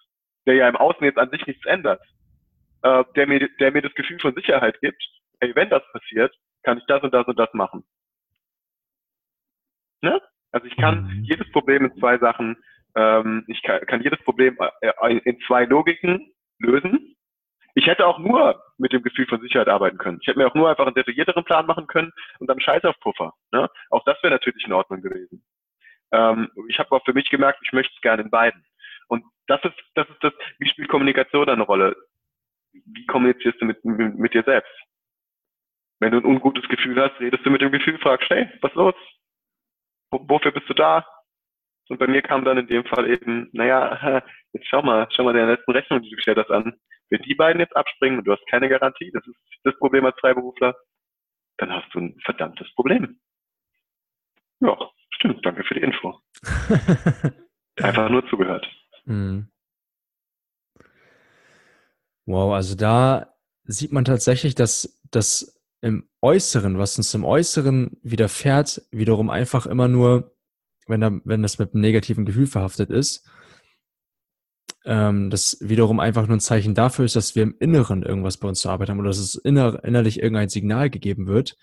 der 0.47 0.55
ja 0.55 0.67
im 0.67 0.75
Außen 0.75 1.03
jetzt 1.03 1.19
an 1.19 1.29
sich 1.29 1.45
nichts 1.45 1.65
ändert, 1.65 2.01
äh, 2.81 3.03
der, 3.15 3.27
mir, 3.27 3.47
der 3.59 3.71
mir 3.71 3.83
das 3.83 3.93
Gefühl 3.93 4.19
von 4.19 4.33
Sicherheit 4.33 4.79
gibt, 4.81 5.01
hey, 5.41 5.55
wenn 5.55 5.69
das 5.69 5.83
passiert, 5.91 6.33
kann 6.63 6.77
ich 6.77 6.85
das 6.87 7.03
und 7.03 7.13
das 7.13 7.27
und 7.27 7.37
das 7.37 7.53
machen. 7.53 7.83
Ne? 10.01 10.21
Also 10.51 10.67
ich 10.67 10.75
kann 10.77 11.05
mhm. 11.05 11.23
jedes 11.23 11.49
Problem 11.51 11.85
in 11.85 11.97
zwei 11.99 12.17
Sachen, 12.17 12.57
ähm, 12.95 13.43
ich 13.47 13.61
kann, 13.63 13.81
kann 13.87 14.03
jedes 14.03 14.21
Problem 14.23 14.57
äh, 14.81 15.17
in 15.17 15.39
zwei 15.47 15.65
Logiken 15.65 16.31
lösen. 16.59 17.15
Ich 17.75 17.87
hätte 17.87 18.05
auch 18.05 18.19
nur 18.19 18.61
mit 18.77 18.93
dem 18.93 19.01
Gefühl 19.01 19.25
von 19.25 19.41
Sicherheit 19.41 19.67
arbeiten 19.67 19.97
können. 19.97 20.19
Ich 20.21 20.27
hätte 20.27 20.37
mir 20.37 20.47
auch 20.47 20.53
nur 20.53 20.69
einfach 20.69 20.85
einen 20.85 20.93
detaillierteren 20.93 21.43
Plan 21.43 21.65
machen 21.65 21.87
können 21.87 22.11
und 22.39 22.47
dann 22.47 22.59
Scheiß 22.59 22.83
auf 22.83 22.99
Puffer. 22.99 23.33
Ne? 23.51 23.67
Auch 23.89 24.03
das 24.05 24.21
wäre 24.21 24.33
natürlich 24.33 24.63
in 24.65 24.73
Ordnung 24.73 25.01
gewesen. 25.01 25.43
Ähm, 26.11 26.51
ich 26.67 26.77
habe 26.77 26.91
auch 26.91 27.03
für 27.03 27.13
mich 27.13 27.29
gemerkt, 27.29 27.59
ich 27.63 27.73
möchte 27.73 27.93
es 27.95 28.01
gerne 28.01 28.21
in 28.21 28.29
beiden. 28.29 28.63
Und 29.07 29.25
das 29.47 29.63
ist, 29.63 29.75
das 29.95 30.07
ist 30.09 30.23
das, 30.23 30.33
wie 30.59 30.69
spielt 30.69 30.89
Kommunikation 30.89 31.49
eine 31.49 31.63
Rolle? 31.63 31.95
Wie 32.71 33.05
kommunizierst 33.07 33.59
du 33.59 33.65
mit, 33.65 33.83
mit, 33.83 34.15
mit 34.15 34.33
dir 34.33 34.43
selbst? 34.43 34.71
Wenn 36.03 36.11
du 36.11 36.17
ein 36.17 36.25
ungutes 36.25 36.67
Gefühl 36.67 37.01
hast, 37.01 37.17
redest 37.21 37.45
du 37.45 37.49
mit 37.49 37.61
dem 37.61 37.71
Gefühl, 37.71 37.97
fragst, 37.97 38.29
hey, 38.29 38.49
was 38.59 38.71
ist 38.71 38.75
los? 38.75 38.95
Wofür 40.11 40.51
bist 40.51 40.67
du 40.67 40.73
da? 40.73 41.07
Und 41.87 41.97
bei 41.97 42.07
mir 42.07 42.21
kam 42.21 42.43
dann 42.43 42.57
in 42.57 42.67
dem 42.67 42.83
Fall 42.83 43.09
eben, 43.09 43.49
naja, 43.53 44.21
jetzt 44.51 44.67
schau 44.67 44.81
mal, 44.81 45.07
schau 45.11 45.23
mal 45.23 45.31
der 45.31 45.47
letzten 45.47 45.71
Rechnung, 45.71 46.01
die 46.01 46.09
du 46.09 46.17
gestellt 46.17 46.37
hast, 46.37 46.51
an. 46.51 46.77
Wenn 47.09 47.21
die 47.21 47.35
beiden 47.35 47.61
jetzt 47.61 47.73
abspringen 47.77 48.19
und 48.19 48.25
du 48.25 48.33
hast 48.33 48.45
keine 48.49 48.67
Garantie, 48.67 49.11
das 49.13 49.25
ist 49.25 49.37
das 49.63 49.77
Problem 49.77 50.05
als 50.05 50.19
Freiberufler, 50.19 50.75
dann 51.57 51.71
hast 51.71 51.87
du 51.93 51.99
ein 52.01 52.19
verdammtes 52.25 52.67
Problem. 52.75 53.21
Ja, 54.59 54.77
stimmt, 55.11 55.45
danke 55.45 55.63
für 55.63 55.75
die 55.75 55.83
Info. 55.83 56.19
Einfach 57.81 58.09
nur 58.09 58.27
zugehört. 58.27 58.67
Mhm. 59.05 59.49
Wow, 62.25 62.53
also 62.53 62.75
da 62.75 63.33
sieht 63.63 63.93
man 63.93 64.03
tatsächlich, 64.03 64.53
dass 64.53 65.01
das 65.11 65.62
im 65.83 66.07
Äußeren, 66.21 66.77
was 66.77 66.97
uns 66.97 67.13
im 67.13 67.25
Äußeren 67.25 67.97
widerfährt, 68.03 68.81
wiederum 68.91 69.29
einfach 69.29 69.65
immer 69.65 69.89
nur, 69.89 70.33
wenn, 70.87 71.01
da, 71.01 71.11
wenn 71.25 71.41
das 71.41 71.59
mit 71.59 71.73
einem 71.73 71.81
negativen 71.81 72.25
Gefühl 72.25 72.47
verhaftet 72.47 72.89
ist, 72.89 73.29
ähm, 74.85 75.29
das 75.29 75.57
wiederum 75.59 75.99
einfach 75.99 76.25
nur 76.25 76.37
ein 76.37 76.39
Zeichen 76.39 76.73
dafür 76.73 77.03
ist, 77.03 77.17
dass 77.17 77.35
wir 77.35 77.43
im 77.43 77.55
Inneren 77.59 78.01
irgendwas 78.01 78.37
bei 78.37 78.47
uns 78.47 78.61
zu 78.61 78.69
arbeiten 78.69 78.91
haben 78.91 78.99
oder 78.99 79.09
dass 79.09 79.17
es 79.17 79.35
inner, 79.35 79.83
innerlich 79.83 80.19
irgendein 80.19 80.47
Signal 80.47 80.89
gegeben 80.89 81.27
wird, 81.27 81.57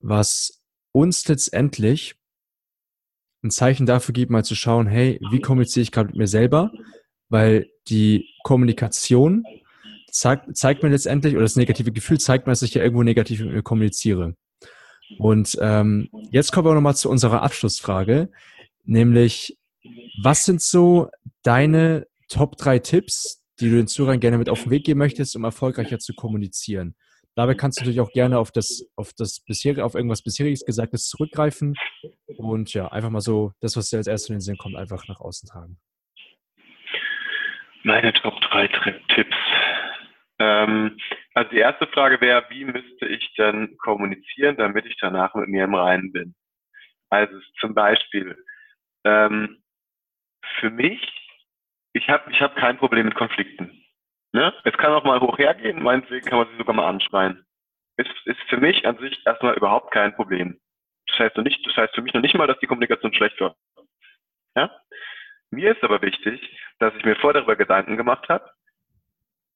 was 0.00 0.60
uns 0.90 1.28
letztendlich 1.28 2.16
ein 3.44 3.50
Zeichen 3.52 3.86
dafür 3.86 4.12
gibt, 4.12 4.32
mal 4.32 4.44
zu 4.44 4.56
schauen, 4.56 4.88
hey, 4.88 5.20
wie 5.30 5.40
kommuniziere 5.40 5.82
ich 5.82 5.92
gerade 5.92 6.08
mit 6.08 6.16
mir 6.16 6.26
selber? 6.26 6.72
Weil 7.28 7.68
die 7.86 8.28
Kommunikation 8.42 9.44
zeigt, 10.10 10.56
zeigt 10.56 10.82
mir 10.82 10.88
letztendlich, 10.88 11.34
oder 11.34 11.42
das 11.42 11.56
negative 11.56 11.92
Gefühl 11.92 12.18
zeigt 12.18 12.46
mir, 12.46 12.52
dass 12.52 12.62
ich 12.62 12.74
ja 12.74 12.82
irgendwo 12.82 13.02
negativ 13.02 13.40
mit 13.40 13.52
mir 13.52 13.62
kommuniziere. 13.62 14.34
Und 15.18 15.56
ähm, 15.60 16.08
jetzt 16.30 16.52
kommen 16.52 16.68
wir 16.68 16.74
nochmal 16.74 16.96
zu 16.96 17.08
unserer 17.10 17.42
Abschlussfrage, 17.42 18.30
nämlich, 18.84 19.56
was 20.22 20.44
sind 20.44 20.62
so 20.62 21.10
deine 21.42 22.06
Top 22.28 22.56
drei 22.56 22.80
Tipps, 22.80 23.42
die 23.60 23.70
du 23.70 23.76
den 23.76 23.86
Zuhörern 23.86 24.18
gerne 24.18 24.38
mit 24.38 24.48
auf 24.48 24.64
den 24.64 24.70
Weg 24.70 24.84
geben 24.84 24.98
möchtest, 24.98 25.36
um 25.36 25.44
erfolgreicher 25.44 25.98
zu 25.98 26.12
kommunizieren? 26.14 26.96
Dabei 27.36 27.54
kannst 27.54 27.78
du 27.78 27.82
natürlich 27.82 28.00
auch 28.00 28.10
gerne 28.12 28.38
auf 28.38 28.50
das, 28.50 28.86
auf 28.96 29.12
das 29.12 29.40
bisherige, 29.40 29.84
auf 29.84 29.94
irgendwas 29.94 30.22
bisheriges 30.22 30.64
Gesagtes 30.64 31.06
zurückgreifen 31.08 31.74
und 32.38 32.72
ja, 32.72 32.88
einfach 32.88 33.10
mal 33.10 33.20
so 33.20 33.52
das, 33.60 33.76
was 33.76 33.90
dir 33.90 33.98
als 33.98 34.06
erstes 34.06 34.30
in 34.30 34.36
den 34.36 34.40
Sinn 34.40 34.56
kommt, 34.56 34.74
einfach 34.74 35.06
nach 35.06 35.20
außen 35.20 35.48
tragen. 35.48 35.78
Meine 37.84 38.12
Top 38.14 38.40
3 38.40 38.68
Tipps. 39.14 39.36
Ähm, 40.38 40.98
also 41.34 41.50
die 41.50 41.58
erste 41.58 41.86
Frage 41.88 42.20
wäre, 42.20 42.44
wie 42.50 42.64
müsste 42.64 43.06
ich 43.06 43.32
denn 43.34 43.76
kommunizieren, 43.78 44.56
damit 44.56 44.86
ich 44.86 44.96
danach 45.00 45.34
mit 45.34 45.48
mir 45.48 45.64
im 45.64 45.74
Reinen 45.74 46.12
bin? 46.12 46.34
Also 47.10 47.38
zum 47.60 47.74
Beispiel, 47.74 48.36
ähm, 49.04 49.62
für 50.60 50.70
mich, 50.70 51.00
ich 51.92 52.08
habe 52.08 52.30
ich 52.30 52.40
hab 52.40 52.56
kein 52.56 52.78
Problem 52.78 53.06
mit 53.06 53.14
Konflikten. 53.14 53.82
Ne? 54.32 54.52
Es 54.64 54.76
kann 54.76 54.92
auch 54.92 55.04
mal 55.04 55.20
hoch 55.20 55.38
hergehen, 55.38 55.82
meinetwegen 55.82 56.26
kann 56.26 56.38
man 56.38 56.48
sie 56.50 56.58
sogar 56.58 56.74
mal 56.74 56.88
anschreien. 56.88 57.46
Es 57.96 58.06
ist 58.26 58.40
für 58.48 58.58
mich 58.58 58.86
an 58.86 58.98
sich 58.98 59.18
erstmal 59.24 59.56
überhaupt 59.56 59.92
kein 59.92 60.14
Problem. 60.14 60.60
Das 61.08 61.18
heißt, 61.18 61.36
nicht, 61.38 61.64
das 61.66 61.76
heißt 61.76 61.94
für 61.94 62.02
mich 62.02 62.12
noch 62.12 62.20
nicht 62.20 62.34
mal, 62.34 62.46
dass 62.46 62.58
die 62.58 62.66
Kommunikation 62.66 63.14
schlecht 63.14 63.40
war. 63.40 63.56
Ja? 64.56 64.70
Mir 65.50 65.72
ist 65.72 65.82
aber 65.82 66.02
wichtig, 66.02 66.40
dass 66.80 66.94
ich 66.96 67.04
mir 67.04 67.16
vorher 67.16 67.40
darüber 67.40 67.56
Gedanken 67.56 67.96
gemacht 67.96 68.28
habe, 68.28 68.50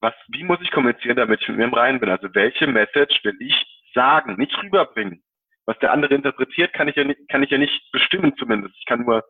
was, 0.01 0.14
wie 0.28 0.44
muss 0.44 0.61
ich 0.62 0.70
kommunizieren, 0.70 1.16
damit 1.16 1.42
ich 1.42 1.48
mit 1.48 1.59
mir 1.59 1.64
im 1.64 1.74
Reinen 1.74 2.01
bin? 2.01 2.09
Also 2.09 2.34
welche 2.34 2.66
Message 2.66 3.22
will 3.24 3.36
ich 3.40 3.55
sagen, 3.94 4.36
nicht 4.36 4.57
rüberbringen? 4.62 5.22
Was 5.66 5.78
der 5.78 5.92
andere 5.92 6.14
interpretiert, 6.14 6.72
kann 6.72 6.88
ich 6.88 6.96
ja 6.96 7.05
nicht, 7.05 7.20
kann 7.28 7.42
ich 7.42 7.51
ja 7.51 7.59
nicht 7.59 7.92
bestimmen 7.92 8.34
zumindest. 8.36 8.74
Ich 8.78 8.86
kann 8.86 9.03
nur 9.03 9.24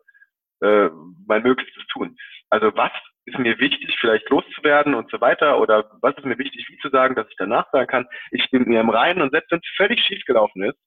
äh, 0.61 0.89
mein 1.27 1.43
Möglichstes 1.43 1.85
tun. 1.87 2.17
Also 2.49 2.75
was 2.75 2.91
ist 3.25 3.37
mir 3.37 3.59
wichtig, 3.59 3.95
vielleicht 3.99 4.29
loszuwerden 4.29 4.95
und 4.95 5.11
so 5.11 5.19
weiter? 5.21 5.59
Oder 5.59 5.91
was 6.01 6.15
ist 6.17 6.25
mir 6.25 6.37
wichtig, 6.37 6.65
wie 6.69 6.77
zu 6.77 6.89
sagen, 6.89 7.15
dass 7.15 7.27
ich 7.29 7.35
danach 7.37 7.69
sagen 7.71 7.87
kann, 7.87 8.07
ich 8.31 8.49
bin 8.49 8.63
mir 8.63 8.79
im 8.79 8.89
Reinen 8.89 9.21
und 9.21 9.31
selbst 9.31 9.51
wenn 9.51 9.59
es 9.59 9.75
völlig 9.75 10.01
schief 10.01 10.23
gelaufen 10.25 10.63
ist, 10.63 10.77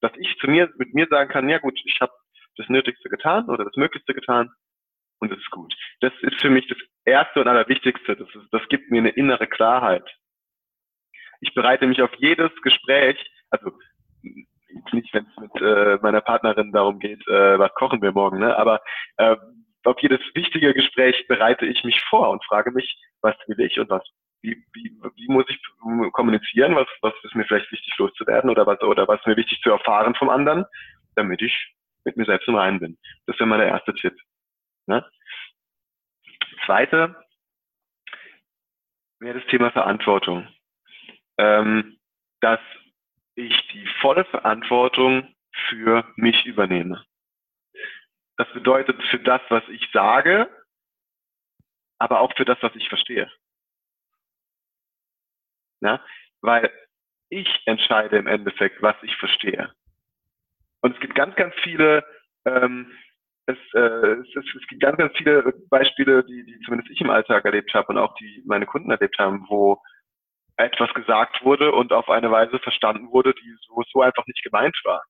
dass 0.00 0.12
ich 0.16 0.36
zu 0.38 0.48
mir 0.48 0.70
mit 0.76 0.94
mir 0.94 1.06
sagen 1.08 1.30
kann, 1.30 1.48
ja 1.48 1.58
gut, 1.58 1.78
ich 1.84 2.00
habe 2.00 2.12
das 2.56 2.68
Nötigste 2.68 3.08
getan 3.08 3.48
oder 3.48 3.64
das 3.64 3.76
Möglichste 3.76 4.14
getan 4.14 4.50
und 5.20 5.32
es 5.32 5.38
ist 5.38 5.50
gut. 5.50 5.72
Das 6.00 6.12
ist 6.22 6.40
für 6.40 6.50
mich 6.50 6.66
das 6.66 6.78
Erste 7.04 7.40
und 7.40 7.48
Allerwichtigste. 7.48 8.16
Das, 8.16 8.28
ist, 8.28 8.48
das 8.50 8.62
gibt 8.68 8.90
mir 8.90 8.98
eine 8.98 9.10
innere 9.10 9.46
Klarheit. 9.46 10.04
Ich 11.40 11.54
bereite 11.54 11.86
mich 11.86 12.02
auf 12.02 12.10
jedes 12.18 12.50
Gespräch, 12.62 13.16
also 13.50 13.72
nicht, 14.92 15.12
wenn 15.14 15.26
es 15.26 15.36
mit 15.36 15.62
äh, 15.62 15.98
meiner 16.02 16.20
Partnerin 16.20 16.72
darum 16.72 16.98
geht, 16.98 17.26
äh, 17.28 17.58
was 17.58 17.72
kochen 17.74 18.02
wir 18.02 18.12
morgen, 18.12 18.38
ne? 18.38 18.56
aber 18.56 18.80
äh, 19.16 19.36
auf 19.84 19.98
jedes 20.00 20.20
wichtige 20.34 20.74
Gespräch 20.74 21.26
bereite 21.26 21.66
ich 21.66 21.82
mich 21.84 22.00
vor 22.02 22.30
und 22.30 22.44
frage 22.44 22.70
mich, 22.70 22.96
was 23.22 23.34
will 23.46 23.60
ich 23.60 23.80
und 23.80 23.90
was, 23.90 24.02
wie, 24.42 24.56
wie, 24.74 24.96
wie 25.16 25.28
muss 25.28 25.46
ich 25.48 25.60
kommunizieren, 26.12 26.76
was, 26.76 26.86
was 27.00 27.14
ist 27.22 27.34
mir 27.34 27.44
vielleicht 27.44 27.72
wichtig 27.72 27.96
loszuwerden 27.98 28.50
oder 28.50 28.66
was, 28.66 28.80
oder 28.82 29.08
was 29.08 29.20
ist 29.20 29.26
mir 29.26 29.36
wichtig 29.36 29.60
zu 29.62 29.70
erfahren 29.70 30.14
vom 30.14 30.28
anderen, 30.28 30.64
damit 31.16 31.42
ich 31.42 31.74
mit 32.04 32.16
mir 32.16 32.26
selbst 32.26 32.48
im 32.48 32.56
Reinen 32.56 32.80
bin. 32.80 32.98
Das 33.26 33.38
wäre 33.38 33.48
mein 33.48 33.60
erster 33.60 33.94
Tipp. 33.94 34.14
Ne? 34.86 35.08
Zweite 36.66 37.16
wäre 39.18 39.38
das 39.38 39.48
Thema 39.48 39.70
Verantwortung. 39.70 40.48
Ähm, 41.38 41.98
dass 42.40 42.60
ich 43.34 43.68
die 43.68 43.86
volle 44.00 44.24
Verantwortung 44.26 45.34
für 45.68 46.04
mich 46.16 46.44
übernehme. 46.46 47.04
Das 48.36 48.50
bedeutet 48.52 49.02
für 49.10 49.18
das, 49.18 49.42
was 49.48 49.62
ich 49.68 49.86
sage, 49.92 50.48
aber 51.98 52.20
auch 52.20 52.34
für 52.36 52.44
das, 52.44 52.58
was 52.62 52.74
ich 52.74 52.88
verstehe. 52.88 53.30
Ja? 55.80 56.04
Weil 56.40 56.72
ich 57.28 57.48
entscheide 57.66 58.16
im 58.16 58.26
Endeffekt, 58.26 58.80
was 58.82 58.96
ich 59.02 59.14
verstehe. 59.16 59.72
Und 60.80 60.94
es 60.94 61.00
gibt 61.00 61.14
ganz, 61.14 61.36
ganz 61.36 61.54
viele, 61.62 62.04
ähm, 62.46 62.90
es, 63.50 63.74
äh, 63.74 64.12
es, 64.20 64.28
es, 64.36 64.44
es, 64.54 64.66
gibt 64.68 64.82
ganz, 64.82 64.96
ganz 64.98 65.16
viele 65.16 65.52
Beispiele, 65.68 66.24
die, 66.24 66.44
die 66.44 66.58
zumindest 66.60 66.90
ich 66.90 67.00
im 67.00 67.10
Alltag 67.10 67.44
erlebt 67.44 67.72
habe 67.74 67.88
und 67.88 67.98
auch 67.98 68.14
die 68.14 68.42
meine 68.46 68.66
Kunden 68.66 68.90
erlebt 68.90 69.18
haben, 69.18 69.46
wo 69.48 69.80
etwas 70.56 70.92
gesagt 70.94 71.42
wurde 71.44 71.72
und 71.72 71.92
auf 71.92 72.08
eine 72.10 72.30
Weise 72.30 72.58
verstanden 72.58 73.10
wurde, 73.10 73.34
die 73.34 73.56
so, 73.66 73.82
so 73.90 74.02
einfach 74.02 74.26
nicht 74.26 74.42
gemeint 74.42 74.78
war. 74.84 75.02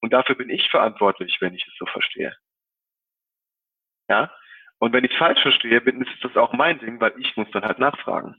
Und 0.00 0.12
dafür 0.12 0.36
bin 0.36 0.50
ich 0.50 0.68
verantwortlich, 0.70 1.38
wenn 1.40 1.54
ich 1.54 1.66
es 1.66 1.74
so 1.78 1.86
verstehe. 1.86 2.36
Ja? 4.08 4.32
Und 4.78 4.92
wenn 4.92 5.04
ich 5.04 5.12
es 5.12 5.18
falsch 5.18 5.42
verstehe, 5.42 5.80
bin, 5.80 6.02
ist 6.02 6.24
das 6.24 6.36
auch 6.36 6.52
mein 6.52 6.78
Ding, 6.78 7.00
weil 7.00 7.14
ich 7.18 7.36
muss 7.36 7.50
dann 7.52 7.64
halt 7.64 7.78
nachfragen. 7.78 8.36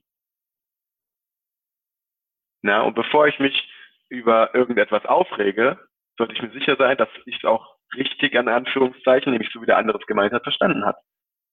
Na, 2.62 2.82
und 2.82 2.93
bevor 2.93 3.28
ich 3.28 3.39
mich 3.39 3.70
über 4.10 4.53
irgendetwas 4.53 5.05
aufrege, 5.05 5.80
sollte 6.18 6.34
ich 6.34 6.41
mir 6.41 6.51
sicher 6.51 6.76
sein, 6.76 6.97
dass 6.97 7.10
ich 7.26 7.38
es 7.38 7.45
auch 7.45 7.79
richtig 7.96 8.38
an 8.38 8.48
Anführungszeichen, 8.48 9.32
nämlich 9.32 9.52
so 9.52 9.62
wie 9.62 9.66
der 9.66 9.78
andere 9.78 9.98
es 10.00 10.06
gemeint 10.06 10.34
hat, 10.34 10.44
verstanden 10.44 10.86
hat. 10.86 10.98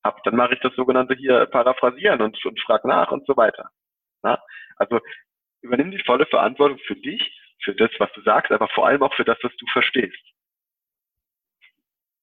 Hab, 0.04 0.22
dann 0.24 0.36
mache 0.36 0.54
ich 0.54 0.60
das 0.60 0.74
sogenannte 0.74 1.14
hier 1.14 1.46
paraphrasieren 1.46 2.22
und, 2.22 2.44
und 2.44 2.60
frage 2.60 2.88
nach 2.88 3.10
und 3.10 3.26
so 3.26 3.36
weiter. 3.36 3.70
Na? 4.22 4.42
Also 4.76 5.00
übernimm 5.62 5.90
die 5.90 6.02
volle 6.04 6.26
Verantwortung 6.26 6.78
für 6.86 6.96
dich, 6.96 7.22
für 7.62 7.74
das, 7.74 7.90
was 7.98 8.12
du 8.12 8.22
sagst, 8.22 8.52
aber 8.52 8.68
vor 8.68 8.86
allem 8.86 9.02
auch 9.02 9.14
für 9.14 9.24
das, 9.24 9.38
was 9.42 9.54
du 9.56 9.66
verstehst. 9.72 10.22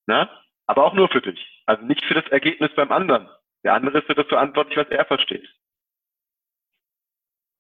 Na? 0.06 0.30
Aber 0.68 0.86
auch 0.86 0.94
nur 0.94 1.10
für 1.10 1.22
dich. 1.22 1.62
Also 1.66 1.84
nicht 1.86 2.06
für 2.06 2.14
das 2.14 2.28
Ergebnis 2.28 2.72
beim 2.76 2.92
anderen. 2.92 3.30
Der 3.64 3.74
andere 3.74 4.00
ist 4.00 4.08
für 4.08 4.16
das 4.16 4.28
verantwortlich, 4.28 4.78
was 4.78 4.90
er 4.90 5.06
versteht. 5.06 5.48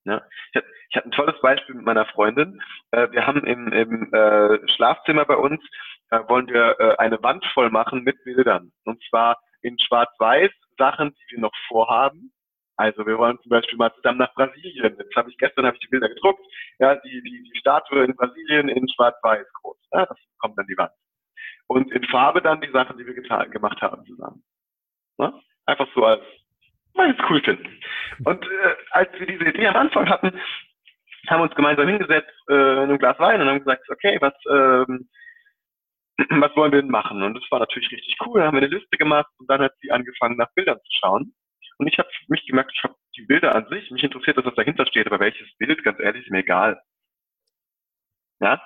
Ja. 0.06 0.22
Ich, 0.49 0.56
hatte, 0.56 0.68
ich 0.89 0.95
hatte 0.95 1.08
ein 1.08 1.12
tolles 1.12 1.39
Beispiel 1.41 1.76
mit 1.76 1.86
meiner 1.86 2.06
Freundin. 2.06 2.62
Äh, 2.91 3.10
wir 3.12 3.26
haben 3.26 3.45
im, 3.45 3.72
im 3.72 4.14
äh, 4.14 4.68
Schlafzimmer 4.70 5.26
bei 5.26 5.36
uns, 5.36 5.62
äh, 6.10 6.20
wollen 6.28 6.47
wir 6.47 6.80
äh, 6.80 6.95
eine 6.97 7.22
Wand 7.24 7.45
voll 7.54 7.70
machen 7.70 8.04
mit 8.04 8.24
Bildern. 8.24 8.72
Und 8.86 9.04
zwar 9.10 9.39
in 9.62 9.78
Schwarz-Weiß 9.80 10.51
Sachen, 10.78 11.14
die 11.14 11.36
wir 11.36 11.39
noch 11.41 11.56
vorhaben. 11.68 12.34
Also 12.76 13.06
wir 13.06 13.18
wollen 13.18 13.39
zum 13.41 13.49
Beispiel 13.49 13.78
mal 13.78 13.93
zusammen 13.95 14.18
nach 14.18 14.34
Brasilien. 14.34 14.95
Jetzt 14.97 15.16
habe 15.16 15.30
ich 15.30 15.38
gestern 15.38 15.66
habe 15.66 15.76
ich 15.76 15.82
die 15.82 15.89
Bilder 15.89 16.10
gedruckt. 16.10 16.43
Ja, 16.80 16.95
die, 16.95 17.22
die, 17.22 17.43
die 17.43 17.60
Statue 17.60 18.04
in 18.04 18.16
Brasilien 18.16 18.70
in 18.70 18.88
Schwarz-Weiß 18.89 19.45
groß. 19.62 19.78
Ja, 19.93 20.06
das 20.08 20.18
kommt 20.39 20.58
an 20.58 20.68
die 20.68 20.78
Wand. 20.78 20.91
Und 21.68 21.91
in 21.91 22.04
Farbe 22.06 22.41
dann 22.41 22.62
die 22.62 22.72
Sachen, 22.72 22.97
die 22.97 23.06
wir 23.06 23.14
getan, 23.14 23.51
gemacht 23.51 23.82
haben 23.82 24.04
zusammen. 24.06 24.43
Ja? 25.18 25.39
Einfach 25.66 25.88
so 25.93 26.04
als 26.04 26.24
weil 26.95 27.12
ich 27.12 27.20
es 27.20 27.30
cool 27.30 27.41
finden. 27.41 27.80
Und 28.26 28.43
äh, 28.45 28.76
als 28.91 29.10
wir 29.18 29.26
diese 29.26 29.45
Idee 29.45 29.68
am 29.68 29.76
Anfang 29.76 30.10
hatten, 30.10 30.32
haben 31.28 31.39
wir 31.39 31.43
uns 31.43 31.56
gemeinsam 31.56 31.88
hingesetzt 31.88 32.34
äh, 32.49 32.54
in 32.54 32.80
einem 32.80 32.99
Glas 32.99 33.18
Wein 33.20 33.41
und 33.41 33.47
haben 33.47 33.60
gesagt, 33.60 33.89
okay, 33.89 34.18
was, 34.22 34.34
ähm, 34.49 35.10
was 36.30 36.55
wollen 36.55 36.72
wir 36.72 36.82
denn 36.82 36.91
machen? 36.91 37.22
Und 37.24 37.36
das 37.36 37.43
war 37.49 37.59
natürlich 37.59 37.91
richtig 37.91 38.18
cool. 38.26 38.39
Dann 38.39 38.47
haben 38.47 38.55
wir 38.55 38.64
eine 38.64 38.76
Liste 38.76 38.97
gemacht 38.97 39.32
und 39.38 39.49
dann 39.49 39.61
hat 39.61 39.74
sie 39.82 39.91
angefangen, 39.91 40.38
nach 40.38 40.53
Bildern 40.55 40.78
zu 40.78 40.91
schauen. 40.99 41.34
Und 41.78 41.88
ich 41.88 41.97
habe 41.97 42.09
mich 42.28 42.45
gemerkt, 42.45 42.72
ich 42.76 42.84
habe 42.84 42.95
die 43.18 43.26
Bilder 43.26 43.55
an 43.55 43.68
sich, 43.70 43.89
mich 43.91 44.03
interessiert, 44.03 44.38
dass 44.38 44.45
was 44.45 44.55
dahinter 44.55 44.86
steht, 44.86 45.07
aber 45.07 45.20
welches 45.20 45.47
Bild, 45.57 45.84
ganz 45.84 45.99
ehrlich, 45.99 46.24
ist 46.24 46.32
mir 46.32 46.39
egal. 46.39 46.80
Ja, 48.39 48.61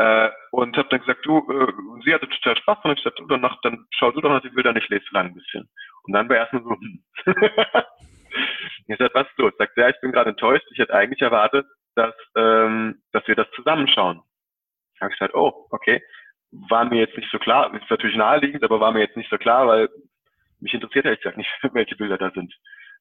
äh, 0.00 0.30
und 0.50 0.76
habe 0.78 0.88
dann 0.88 1.00
gesagt, 1.00 1.26
du, 1.26 1.38
äh, 1.38 1.72
sie 2.04 2.14
hatte 2.14 2.26
total 2.26 2.56
Spaß 2.56 2.78
und 2.84 2.92
ich 2.92 3.04
gesagt, 3.04 3.18
du, 3.18 3.26
dann, 3.26 3.42
dann 3.62 3.86
schau 3.90 4.10
du 4.10 4.22
doch 4.22 4.30
mal 4.30 4.40
die 4.40 4.48
Bilder, 4.48 4.74
ich 4.74 4.88
lese 4.88 5.04
lang 5.10 5.26
ein 5.26 5.34
bisschen. 5.34 5.68
Und 6.04 6.14
dann 6.14 6.26
war 6.28 6.36
erstmal 6.36 6.62
so, 6.62 6.70
hm. 6.70 7.04
ich 8.86 8.96
sagte, 8.96 9.10
was 9.12 9.28
ist 9.28 9.38
los? 9.38 9.52
Sagt 9.58 9.76
ja, 9.76 9.90
ich 9.90 10.00
bin 10.00 10.12
gerade 10.12 10.30
enttäuscht, 10.30 10.66
ich 10.72 10.78
hätte 10.78 10.94
eigentlich 10.94 11.20
erwartet, 11.20 11.66
dass, 11.96 12.14
ähm, 12.34 13.02
dass 13.12 13.28
wir 13.28 13.34
das 13.34 13.50
zusammenschauen. 13.54 14.22
Da 14.98 15.04
habe 15.04 15.12
ich 15.12 15.18
gesagt, 15.18 15.34
oh, 15.34 15.66
okay. 15.70 16.02
War 16.52 16.84
mir 16.84 17.00
jetzt 17.00 17.16
nicht 17.16 17.30
so 17.30 17.38
klar, 17.38 17.72
ist 17.74 17.90
natürlich 17.90 18.16
naheliegend, 18.16 18.64
aber 18.64 18.80
war 18.80 18.92
mir 18.92 19.00
jetzt 19.00 19.16
nicht 19.16 19.30
so 19.30 19.38
klar, 19.38 19.66
weil 19.66 19.88
mich 20.60 20.74
interessiert 20.74 21.04
ehrlich 21.04 21.20
gesagt 21.20 21.38
nicht, 21.38 21.50
welche 21.72 21.96
Bilder 21.96 22.18
da 22.18 22.30
sind. 22.30 22.54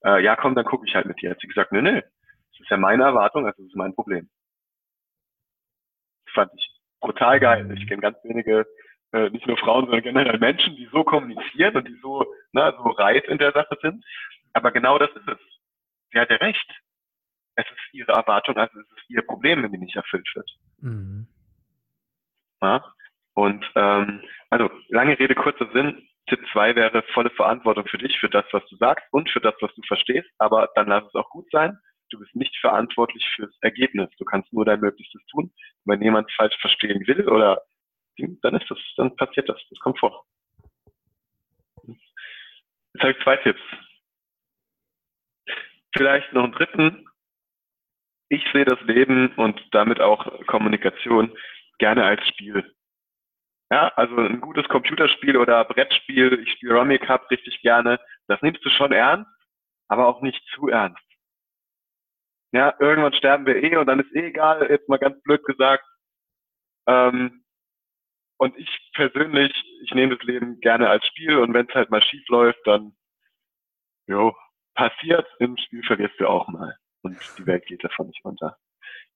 Äh, 0.04 0.24
ja, 0.24 0.36
komm, 0.36 0.56
dann 0.56 0.66
gucke 0.66 0.86
ich 0.88 0.96
halt 0.96 1.06
mit 1.06 1.22
dir. 1.22 1.32
Hat 1.32 1.40
sie 1.40 1.48
gesagt, 1.48 1.72
nö, 1.72 1.82
nö, 1.82 2.02
das 2.02 2.60
ist 2.60 2.70
ja 2.70 2.78
meine 2.78 3.04
Erwartung, 3.04 3.46
also 3.46 3.62
das 3.62 3.68
ist 3.70 3.76
mein 3.76 3.94
Problem. 3.94 4.30
Das 6.26 6.34
fand 6.34 6.52
ich 6.56 6.80
brutal 7.00 7.40
geil. 7.40 7.72
Ich 7.78 7.88
kenne 7.88 8.02
ganz 8.02 8.18
wenige, 8.24 8.68
äh, 9.14 9.30
nicht 9.30 9.48
nur 9.48 9.58
Frauen, 9.58 9.86
sondern 9.86 10.04
generell 10.04 10.38
Menschen, 10.40 10.76
die 10.76 10.88
so 10.92 11.04
kommunizieren 11.04 11.76
und 11.76 11.88
die 11.88 12.00
so, 12.02 12.26
na, 12.52 12.72
so 12.72 12.84
reit 12.90 13.26
in 13.26 13.38
der 13.38 13.52
Sache 13.52 13.78
sind. 13.82 14.04
Aber 14.54 14.72
genau 14.72 14.98
das 14.98 15.10
ist 15.12 15.28
es. 15.28 15.40
Sie 16.12 16.20
hat 16.20 16.30
ja 16.30 16.38
recht. 16.38 16.72
Es 17.56 17.66
ist 17.66 17.94
ihre 17.94 18.14
Erwartung, 18.14 18.58
also 18.58 18.80
es 18.80 18.88
ist 18.98 19.10
ihr 19.10 19.22
Problem, 19.22 19.64
wenn 19.64 19.72
die 19.72 19.80
nicht 19.80 19.96
erfüllt 19.96 20.30
wird. 20.34 20.50
Mhm. 20.80 21.28
Ja? 22.62 22.94
Und 23.34 23.66
ähm, 23.76 24.22
also 24.50 24.70
lange 24.90 25.18
Rede, 25.18 25.36
kurzer 25.36 25.70
Sinn. 25.74 26.08
Tipp 26.28 26.40
zwei 26.52 26.76
wäre 26.76 27.04
volle 27.14 27.32
Verantwortung 27.32 27.88
für 27.88 27.98
dich, 27.98 28.20
für 28.20 28.30
das, 28.30 28.46
was 28.52 28.66
du 28.68 28.76
sagst 28.76 29.06
und 29.12 29.30
für 29.30 29.40
das, 29.40 29.56
was 29.62 29.74
du 29.74 29.82
verstehst. 29.88 30.30
Aber 30.38 30.70
dann 30.76 30.88
lass 30.88 31.06
es 31.06 31.16
auch 31.16 31.30
gut 31.30 31.48
sein 31.52 31.80
du 32.10 32.20
bist 32.20 32.36
nicht 32.36 32.56
verantwortlich 32.58 33.26
fürs 33.36 33.56
Ergebnis. 33.62 34.10
Du 34.18 34.26
kannst 34.26 34.52
nur 34.54 34.66
dein 34.66 34.80
Möglichstes 34.80 35.22
tun. 35.28 35.52
wenn 35.86 36.02
jemand 36.02 36.32
falsch 36.34 36.56
verstehen 36.60 37.06
will 37.08 37.28
oder 37.28 37.62
dann 38.42 38.56
ist 38.56 38.70
das, 38.70 38.78
dann 38.98 39.16
passiert 39.16 39.48
das. 39.48 39.62
Das 39.70 39.80
kommt 39.80 39.98
vor. 40.00 40.26
Jetzt 41.88 43.02
habe 43.02 43.12
ich 43.12 43.24
zwei 43.24 43.38
Tipps. 43.38 43.62
Vielleicht 45.96 46.34
noch 46.34 46.44
einen 46.44 46.52
dritten. 46.52 47.08
Ich 48.28 48.44
sehe 48.54 48.66
das 48.66 48.80
Leben 48.82 49.34
und 49.36 49.60
damit 49.72 50.00
auch 50.02 50.46
Kommunikation 50.48 51.36
gerne 51.80 52.04
als 52.04 52.28
Spiel. 52.28 52.76
Ja, 53.72 53.90
also 53.96 54.16
ein 54.18 54.42
gutes 54.42 54.68
Computerspiel 54.68 55.38
oder 55.38 55.64
Brettspiel, 55.66 56.40
ich 56.44 56.54
spiele 56.54 56.76
Rummy 56.76 56.98
Cup 56.98 57.30
richtig 57.30 57.62
gerne, 57.62 58.00
das 58.28 58.42
nimmst 58.42 58.66
du 58.66 58.70
schon 58.70 58.92
ernst, 58.92 59.30
aber 59.88 60.08
auch 60.08 60.22
nicht 60.22 60.44
zu 60.56 60.70
ernst 60.70 61.00
ja, 62.52 62.74
irgendwann 62.80 63.14
sterben 63.14 63.46
wir 63.46 63.62
eh 63.64 63.76
und 63.78 63.88
dann 63.88 64.00
ist 64.00 64.14
eh 64.16 64.28
egal, 64.28 64.68
jetzt 64.70 64.90
mal 64.90 64.98
ganz 64.98 65.22
blöd 65.24 65.44
gesagt. 65.46 65.86
Ähm, 66.88 67.44
und 68.38 68.58
ich 68.58 68.70
persönlich, 68.94 69.54
ich 69.84 69.94
nehme 69.94 70.16
das 70.16 70.26
Leben 70.26 70.60
gerne 70.62 70.90
als 70.90 71.06
Spiel 71.08 71.38
und 71.38 71.54
wenn 71.54 71.68
es 71.68 71.76
halt 71.76 71.92
mal 71.92 72.02
schief 72.02 72.28
läuft, 72.30 72.66
dann, 72.66 72.96
jo, 74.08 74.36
passiert, 74.74 75.28
im 75.40 75.58
Spiel 75.58 75.84
verlierst 75.84 76.20
du 76.20 76.28
auch 76.28 76.48
mal. 76.48 76.78
Und 77.02 77.18
die 77.38 77.46
Welt 77.46 77.66
geht 77.66 77.84
davon 77.84 78.08
nicht 78.08 78.24
runter. 78.26 78.58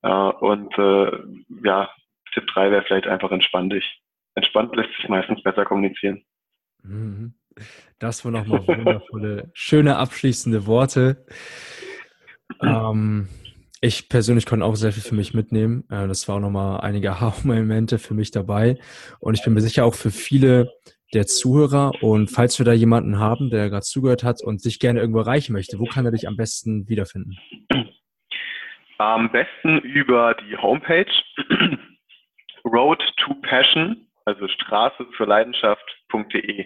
Äh, 0.04 0.10
und 0.10 0.78
äh, 0.78 1.24
ja, 1.64 1.94
Tipp 2.34 2.48
3 2.48 2.72
wäre 2.72 2.84
vielleicht 2.84 3.08
einfach 3.08 3.32
entspann 3.32 3.70
dich. 3.70 4.03
Entspannt 4.36 4.76
lässt 4.76 4.96
sich 4.98 5.10
meistens 5.10 5.42
besser 5.44 5.66
kommunizieren. 5.66 6.24
Mhm. 6.84 7.36
Das 8.00 8.26
waren 8.26 8.34
nochmal 8.34 8.68
wundervolle, 8.68 9.52
schöne 9.54 9.98
abschließende 9.98 10.66
Worte. 10.66 11.26
Ähm, 12.62 13.30
ich 13.80 14.10
persönlich 14.10 14.46
konnte 14.46 14.66
auch 14.66 14.76
sehr 14.76 14.92
viel 14.92 15.04
für 15.04 15.16
mich 15.16 15.34
mitnehmen. 15.34 15.84
Äh, 15.90 16.08
das 16.08 16.28
war 16.28 16.38
auch 16.38 16.40
nochmal 16.40 16.82
einige 16.82 17.12
Aha-Momente 17.12 18.00
für 18.00 18.14
mich 18.14 18.32
dabei. 18.32 18.78
Und 19.20 19.36
ich 19.36 19.44
bin 19.44 19.54
mir 19.54 19.62
sicher 19.62 19.86
auch 19.86 19.94
für 19.94 20.12
viele 20.12 20.72
der 21.14 21.28
Zuhörer. 21.28 21.92
Und 22.02 22.30
falls 22.30 22.58
wir 22.60 22.66
da 22.66 22.74
jemanden 22.74 23.20
haben, 23.20 23.50
der 23.50 23.70
gerade 23.70 23.84
zugehört 23.84 24.24
hat 24.24 24.42
und 24.42 24.62
sich 24.62 24.80
gerne 24.80 25.00
irgendwo 25.00 25.20
erreichen 25.20 25.54
möchte, 25.54 25.80
wo 25.80 25.86
kann 25.86 26.06
er 26.06 26.12
dich 26.12 26.28
am 26.28 26.38
besten 26.38 26.88
wiederfinden? 26.90 27.38
Am 28.98 29.32
besten 29.32 29.80
über 29.80 30.36
die 30.36 30.56
Homepage 30.58 31.12
Road 32.66 33.04
to 33.18 33.34
Passion, 33.42 34.08
also 34.26 34.48
Straße 34.48 35.08
zur 35.18 35.28
Leidenschaft.de. 35.28 36.66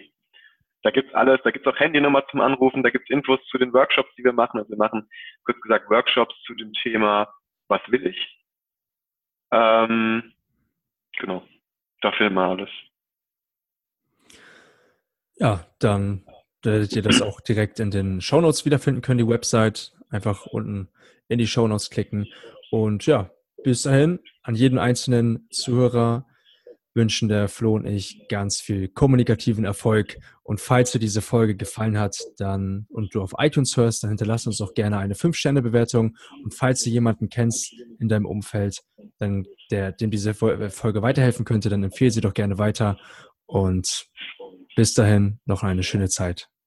Da 0.82 0.90
gibt's 0.90 1.12
alles, 1.14 1.40
da 1.42 1.50
gibt's 1.50 1.66
auch 1.66 1.78
Handynummer 1.78 2.24
zum 2.30 2.40
Anrufen, 2.40 2.82
da 2.82 2.90
gibt's 2.90 3.10
Infos 3.10 3.40
zu 3.50 3.58
den 3.58 3.72
Workshops, 3.72 4.10
die 4.16 4.24
wir 4.24 4.32
machen. 4.32 4.58
Also 4.58 4.70
wir 4.70 4.78
machen, 4.78 5.08
kurz 5.44 5.60
gesagt, 5.60 5.90
Workshops 5.90 6.34
zu 6.46 6.54
dem 6.54 6.72
Thema, 6.82 7.32
was 7.68 7.80
will 7.88 8.06
ich? 8.06 8.38
Ähm, 9.50 10.32
genau, 11.18 11.42
da 12.00 12.12
findet 12.12 12.34
man 12.34 12.50
alles. 12.50 12.70
Ja, 15.36 15.66
dann 15.78 16.24
werdet 16.62 16.92
ihr 16.94 17.02
das 17.02 17.22
auch 17.22 17.40
direkt 17.40 17.80
in 17.80 17.90
den 17.90 18.20
Shownotes 18.20 18.64
wiederfinden 18.64 19.02
können, 19.02 19.18
die 19.18 19.28
Website. 19.28 19.92
Einfach 20.10 20.46
unten 20.46 20.88
in 21.28 21.38
die 21.38 21.46
Shownotes 21.46 21.90
klicken. 21.90 22.26
Und 22.70 23.06
ja, 23.06 23.30
bis 23.62 23.82
dahin 23.82 24.20
an 24.42 24.54
jeden 24.54 24.78
einzelnen 24.78 25.48
Zuhörer 25.50 26.26
wünschen 26.98 27.28
der 27.28 27.48
Flo 27.48 27.76
und 27.76 27.86
ich 27.86 28.26
ganz 28.28 28.60
viel 28.60 28.88
kommunikativen 28.88 29.64
Erfolg. 29.64 30.18
Und 30.42 30.60
falls 30.60 30.90
dir 30.90 30.98
diese 30.98 31.22
Folge 31.22 31.56
gefallen 31.56 31.98
hat, 31.98 32.18
dann 32.36 32.86
und 32.90 33.14
du 33.14 33.22
auf 33.22 33.34
iTunes 33.38 33.76
hörst, 33.76 34.02
dann 34.02 34.10
hinterlass 34.10 34.46
uns 34.46 34.60
auch 34.60 34.74
gerne 34.74 34.98
eine 34.98 35.14
5-Sterne-Bewertung. 35.14 36.16
Und 36.42 36.54
falls 36.54 36.82
du 36.82 36.90
jemanden 36.90 37.28
kennst 37.28 37.72
in 38.00 38.08
deinem 38.08 38.26
Umfeld, 38.26 38.82
dann 39.18 39.46
der, 39.70 39.92
dem 39.92 40.10
diese 40.10 40.34
Folge 40.34 41.02
weiterhelfen 41.02 41.44
könnte, 41.44 41.68
dann 41.68 41.84
empfehle 41.84 42.10
sie 42.10 42.20
doch 42.20 42.34
gerne 42.34 42.58
weiter. 42.58 42.98
Und 43.46 44.08
bis 44.76 44.92
dahin 44.94 45.38
noch 45.46 45.62
eine 45.62 45.84
schöne 45.84 46.08
Zeit. 46.08 46.48